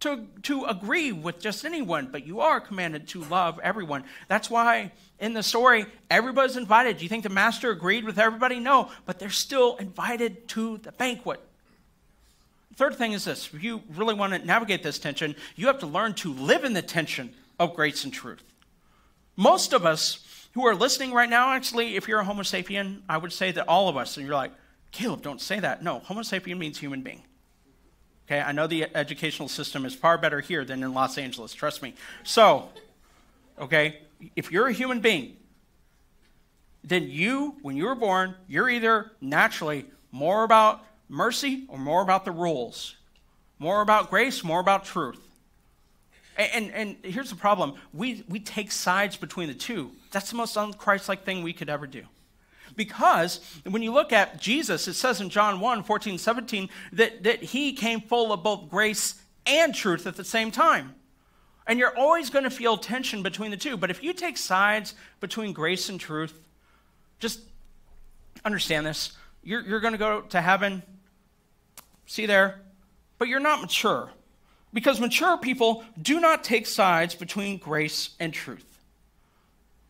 to, 0.00 0.26
to 0.44 0.64
agree 0.64 1.12
with 1.12 1.40
just 1.40 1.64
anyone, 1.64 2.08
but 2.10 2.26
you 2.26 2.40
are 2.40 2.60
commanded 2.60 3.06
to 3.08 3.22
love 3.24 3.60
everyone. 3.62 4.04
That's 4.28 4.50
why 4.50 4.92
in 5.18 5.34
the 5.34 5.42
story, 5.42 5.86
everybody's 6.10 6.56
invited. 6.56 6.98
Do 6.98 7.04
you 7.04 7.08
think 7.08 7.22
the 7.22 7.28
master 7.28 7.70
agreed 7.70 8.04
with 8.04 8.18
everybody? 8.18 8.58
No, 8.58 8.90
but 9.04 9.18
they're 9.18 9.30
still 9.30 9.76
invited 9.76 10.48
to 10.48 10.78
the 10.78 10.92
banquet. 10.92 11.40
Third 12.76 12.96
thing 12.96 13.12
is 13.12 13.26
this 13.26 13.52
if 13.52 13.62
you 13.62 13.82
really 13.94 14.14
want 14.14 14.32
to 14.32 14.38
navigate 14.38 14.82
this 14.82 14.98
tension, 14.98 15.36
you 15.54 15.66
have 15.66 15.80
to 15.80 15.86
learn 15.86 16.14
to 16.14 16.32
live 16.32 16.64
in 16.64 16.72
the 16.72 16.82
tension 16.82 17.34
of 17.58 17.74
grace 17.74 18.04
and 18.04 18.12
truth. 18.12 18.42
Most 19.36 19.74
of 19.74 19.84
us 19.84 20.24
who 20.52 20.66
are 20.66 20.74
listening 20.74 21.12
right 21.12 21.28
now, 21.28 21.50
actually, 21.52 21.96
if 21.96 22.08
you're 22.08 22.20
a 22.20 22.24
Homo 22.24 22.42
sapien, 22.42 23.02
I 23.08 23.18
would 23.18 23.32
say 23.32 23.52
that 23.52 23.68
all 23.68 23.88
of 23.88 23.96
us, 23.96 24.16
and 24.16 24.26
you're 24.26 24.34
like, 24.34 24.52
Caleb, 24.92 25.22
don't 25.22 25.40
say 25.40 25.60
that. 25.60 25.82
No, 25.82 26.00
Homo 26.00 26.22
sapien 26.22 26.58
means 26.58 26.78
human 26.78 27.02
being. 27.02 27.22
Okay, 28.26 28.40
I 28.40 28.52
know 28.52 28.66
the 28.66 28.86
educational 28.94 29.48
system 29.48 29.84
is 29.84 29.94
far 29.94 30.16
better 30.16 30.40
here 30.40 30.64
than 30.64 30.82
in 30.82 30.94
Los 30.94 31.18
Angeles, 31.18 31.52
trust 31.52 31.82
me. 31.82 31.94
So, 32.22 32.68
okay, 33.58 33.98
if 34.36 34.52
you're 34.52 34.68
a 34.68 34.72
human 34.72 35.00
being, 35.00 35.36
then 36.84 37.08
you, 37.08 37.56
when 37.62 37.76
you 37.76 37.86
were 37.86 37.94
born, 37.94 38.34
you're 38.48 38.70
either 38.70 39.10
naturally 39.20 39.86
more 40.12 40.44
about 40.44 40.84
mercy 41.08 41.64
or 41.68 41.78
more 41.78 42.02
about 42.02 42.24
the 42.24 42.30
rules? 42.30 42.96
More 43.58 43.82
about 43.82 44.10
grace, 44.10 44.42
more 44.42 44.60
about 44.60 44.84
truth? 44.84 45.20
And, 46.36 46.72
and, 46.72 46.96
and 47.02 47.12
here's 47.12 47.30
the 47.30 47.36
problem 47.36 47.74
we, 47.92 48.24
we 48.28 48.40
take 48.40 48.72
sides 48.72 49.16
between 49.16 49.48
the 49.48 49.54
two. 49.54 49.90
That's 50.10 50.30
the 50.30 50.36
most 50.36 50.56
unchristlike 50.56 51.22
thing 51.22 51.42
we 51.42 51.52
could 51.52 51.68
ever 51.68 51.86
do. 51.86 52.04
Because 52.76 53.40
when 53.68 53.82
you 53.82 53.92
look 53.92 54.12
at 54.12 54.40
Jesus, 54.40 54.88
it 54.88 54.94
says 54.94 55.20
in 55.20 55.30
John 55.30 55.60
1 55.60 55.82
14, 55.82 56.18
17, 56.18 56.68
that, 56.92 57.22
that 57.24 57.42
he 57.42 57.72
came 57.72 58.00
full 58.00 58.32
of 58.32 58.42
both 58.42 58.68
grace 58.68 59.20
and 59.46 59.74
truth 59.74 60.06
at 60.06 60.16
the 60.16 60.24
same 60.24 60.50
time. 60.50 60.94
And 61.66 61.78
you're 61.78 61.96
always 61.96 62.30
going 62.30 62.44
to 62.44 62.50
feel 62.50 62.76
tension 62.76 63.22
between 63.22 63.50
the 63.50 63.56
two. 63.56 63.76
But 63.76 63.90
if 63.90 64.02
you 64.02 64.12
take 64.12 64.36
sides 64.36 64.94
between 65.20 65.52
grace 65.52 65.88
and 65.88 66.00
truth, 66.00 66.34
just 67.18 67.40
understand 68.44 68.86
this. 68.86 69.12
You're, 69.42 69.62
you're 69.62 69.80
going 69.80 69.92
to 69.92 69.98
go 69.98 70.22
to 70.22 70.40
heaven 70.40 70.82
See 72.10 72.26
there? 72.26 72.60
But 73.18 73.28
you're 73.28 73.38
not 73.38 73.60
mature. 73.60 74.10
Because 74.74 74.98
mature 74.98 75.36
people 75.38 75.84
do 76.02 76.18
not 76.18 76.42
take 76.42 76.66
sides 76.66 77.14
between 77.14 77.56
grace 77.56 78.16
and 78.18 78.34
truth. 78.34 78.69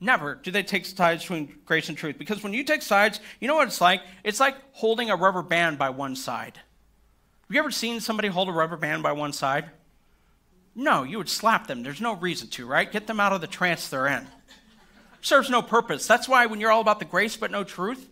Never 0.00 0.34
do 0.34 0.50
they 0.50 0.62
take 0.62 0.86
sides 0.86 1.22
between 1.22 1.54
grace 1.66 1.90
and 1.90 1.98
truth. 1.98 2.16
Because 2.18 2.42
when 2.42 2.54
you 2.54 2.64
take 2.64 2.80
sides, 2.80 3.20
you 3.38 3.48
know 3.48 3.54
what 3.54 3.68
it's 3.68 3.80
like? 3.80 4.00
It's 4.24 4.40
like 4.40 4.56
holding 4.72 5.10
a 5.10 5.16
rubber 5.16 5.42
band 5.42 5.78
by 5.78 5.90
one 5.90 6.16
side. 6.16 6.56
Have 6.56 7.54
you 7.54 7.58
ever 7.58 7.70
seen 7.70 8.00
somebody 8.00 8.28
hold 8.28 8.48
a 8.48 8.52
rubber 8.52 8.78
band 8.78 9.02
by 9.02 9.12
one 9.12 9.32
side? 9.32 9.70
No, 10.74 11.02
you 11.02 11.18
would 11.18 11.28
slap 11.28 11.66
them. 11.66 11.82
There's 11.82 12.00
no 12.00 12.14
reason 12.14 12.48
to, 12.50 12.66
right? 12.66 12.90
Get 12.90 13.06
them 13.06 13.20
out 13.20 13.32
of 13.32 13.40
the 13.40 13.46
trance 13.46 13.88
they're 13.88 14.06
in. 14.06 14.26
Serves 15.20 15.50
no 15.50 15.60
purpose. 15.60 16.06
That's 16.06 16.28
why 16.28 16.46
when 16.46 16.60
you're 16.60 16.70
all 16.70 16.80
about 16.80 16.98
the 16.98 17.04
grace 17.04 17.36
but 17.36 17.50
no 17.50 17.64
truth, 17.64 18.08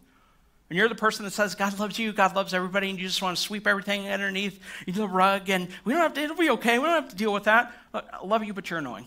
and 0.68 0.76
you're 0.76 0.88
the 0.90 0.94
person 0.94 1.24
that 1.24 1.30
says 1.30 1.54
God 1.54 1.78
loves 1.78 1.98
you, 1.98 2.12
God 2.12 2.36
loves 2.36 2.52
everybody, 2.52 2.90
and 2.90 2.98
you 2.98 3.06
just 3.06 3.22
want 3.22 3.38
to 3.38 3.42
sweep 3.42 3.66
everything 3.66 4.08
underneath 4.08 4.60
the 4.86 5.08
rug, 5.08 5.48
and 5.48 5.68
we 5.84 5.94
don't 5.94 6.02
have 6.02 6.12
to, 6.14 6.20
it'll 6.20 6.36
be 6.36 6.50
okay. 6.50 6.78
We 6.78 6.84
don't 6.84 7.02
have 7.02 7.10
to 7.10 7.16
deal 7.16 7.32
with 7.32 7.44
that. 7.44 7.72
I 7.94 8.02
love 8.22 8.44
you, 8.44 8.52
but 8.52 8.68
you're 8.68 8.80
annoying. 8.80 9.06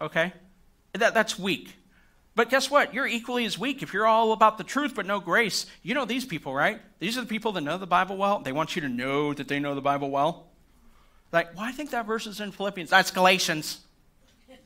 Okay? 0.00 0.32
That, 0.96 1.14
that's 1.14 1.38
weak. 1.38 1.76
But 2.34 2.50
guess 2.50 2.70
what? 2.70 2.92
You're 2.92 3.06
equally 3.06 3.46
as 3.46 3.58
weak 3.58 3.82
if 3.82 3.94
you're 3.94 4.06
all 4.06 4.32
about 4.32 4.58
the 4.58 4.64
truth 4.64 4.94
but 4.94 5.06
no 5.06 5.20
grace. 5.20 5.66
You 5.82 5.94
know 5.94 6.04
these 6.04 6.26
people, 6.26 6.54
right? 6.54 6.80
These 6.98 7.16
are 7.16 7.22
the 7.22 7.26
people 7.26 7.52
that 7.52 7.62
know 7.62 7.78
the 7.78 7.86
Bible 7.86 8.18
well. 8.18 8.40
They 8.40 8.52
want 8.52 8.76
you 8.76 8.82
to 8.82 8.88
know 8.88 9.32
that 9.32 9.48
they 9.48 9.58
know 9.58 9.74
the 9.74 9.80
Bible 9.80 10.10
well. 10.10 10.46
Like, 11.32 11.56
well, 11.56 11.64
I 11.64 11.72
think 11.72 11.90
that 11.90 12.06
verse 12.06 12.26
is 12.26 12.40
in 12.40 12.52
Philippians. 12.52 12.90
That's 12.90 13.10
Galatians. 13.10 13.80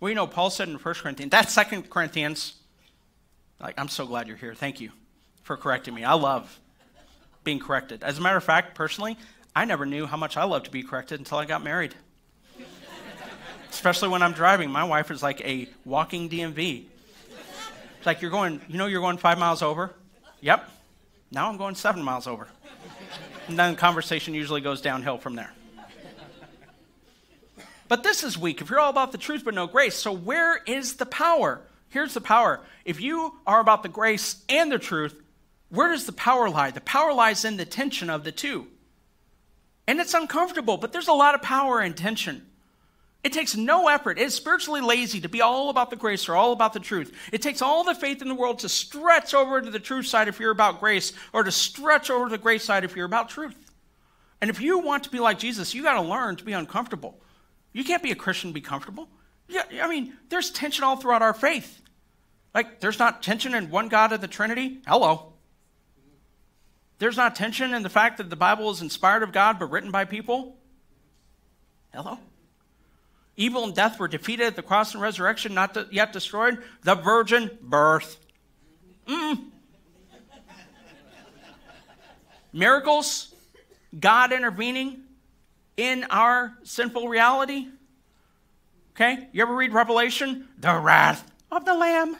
Well, 0.00 0.10
you 0.10 0.16
know, 0.16 0.26
Paul 0.26 0.50
said 0.50 0.68
in 0.68 0.74
1 0.74 0.94
Corinthians, 0.96 1.30
that's 1.30 1.54
2 1.54 1.82
Corinthians. 1.84 2.54
Like, 3.58 3.74
I'm 3.78 3.88
so 3.88 4.06
glad 4.06 4.28
you're 4.28 4.36
here. 4.36 4.54
Thank 4.54 4.78
you 4.78 4.90
for 5.44 5.56
correcting 5.56 5.94
me. 5.94 6.04
I 6.04 6.12
love, 6.12 6.60
being 7.42 7.58
corrected. 7.58 8.04
As 8.04 8.18
a 8.18 8.20
matter 8.20 8.36
of 8.36 8.44
fact, 8.44 8.74
personally, 8.74 9.16
I 9.56 9.64
never 9.64 9.86
knew 9.86 10.04
how 10.04 10.18
much 10.18 10.36
I 10.36 10.44
love 10.44 10.64
to 10.64 10.70
be 10.70 10.82
corrected 10.82 11.20
until 11.20 11.38
I 11.38 11.46
got 11.46 11.64
married. 11.64 11.94
Especially 13.74 14.08
when 14.08 14.22
I'm 14.22 14.32
driving. 14.32 14.70
My 14.70 14.84
wife 14.84 15.10
is 15.10 15.20
like 15.20 15.40
a 15.40 15.68
walking 15.84 16.30
DMV. 16.30 16.84
It's 17.98 18.06
like 18.06 18.22
you're 18.22 18.30
going, 18.30 18.60
you 18.68 18.78
know, 18.78 18.86
you're 18.86 19.00
going 19.00 19.18
five 19.18 19.36
miles 19.36 19.62
over? 19.62 19.92
Yep. 20.40 20.70
Now 21.32 21.48
I'm 21.50 21.56
going 21.56 21.74
seven 21.74 22.02
miles 22.02 22.28
over. 22.28 22.46
And 23.48 23.58
then 23.58 23.72
the 23.72 23.76
conversation 23.78 24.32
usually 24.32 24.60
goes 24.60 24.80
downhill 24.80 25.18
from 25.18 25.34
there. 25.34 25.52
But 27.88 28.04
this 28.04 28.22
is 28.22 28.38
weak. 28.38 28.60
If 28.60 28.70
you're 28.70 28.78
all 28.78 28.90
about 28.90 29.10
the 29.10 29.18
truth 29.18 29.44
but 29.44 29.54
no 29.54 29.66
grace, 29.66 29.96
so 29.96 30.12
where 30.12 30.56
is 30.66 30.94
the 30.94 31.06
power? 31.06 31.60
Here's 31.88 32.14
the 32.14 32.20
power. 32.20 32.60
If 32.84 33.00
you 33.00 33.34
are 33.44 33.58
about 33.58 33.82
the 33.82 33.88
grace 33.88 34.42
and 34.48 34.70
the 34.70 34.78
truth, 34.78 35.20
where 35.68 35.88
does 35.88 36.06
the 36.06 36.12
power 36.12 36.48
lie? 36.48 36.70
The 36.70 36.80
power 36.80 37.12
lies 37.12 37.44
in 37.44 37.56
the 37.56 37.64
tension 37.64 38.08
of 38.08 38.22
the 38.22 38.32
two. 38.32 38.68
And 39.88 39.98
it's 39.98 40.14
uncomfortable, 40.14 40.76
but 40.76 40.92
there's 40.92 41.08
a 41.08 41.12
lot 41.12 41.34
of 41.34 41.42
power 41.42 41.82
in 41.82 41.94
tension. 41.94 42.46
It 43.24 43.32
takes 43.32 43.56
no 43.56 43.88
effort. 43.88 44.18
It's 44.18 44.34
spiritually 44.34 44.82
lazy 44.82 45.22
to 45.22 45.30
be 45.30 45.40
all 45.40 45.70
about 45.70 45.88
the 45.88 45.96
grace 45.96 46.28
or 46.28 46.36
all 46.36 46.52
about 46.52 46.74
the 46.74 46.78
truth. 46.78 47.10
It 47.32 47.40
takes 47.40 47.62
all 47.62 47.82
the 47.82 47.94
faith 47.94 48.20
in 48.20 48.28
the 48.28 48.34
world 48.34 48.58
to 48.58 48.68
stretch 48.68 49.32
over 49.32 49.62
to 49.62 49.70
the 49.70 49.80
truth 49.80 50.06
side 50.06 50.28
if 50.28 50.38
you're 50.38 50.50
about 50.50 50.78
grace, 50.78 51.14
or 51.32 51.42
to 51.42 51.50
stretch 51.50 52.10
over 52.10 52.26
to 52.26 52.30
the 52.30 52.38
grace 52.38 52.64
side 52.64 52.84
if 52.84 52.94
you're 52.94 53.06
about 53.06 53.30
truth. 53.30 53.56
And 54.42 54.50
if 54.50 54.60
you 54.60 54.78
want 54.80 55.04
to 55.04 55.10
be 55.10 55.20
like 55.20 55.38
Jesus, 55.38 55.72
you 55.72 55.82
got 55.82 55.94
to 55.94 56.06
learn 56.06 56.36
to 56.36 56.44
be 56.44 56.52
uncomfortable. 56.52 57.18
You 57.72 57.82
can't 57.82 58.02
be 58.02 58.12
a 58.12 58.14
Christian 58.14 58.48
and 58.48 58.54
be 58.54 58.60
comfortable. 58.60 59.08
Yeah, 59.48 59.62
I 59.82 59.88
mean, 59.88 60.12
there's 60.28 60.50
tension 60.50 60.84
all 60.84 60.96
throughout 60.96 61.22
our 61.22 61.32
faith. 61.32 61.80
Like, 62.54 62.80
there's 62.80 62.98
not 62.98 63.22
tension 63.22 63.54
in 63.54 63.70
one 63.70 63.88
God 63.88 64.12
of 64.12 64.20
the 64.20 64.28
Trinity. 64.28 64.82
Hello. 64.86 65.32
There's 66.98 67.16
not 67.16 67.34
tension 67.34 67.72
in 67.72 67.82
the 67.82 67.88
fact 67.88 68.18
that 68.18 68.28
the 68.28 68.36
Bible 68.36 68.70
is 68.70 68.82
inspired 68.82 69.22
of 69.22 69.32
God 69.32 69.58
but 69.58 69.70
written 69.70 69.90
by 69.90 70.04
people. 70.04 70.56
Hello. 71.94 72.18
Evil 73.36 73.64
and 73.64 73.74
death 73.74 73.98
were 73.98 74.08
defeated 74.08 74.46
at 74.46 74.56
the 74.56 74.62
cross 74.62 74.94
and 74.94 75.02
resurrection, 75.02 75.54
not 75.54 75.92
yet 75.92 76.12
destroyed. 76.12 76.62
The 76.82 76.94
virgin 76.94 77.50
birth. 77.60 78.18
Mm. 79.06 79.50
Miracles, 82.52 83.34
God 83.98 84.32
intervening 84.32 85.02
in 85.76 86.04
our 86.10 86.56
sinful 86.62 87.08
reality. 87.08 87.66
Okay? 88.94 89.28
You 89.32 89.42
ever 89.42 89.54
read 89.54 89.72
Revelation? 89.72 90.48
The 90.58 90.74
wrath 90.74 91.28
of 91.50 91.64
the 91.64 91.74
Lamb. 91.74 92.16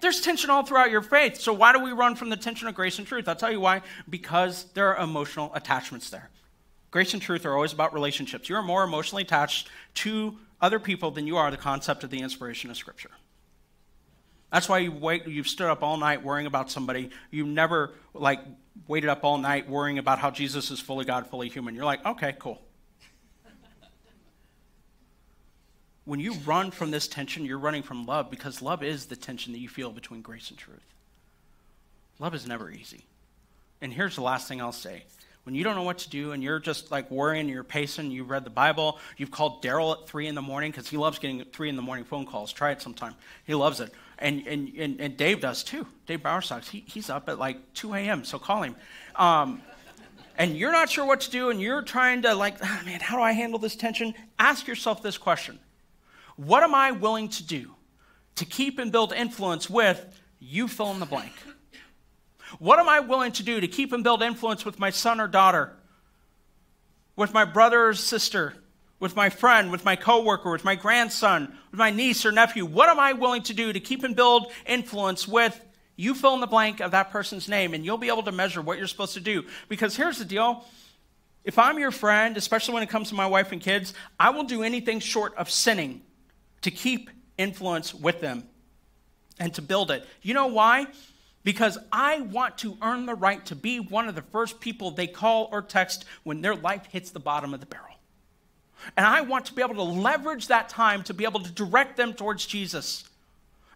There's 0.00 0.20
tension 0.20 0.48
all 0.48 0.62
throughout 0.62 0.92
your 0.92 1.02
faith. 1.02 1.40
So, 1.40 1.52
why 1.52 1.72
do 1.72 1.80
we 1.80 1.90
run 1.90 2.14
from 2.14 2.30
the 2.30 2.36
tension 2.36 2.68
of 2.68 2.74
grace 2.76 2.98
and 2.98 3.06
truth? 3.06 3.26
I'll 3.26 3.34
tell 3.34 3.50
you 3.50 3.58
why. 3.58 3.82
Because 4.08 4.66
there 4.74 4.94
are 4.94 5.02
emotional 5.02 5.52
attachments 5.54 6.08
there. 6.10 6.30
Grace 6.90 7.12
and 7.12 7.22
truth 7.22 7.44
are 7.44 7.54
always 7.54 7.72
about 7.72 7.92
relationships. 7.92 8.48
You're 8.48 8.62
more 8.62 8.84
emotionally 8.84 9.22
attached 9.22 9.68
to 9.94 10.36
other 10.60 10.78
people 10.78 11.10
than 11.10 11.26
you 11.26 11.36
are 11.36 11.50
the 11.50 11.56
concept 11.56 12.04
of 12.04 12.10
the 12.10 12.20
inspiration 12.20 12.70
of 12.70 12.76
Scripture. 12.76 13.10
That's 14.50 14.68
why 14.68 14.78
you 14.78 14.92
wait, 14.92 15.26
you've 15.26 15.48
stood 15.48 15.68
up 15.68 15.82
all 15.82 15.98
night 15.98 16.22
worrying 16.22 16.46
about 16.46 16.70
somebody. 16.70 17.10
You 17.30 17.46
never 17.46 17.92
like 18.14 18.40
waited 18.86 19.10
up 19.10 19.22
all 19.22 19.36
night 19.36 19.68
worrying 19.68 19.98
about 19.98 20.18
how 20.18 20.30
Jesus 20.30 20.70
is 20.70 20.80
fully 20.80 21.04
God, 21.04 21.26
fully 21.26 21.48
human. 21.48 21.74
You're 21.74 21.84
like, 21.84 22.04
okay, 22.06 22.34
cool. 22.38 22.62
when 26.08 26.20
you 26.20 26.32
run 26.46 26.70
from 26.70 26.90
this 26.90 27.06
tension, 27.06 27.44
you're 27.44 27.58
running 27.58 27.82
from 27.82 28.06
love 28.06 28.30
because 28.30 28.62
love 28.62 28.82
is 28.82 29.06
the 29.06 29.16
tension 29.16 29.52
that 29.52 29.58
you 29.58 29.68
feel 29.68 29.90
between 29.90 30.22
grace 30.22 30.48
and 30.48 30.58
truth. 30.58 30.94
Love 32.18 32.34
is 32.34 32.46
never 32.46 32.70
easy. 32.70 33.04
And 33.82 33.92
here's 33.92 34.14
the 34.14 34.22
last 34.22 34.48
thing 34.48 34.58
I'll 34.58 34.72
say 34.72 35.02
when 35.48 35.54
you 35.54 35.64
don't 35.64 35.76
know 35.76 35.82
what 35.82 35.96
to 35.96 36.10
do 36.10 36.32
and 36.32 36.42
you're 36.42 36.58
just 36.58 36.90
like 36.90 37.10
worrying, 37.10 37.48
you're 37.48 37.64
pacing, 37.64 38.10
you've 38.10 38.28
read 38.28 38.44
the 38.44 38.50
Bible, 38.50 38.98
you've 39.16 39.30
called 39.30 39.62
Daryl 39.62 39.98
at 39.98 40.06
three 40.06 40.26
in 40.26 40.34
the 40.34 40.42
morning 40.42 40.70
because 40.70 40.90
he 40.90 40.98
loves 40.98 41.18
getting 41.18 41.42
three 41.42 41.70
in 41.70 41.76
the 41.76 41.80
morning 41.80 42.04
phone 42.04 42.26
calls. 42.26 42.52
Try 42.52 42.72
it 42.72 42.82
sometime. 42.82 43.14
He 43.46 43.54
loves 43.54 43.80
it. 43.80 43.90
And, 44.18 44.46
and, 44.46 44.70
and, 44.76 45.00
and 45.00 45.16
Dave 45.16 45.40
does 45.40 45.64
too. 45.64 45.86
Dave 46.04 46.20
Bowerstocks, 46.20 46.68
he, 46.68 46.84
he's 46.86 47.08
up 47.08 47.30
at 47.30 47.38
like 47.38 47.72
2 47.72 47.94
a.m., 47.94 48.24
so 48.24 48.38
call 48.38 48.62
him. 48.62 48.76
Um, 49.16 49.62
and 50.36 50.54
you're 50.54 50.70
not 50.70 50.90
sure 50.90 51.06
what 51.06 51.22
to 51.22 51.30
do 51.30 51.48
and 51.48 51.62
you're 51.62 51.80
trying 51.80 52.20
to 52.22 52.34
like, 52.34 52.56
oh, 52.62 52.82
man, 52.84 53.00
how 53.00 53.16
do 53.16 53.22
I 53.22 53.32
handle 53.32 53.58
this 53.58 53.74
tension? 53.74 54.12
Ask 54.38 54.66
yourself 54.66 55.02
this 55.02 55.16
question 55.16 55.58
What 56.36 56.62
am 56.62 56.74
I 56.74 56.92
willing 56.92 57.30
to 57.30 57.42
do 57.42 57.70
to 58.34 58.44
keep 58.44 58.78
and 58.78 58.92
build 58.92 59.14
influence 59.14 59.70
with 59.70 60.20
you 60.40 60.68
fill 60.68 60.90
in 60.90 61.00
the 61.00 61.06
blank? 61.06 61.32
What 62.58 62.78
am 62.78 62.88
I 62.88 63.00
willing 63.00 63.32
to 63.32 63.42
do 63.42 63.60
to 63.60 63.68
keep 63.68 63.92
and 63.92 64.04
build 64.04 64.22
influence 64.22 64.64
with 64.64 64.78
my 64.78 64.90
son 64.90 65.20
or 65.20 65.28
daughter, 65.28 65.76
with 67.16 67.32
my 67.32 67.44
brother 67.44 67.88
or 67.88 67.94
sister, 67.94 68.54
with 69.00 69.14
my 69.14 69.30
friend, 69.30 69.70
with 69.70 69.84
my 69.84 69.96
coworker, 69.96 70.50
with 70.50 70.64
my 70.64 70.74
grandson, 70.74 71.56
with 71.70 71.78
my 71.78 71.90
niece 71.90 72.24
or 72.24 72.32
nephew? 72.32 72.64
What 72.64 72.88
am 72.88 72.98
I 72.98 73.12
willing 73.12 73.42
to 73.44 73.54
do 73.54 73.72
to 73.72 73.80
keep 73.80 74.02
and 74.04 74.16
build 74.16 74.52
influence 74.66 75.28
with 75.28 75.60
you 75.98 76.14
fill 76.14 76.32
in 76.34 76.40
the 76.40 76.46
blank 76.46 76.80
of 76.80 76.92
that 76.92 77.10
person's 77.10 77.48
name 77.48 77.74
and 77.74 77.84
you'll 77.84 77.98
be 77.98 78.06
able 78.06 78.22
to 78.22 78.32
measure 78.32 78.62
what 78.62 78.78
you're 78.78 78.86
supposed 78.86 79.14
to 79.14 79.20
do. 79.20 79.44
Because 79.68 79.96
here's 79.96 80.16
the 80.16 80.24
deal. 80.24 80.64
If 81.44 81.58
I'm 81.58 81.78
your 81.78 81.90
friend, 81.90 82.36
especially 82.36 82.74
when 82.74 82.84
it 82.84 82.88
comes 82.88 83.08
to 83.08 83.16
my 83.16 83.26
wife 83.26 83.50
and 83.50 83.60
kids, 83.60 83.94
I 84.18 84.30
will 84.30 84.44
do 84.44 84.62
anything 84.62 85.00
short 85.00 85.34
of 85.34 85.50
sinning 85.50 86.02
to 86.62 86.70
keep 86.70 87.10
influence 87.36 87.92
with 87.92 88.20
them 88.20 88.44
and 89.40 89.52
to 89.54 89.62
build 89.62 89.90
it. 89.90 90.06
You 90.22 90.34
know 90.34 90.46
why? 90.46 90.86
Because 91.44 91.78
I 91.92 92.20
want 92.20 92.58
to 92.58 92.76
earn 92.82 93.06
the 93.06 93.14
right 93.14 93.44
to 93.46 93.56
be 93.56 93.80
one 93.80 94.08
of 94.08 94.14
the 94.14 94.22
first 94.22 94.60
people 94.60 94.90
they 94.90 95.06
call 95.06 95.48
or 95.52 95.62
text 95.62 96.04
when 96.22 96.40
their 96.40 96.54
life 96.54 96.86
hits 96.86 97.10
the 97.10 97.20
bottom 97.20 97.54
of 97.54 97.60
the 97.60 97.66
barrel. 97.66 97.86
And 98.96 99.06
I 99.06 99.22
want 99.22 99.46
to 99.46 99.54
be 99.54 99.62
able 99.62 99.74
to 99.74 99.82
leverage 99.82 100.48
that 100.48 100.68
time 100.68 101.02
to 101.04 101.14
be 101.14 101.24
able 101.24 101.40
to 101.40 101.50
direct 101.50 101.96
them 101.96 102.14
towards 102.14 102.46
Jesus 102.46 103.04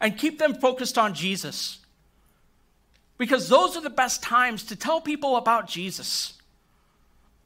and 0.01 0.19
keep 0.19 0.39
them 0.39 0.55
focused 0.55 0.99
on 0.99 1.15
Jesus. 1.15 1.79
Because 3.19 3.49
those 3.49 3.77
are 3.77 3.83
the 3.83 3.91
best 3.91 4.23
times 4.23 4.65
to 4.65 4.77
tell 4.77 5.01
people 5.01 5.37
about 5.37 5.69
Jesus 5.69 6.35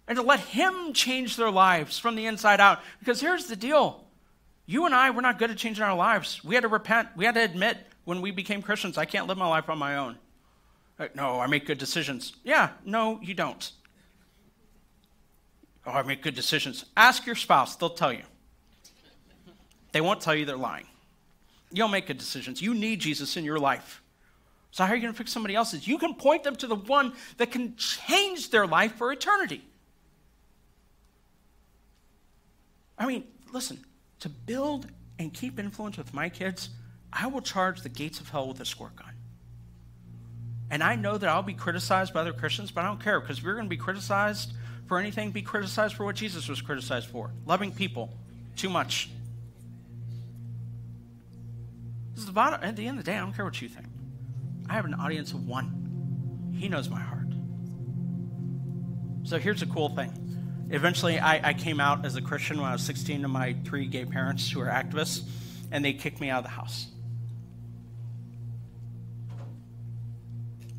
and 0.08 0.16
to 0.16 0.22
let 0.22 0.40
Him 0.40 0.92
change 0.92 1.36
their 1.36 1.50
lives 1.50 1.98
from 1.98 2.16
the 2.16 2.26
inside 2.26 2.60
out. 2.60 2.80
Because 2.98 3.20
here's 3.20 3.46
the 3.46 3.56
deal 3.56 4.04
you 4.66 4.84
and 4.84 4.94
I, 4.94 5.10
we're 5.10 5.20
not 5.20 5.38
good 5.38 5.50
at 5.50 5.56
changing 5.56 5.84
our 5.84 5.94
lives. 5.94 6.42
We 6.42 6.54
had 6.54 6.62
to 6.62 6.68
repent, 6.68 7.08
we 7.16 7.24
had 7.24 7.34
to 7.34 7.42
admit 7.42 7.78
when 8.06 8.22
we 8.22 8.30
became 8.30 8.62
Christians, 8.62 8.96
I 8.96 9.04
can't 9.04 9.26
live 9.26 9.36
my 9.36 9.48
life 9.48 9.68
on 9.68 9.78
my 9.78 9.96
own. 9.96 10.16
Uh, 10.98 11.08
no, 11.14 11.40
I 11.40 11.46
make 11.48 11.66
good 11.66 11.76
decisions. 11.76 12.32
Yeah, 12.44 12.70
no, 12.84 13.20
you 13.20 13.34
don't. 13.34 13.70
Oh, 15.84 15.90
I 15.90 16.02
make 16.02 16.22
good 16.22 16.34
decisions. 16.34 16.86
Ask 16.96 17.26
your 17.26 17.34
spouse, 17.34 17.76
they'll 17.76 17.90
tell 17.90 18.12
you. 18.12 18.22
They 19.92 20.00
won't 20.00 20.20
tell 20.20 20.34
you 20.34 20.44
they're 20.44 20.56
lying. 20.56 20.86
You 21.70 21.78
don't 21.78 21.90
make 21.90 22.06
good 22.06 22.18
decisions. 22.18 22.62
You 22.62 22.74
need 22.74 23.00
Jesus 23.00 23.36
in 23.36 23.44
your 23.44 23.58
life. 23.58 24.02
So, 24.70 24.84
how 24.84 24.92
are 24.92 24.96
you 24.96 25.02
going 25.02 25.12
to 25.12 25.18
fix 25.18 25.32
somebody 25.32 25.54
else's? 25.54 25.86
You 25.86 25.98
can 25.98 26.14
point 26.14 26.44
them 26.44 26.54
to 26.56 26.66
the 26.66 26.76
one 26.76 27.12
that 27.38 27.50
can 27.50 27.76
change 27.76 28.50
their 28.50 28.66
life 28.66 28.94
for 28.96 29.10
eternity. 29.10 29.64
I 32.98 33.06
mean, 33.06 33.24
listen, 33.52 33.84
to 34.20 34.28
build 34.28 34.86
and 35.18 35.32
keep 35.32 35.58
influence 35.58 35.96
with 35.96 36.14
my 36.14 36.28
kids, 36.28 36.70
I 37.12 37.26
will 37.28 37.40
charge 37.40 37.82
the 37.82 37.88
gates 37.88 38.20
of 38.20 38.28
hell 38.28 38.48
with 38.48 38.60
a 38.60 38.64
squirt 38.64 38.96
gun. 38.96 39.12
And 40.70 40.82
I 40.82 40.96
know 40.96 41.16
that 41.16 41.28
I'll 41.28 41.42
be 41.42 41.54
criticized 41.54 42.12
by 42.12 42.20
other 42.20 42.32
Christians, 42.32 42.70
but 42.70 42.84
I 42.84 42.88
don't 42.88 43.02
care 43.02 43.20
because 43.20 43.42
we're 43.42 43.54
going 43.54 43.66
to 43.66 43.70
be 43.70 43.76
criticized 43.76 44.52
for 44.86 44.98
anything, 44.98 45.30
be 45.30 45.42
criticized 45.42 45.94
for 45.94 46.04
what 46.04 46.16
Jesus 46.16 46.48
was 46.48 46.60
criticized 46.60 47.08
for 47.08 47.30
loving 47.44 47.72
people 47.72 48.16
too 48.56 48.68
much. 48.68 49.10
This 52.12 52.20
is 52.20 52.26
the 52.26 52.32
bottom, 52.32 52.60
at 52.62 52.76
the 52.76 52.86
end 52.86 52.98
of 52.98 53.04
the 53.04 53.10
day, 53.10 53.16
I 53.16 53.20
don't 53.20 53.34
care 53.34 53.44
what 53.44 53.60
you 53.60 53.68
think. 53.68 53.86
I 54.68 54.74
have 54.74 54.84
an 54.84 54.94
audience 54.94 55.32
of 55.32 55.46
one. 55.46 56.52
He 56.56 56.68
knows 56.68 56.88
my 56.88 57.00
heart. 57.00 57.26
So 59.24 59.38
here's 59.38 59.62
a 59.62 59.66
cool 59.66 59.90
thing. 59.90 60.12
Eventually, 60.70 61.18
I, 61.18 61.50
I 61.50 61.54
came 61.54 61.78
out 61.78 62.04
as 62.04 62.16
a 62.16 62.22
Christian 62.22 62.56
when 62.56 62.66
I 62.66 62.72
was 62.72 62.82
16 62.82 63.22
to 63.22 63.28
my 63.28 63.54
three 63.64 63.86
gay 63.86 64.04
parents 64.04 64.50
who 64.50 64.60
are 64.60 64.66
activists, 64.66 65.22
and 65.70 65.84
they 65.84 65.92
kicked 65.92 66.20
me 66.20 66.30
out 66.30 66.38
of 66.38 66.44
the 66.44 66.50
house. 66.50 66.86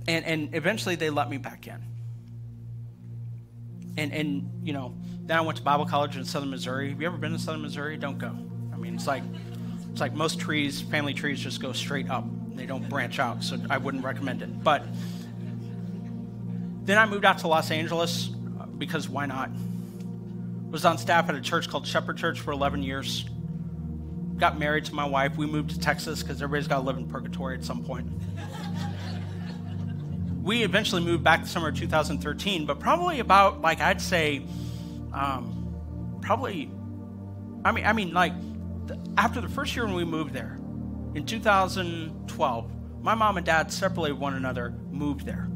And, 0.08 0.26
and 0.26 0.55
eventually 0.55 0.95
they 0.95 1.10
let 1.10 1.30
me 1.30 1.38
back 1.38 1.68
in. 1.68 1.84
And, 3.97 4.14
and, 4.14 4.49
you 4.64 4.74
know, 4.74 4.95
then 5.24 5.38
I 5.38 5.41
went 5.41 5.58
to 5.58 5.64
Bible 5.64 5.86
college 5.86 6.16
in 6.16 6.24
southern 6.24 6.49
Missouri. 6.49 6.89
Have 6.89 7.01
you 7.01 7.08
ever 7.08 7.18
been 7.18 7.34
to 7.34 7.39
southern 7.39 7.62
Missouri? 7.62 7.97
Don't 7.97 8.18
go. 8.18 8.36
I 8.74 8.78
mean, 8.78 8.95
it's 8.95 9.08
like, 9.08 9.24
it's 9.91 9.99
like 9.99 10.14
most 10.14 10.39
trees, 10.39 10.82
family 10.82 11.14
trees, 11.14 11.39
just 11.39 11.62
go 11.62 11.74
straight 11.74 12.10
up. 12.10 12.24
They 12.55 12.66
don't 12.66 12.88
branch 12.88 13.20
out, 13.20 13.43
so 13.43 13.58
I 13.70 13.78
wouldn't 13.78 14.03
recommend 14.03 14.41
it. 14.41 14.64
But 14.64 14.86
then 16.84 16.97
I 16.97 17.05
moved 17.05 17.26
out 17.26 17.39
to 17.39 17.47
Los 17.47 17.70
Angeles 17.72 18.30
uh, 18.60 18.66
because 18.66 19.10
why 19.10 19.26
not? 19.26 19.49
Was 20.70 20.86
on 20.86 20.97
staff 20.97 21.28
at 21.30 21.36
a 21.36 21.41
church 21.41 21.68
called 21.70 21.86
Shepherd 21.86 22.18
Church 22.18 22.39
for 22.39 22.51
11 22.51 22.82
years. 22.84 23.26
Got 24.38 24.60
married 24.60 24.86
to 24.86 24.95
my 24.95 25.05
wife. 25.05 25.36
We 25.36 25.47
moved 25.47 25.72
to 25.72 25.80
Texas 25.80 26.22
because 26.22 26.41
everybody's 26.41 26.68
got 26.68 26.78
to 26.78 26.84
live 26.84 26.97
in 26.97 27.08
purgatory 27.08 27.58
at 27.58 27.64
some 27.64 27.84
point. 27.84 28.08
We 30.48 30.64
eventually 30.64 31.04
moved 31.04 31.24
back 31.24 31.43
the 31.43 31.48
summer 31.50 31.68
of 31.68 31.76
2013, 31.76 32.66
but 32.66 32.80
probably 32.80 33.20
about 33.20 33.62
like 33.62 33.82
I'd 33.82 34.02
say, 34.02 34.41
um, 35.14 36.20
probably, 36.22 36.72
I 37.66 37.72
mean, 37.74 37.86
I 37.86 37.93
mean 37.93 38.14
like 38.14 38.32
after 39.18 39.41
the 39.41 39.50
first 39.50 39.76
year 39.76 39.86
when 39.86 39.93
we 39.93 40.06
moved 40.06 40.34
there, 40.34 40.58
in 41.14 41.26
2012, 41.26 42.72
my 43.02 43.14
mom 43.14 43.38
and 43.38 43.45
dad 43.45 43.72
separated 43.72 44.18
one 44.18 44.36
another, 44.36 44.74
moved 44.89 45.26
there. 45.26 45.50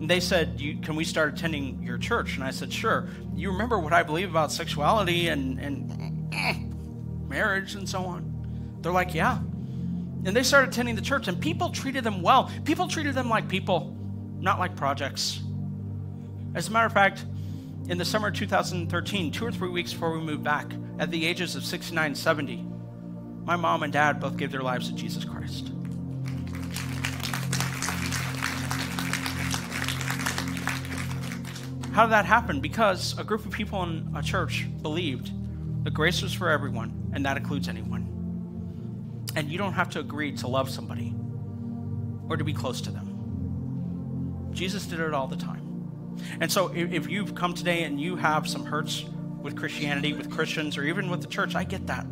And 0.00 0.10
they 0.10 0.20
said, 0.20 0.58
Can 0.58 0.96
we 0.96 1.04
start 1.04 1.34
attending 1.34 1.82
your 1.82 1.96
church? 1.96 2.34
And 2.34 2.44
I 2.44 2.50
said, 2.50 2.72
Sure. 2.72 3.08
You 3.34 3.52
remember 3.52 3.78
what 3.78 3.92
I 3.92 4.02
believe 4.02 4.28
about 4.28 4.50
sexuality 4.50 5.28
and, 5.28 5.58
and 5.60 7.28
marriage 7.28 7.74
and 7.74 7.88
so 7.88 8.04
on? 8.04 8.78
They're 8.82 8.92
like, 8.92 9.14
Yeah. 9.14 9.38
And 10.26 10.34
they 10.34 10.42
started 10.42 10.70
attending 10.70 10.96
the 10.96 11.02
church, 11.02 11.28
and 11.28 11.40
people 11.40 11.70
treated 11.70 12.02
them 12.02 12.20
well. 12.20 12.50
People 12.64 12.88
treated 12.88 13.14
them 13.14 13.28
like 13.28 13.48
people, 13.48 13.96
not 14.40 14.58
like 14.58 14.74
projects. 14.74 15.40
As 16.52 16.66
a 16.66 16.72
matter 16.72 16.86
of 16.86 16.92
fact, 16.92 17.24
in 17.88 17.96
the 17.96 18.04
summer 18.04 18.28
of 18.28 18.34
2013, 18.34 19.30
two 19.30 19.46
or 19.46 19.52
three 19.52 19.68
weeks 19.68 19.92
before 19.92 20.18
we 20.18 20.20
moved 20.20 20.42
back, 20.42 20.72
at 20.98 21.12
the 21.12 21.24
ages 21.24 21.54
of 21.54 21.64
69 21.64 22.06
and 22.06 22.18
70, 22.18 22.66
my 23.44 23.54
mom 23.54 23.84
and 23.84 23.92
dad 23.92 24.18
both 24.18 24.36
gave 24.36 24.50
their 24.50 24.62
lives 24.62 24.88
to 24.88 24.96
Jesus 24.96 25.24
Christ. 25.24 25.70
How 31.92 32.04
did 32.04 32.12
that 32.12 32.24
happen? 32.24 32.60
Because 32.60 33.16
a 33.16 33.22
group 33.22 33.46
of 33.46 33.52
people 33.52 33.84
in 33.84 34.12
a 34.16 34.22
church 34.22 34.66
believed 34.82 35.30
that 35.84 35.94
grace 35.94 36.20
was 36.20 36.32
for 36.32 36.50
everyone, 36.50 37.12
and 37.12 37.24
that 37.24 37.36
includes 37.36 37.68
anyone. 37.68 38.15
And 39.36 39.50
you 39.50 39.58
don't 39.58 39.74
have 39.74 39.90
to 39.90 40.00
agree 40.00 40.32
to 40.32 40.48
love 40.48 40.68
somebody 40.70 41.14
or 42.28 42.36
to 42.36 42.42
be 42.42 42.52
close 42.52 42.80
to 42.80 42.90
them. 42.90 44.48
Jesus 44.52 44.86
did 44.86 44.98
it 44.98 45.14
all 45.14 45.26
the 45.28 45.36
time. 45.36 45.62
And 46.40 46.50
so 46.50 46.72
if 46.74 47.08
you've 47.08 47.34
come 47.34 47.52
today 47.54 47.84
and 47.84 48.00
you 48.00 48.16
have 48.16 48.48
some 48.48 48.64
hurts 48.64 49.04
with 49.42 49.54
Christianity, 49.54 50.14
with 50.14 50.30
Christians, 50.30 50.78
or 50.78 50.84
even 50.84 51.10
with 51.10 51.20
the 51.20 51.28
church, 51.28 51.54
I 51.54 51.64
get 51.64 51.86
that. 51.86 52.06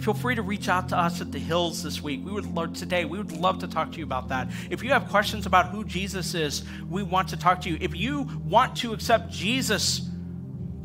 Feel 0.00 0.14
free 0.14 0.34
to 0.34 0.42
reach 0.42 0.68
out 0.68 0.90
to 0.90 0.98
us 0.98 1.20
at 1.20 1.32
the 1.32 1.38
Hills 1.38 1.82
this 1.82 2.02
week. 2.02 2.24
We 2.24 2.32
would 2.32 2.54
love 2.54 2.74
today. 2.74 3.04
We 3.04 3.18
would 3.18 3.32
love 3.32 3.58
to 3.60 3.68
talk 3.68 3.92
to 3.92 3.98
you 3.98 4.04
about 4.04 4.28
that. 4.28 4.48
If 4.70 4.82
you 4.82 4.90
have 4.90 5.08
questions 5.08 5.46
about 5.46 5.68
who 5.68 5.84
Jesus 5.84 6.34
is, 6.34 6.64
we 6.88 7.02
want 7.02 7.28
to 7.30 7.36
talk 7.36 7.62
to 7.62 7.70
you. 7.70 7.78
If 7.80 7.96
you 7.96 8.22
want 8.44 8.76
to 8.76 8.92
accept 8.92 9.30
Jesus, 9.30 10.08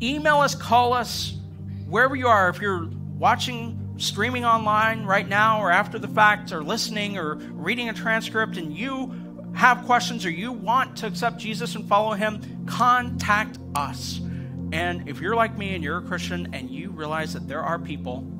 email 0.02 0.38
us, 0.38 0.54
call 0.54 0.92
us, 0.92 1.36
wherever 1.86 2.16
you 2.16 2.28
are. 2.28 2.48
If 2.48 2.60
you're 2.60 2.88
watching, 3.18 3.85
streaming 3.96 4.44
online 4.44 5.04
right 5.04 5.28
now, 5.28 5.60
or 5.60 5.70
after 5.70 5.98
the 5.98 6.08
fact, 6.08 6.52
or 6.52 6.62
listening, 6.62 7.18
or 7.18 7.36
reading 7.36 7.88
a 7.88 7.92
transcript, 7.92 8.56
and 8.56 8.76
you 8.76 9.14
have 9.56 9.84
questions 9.86 10.26
or 10.26 10.30
you 10.30 10.52
want 10.52 10.98
to 10.98 11.06
accept 11.06 11.38
Jesus 11.38 11.74
and 11.76 11.88
follow 11.88 12.12
him, 12.12 12.66
contact 12.66 13.58
us. 13.74 14.20
And 14.72 15.08
if 15.08 15.20
you're 15.20 15.34
like 15.34 15.56
me 15.56 15.74
and 15.74 15.82
you're 15.82 15.98
a 15.98 16.02
Christian 16.02 16.52
and 16.52 16.70
you 16.70 16.90
realize 16.90 17.32
that 17.32 17.48
there 17.48 17.62
are 17.62 17.78
people 17.78 18.30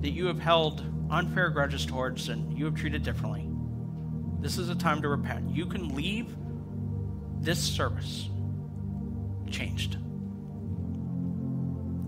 that 0.00 0.10
you 0.10 0.26
have 0.26 0.40
held 0.40 0.84
unfair 1.10 1.50
grudges 1.50 1.86
towards 1.86 2.28
and 2.28 2.58
you 2.58 2.64
have 2.64 2.74
treated 2.74 3.04
differently, 3.04 3.48
this 4.40 4.58
is 4.58 4.68
a 4.68 4.74
time 4.74 5.00
to 5.02 5.08
repent. 5.08 5.54
You 5.54 5.66
can 5.66 5.94
leave 5.94 6.34
this 7.40 7.60
service 7.60 8.28
changed. 9.48 9.94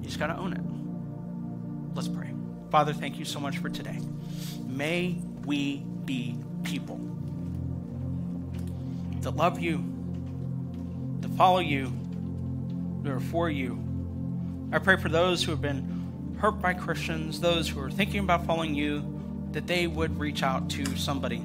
You 0.00 0.02
just 0.02 0.18
got 0.18 0.26
to 0.28 0.36
own 0.36 0.54
it. 0.54 1.94
Let's 1.94 2.08
pray. 2.08 2.33
Father, 2.74 2.92
thank 2.92 3.20
you 3.20 3.24
so 3.24 3.38
much 3.38 3.58
for 3.58 3.68
today. 3.68 4.00
May 4.66 5.16
we 5.46 5.76
be 6.04 6.36
people 6.64 6.98
that 9.20 9.36
love 9.36 9.60
you, 9.60 9.84
that 11.20 11.30
follow 11.36 11.60
you, 11.60 11.92
that 13.04 13.12
are 13.12 13.20
for 13.20 13.48
you. 13.48 13.80
I 14.72 14.80
pray 14.80 14.96
for 14.96 15.08
those 15.08 15.44
who 15.44 15.52
have 15.52 15.62
been 15.62 16.34
hurt 16.40 16.60
by 16.60 16.74
Christians, 16.74 17.38
those 17.38 17.68
who 17.68 17.78
are 17.78 17.92
thinking 17.92 18.18
about 18.18 18.44
following 18.44 18.74
you, 18.74 19.04
that 19.52 19.68
they 19.68 19.86
would 19.86 20.18
reach 20.18 20.42
out 20.42 20.68
to 20.70 20.84
somebody 20.96 21.44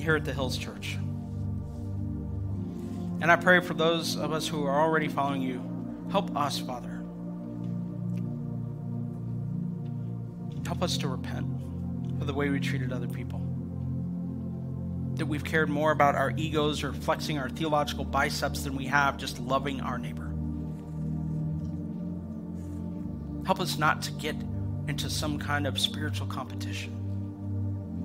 here 0.00 0.16
at 0.16 0.24
the 0.24 0.34
Hills 0.34 0.58
Church. 0.58 0.96
And 3.20 3.30
I 3.30 3.36
pray 3.36 3.60
for 3.60 3.74
those 3.74 4.16
of 4.16 4.32
us 4.32 4.48
who 4.48 4.66
are 4.66 4.80
already 4.80 5.06
following 5.06 5.42
you, 5.42 5.62
help 6.10 6.36
us, 6.36 6.58
Father. 6.58 6.97
Help 10.68 10.82
us 10.82 10.98
to 10.98 11.08
repent 11.08 11.46
for 12.18 12.26
the 12.26 12.34
way 12.34 12.50
we 12.50 12.60
treated 12.60 12.92
other 12.92 13.08
people. 13.08 13.40
That 15.14 15.24
we've 15.24 15.42
cared 15.42 15.70
more 15.70 15.92
about 15.92 16.14
our 16.14 16.34
egos 16.36 16.84
or 16.84 16.92
flexing 16.92 17.38
our 17.38 17.48
theological 17.48 18.04
biceps 18.04 18.64
than 18.64 18.76
we 18.76 18.84
have 18.84 19.16
just 19.16 19.40
loving 19.40 19.80
our 19.80 19.96
neighbor. 19.96 20.26
Help 23.46 23.60
us 23.60 23.78
not 23.78 24.02
to 24.02 24.12
get 24.12 24.36
into 24.88 25.08
some 25.08 25.38
kind 25.38 25.66
of 25.66 25.80
spiritual 25.80 26.26
competition, 26.26 26.92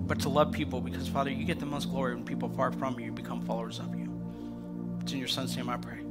but 0.07 0.21
to 0.21 0.29
love 0.29 0.53
people 0.53 0.79
because, 0.79 1.09
Father, 1.09 1.31
you 1.31 1.43
get 1.43 1.59
the 1.59 1.65
most 1.65 1.89
glory 1.89 2.15
when 2.15 2.23
people 2.23 2.47
far 2.47 2.71
from 2.71 2.97
you 2.97 3.11
become 3.11 3.41
followers 3.41 3.79
of 3.79 3.93
you. 3.93 4.09
It's 5.01 5.11
in 5.11 5.19
your 5.19 5.27
Son's 5.27 5.57
name 5.57 5.67
I 5.67 5.75
pray. 5.75 6.02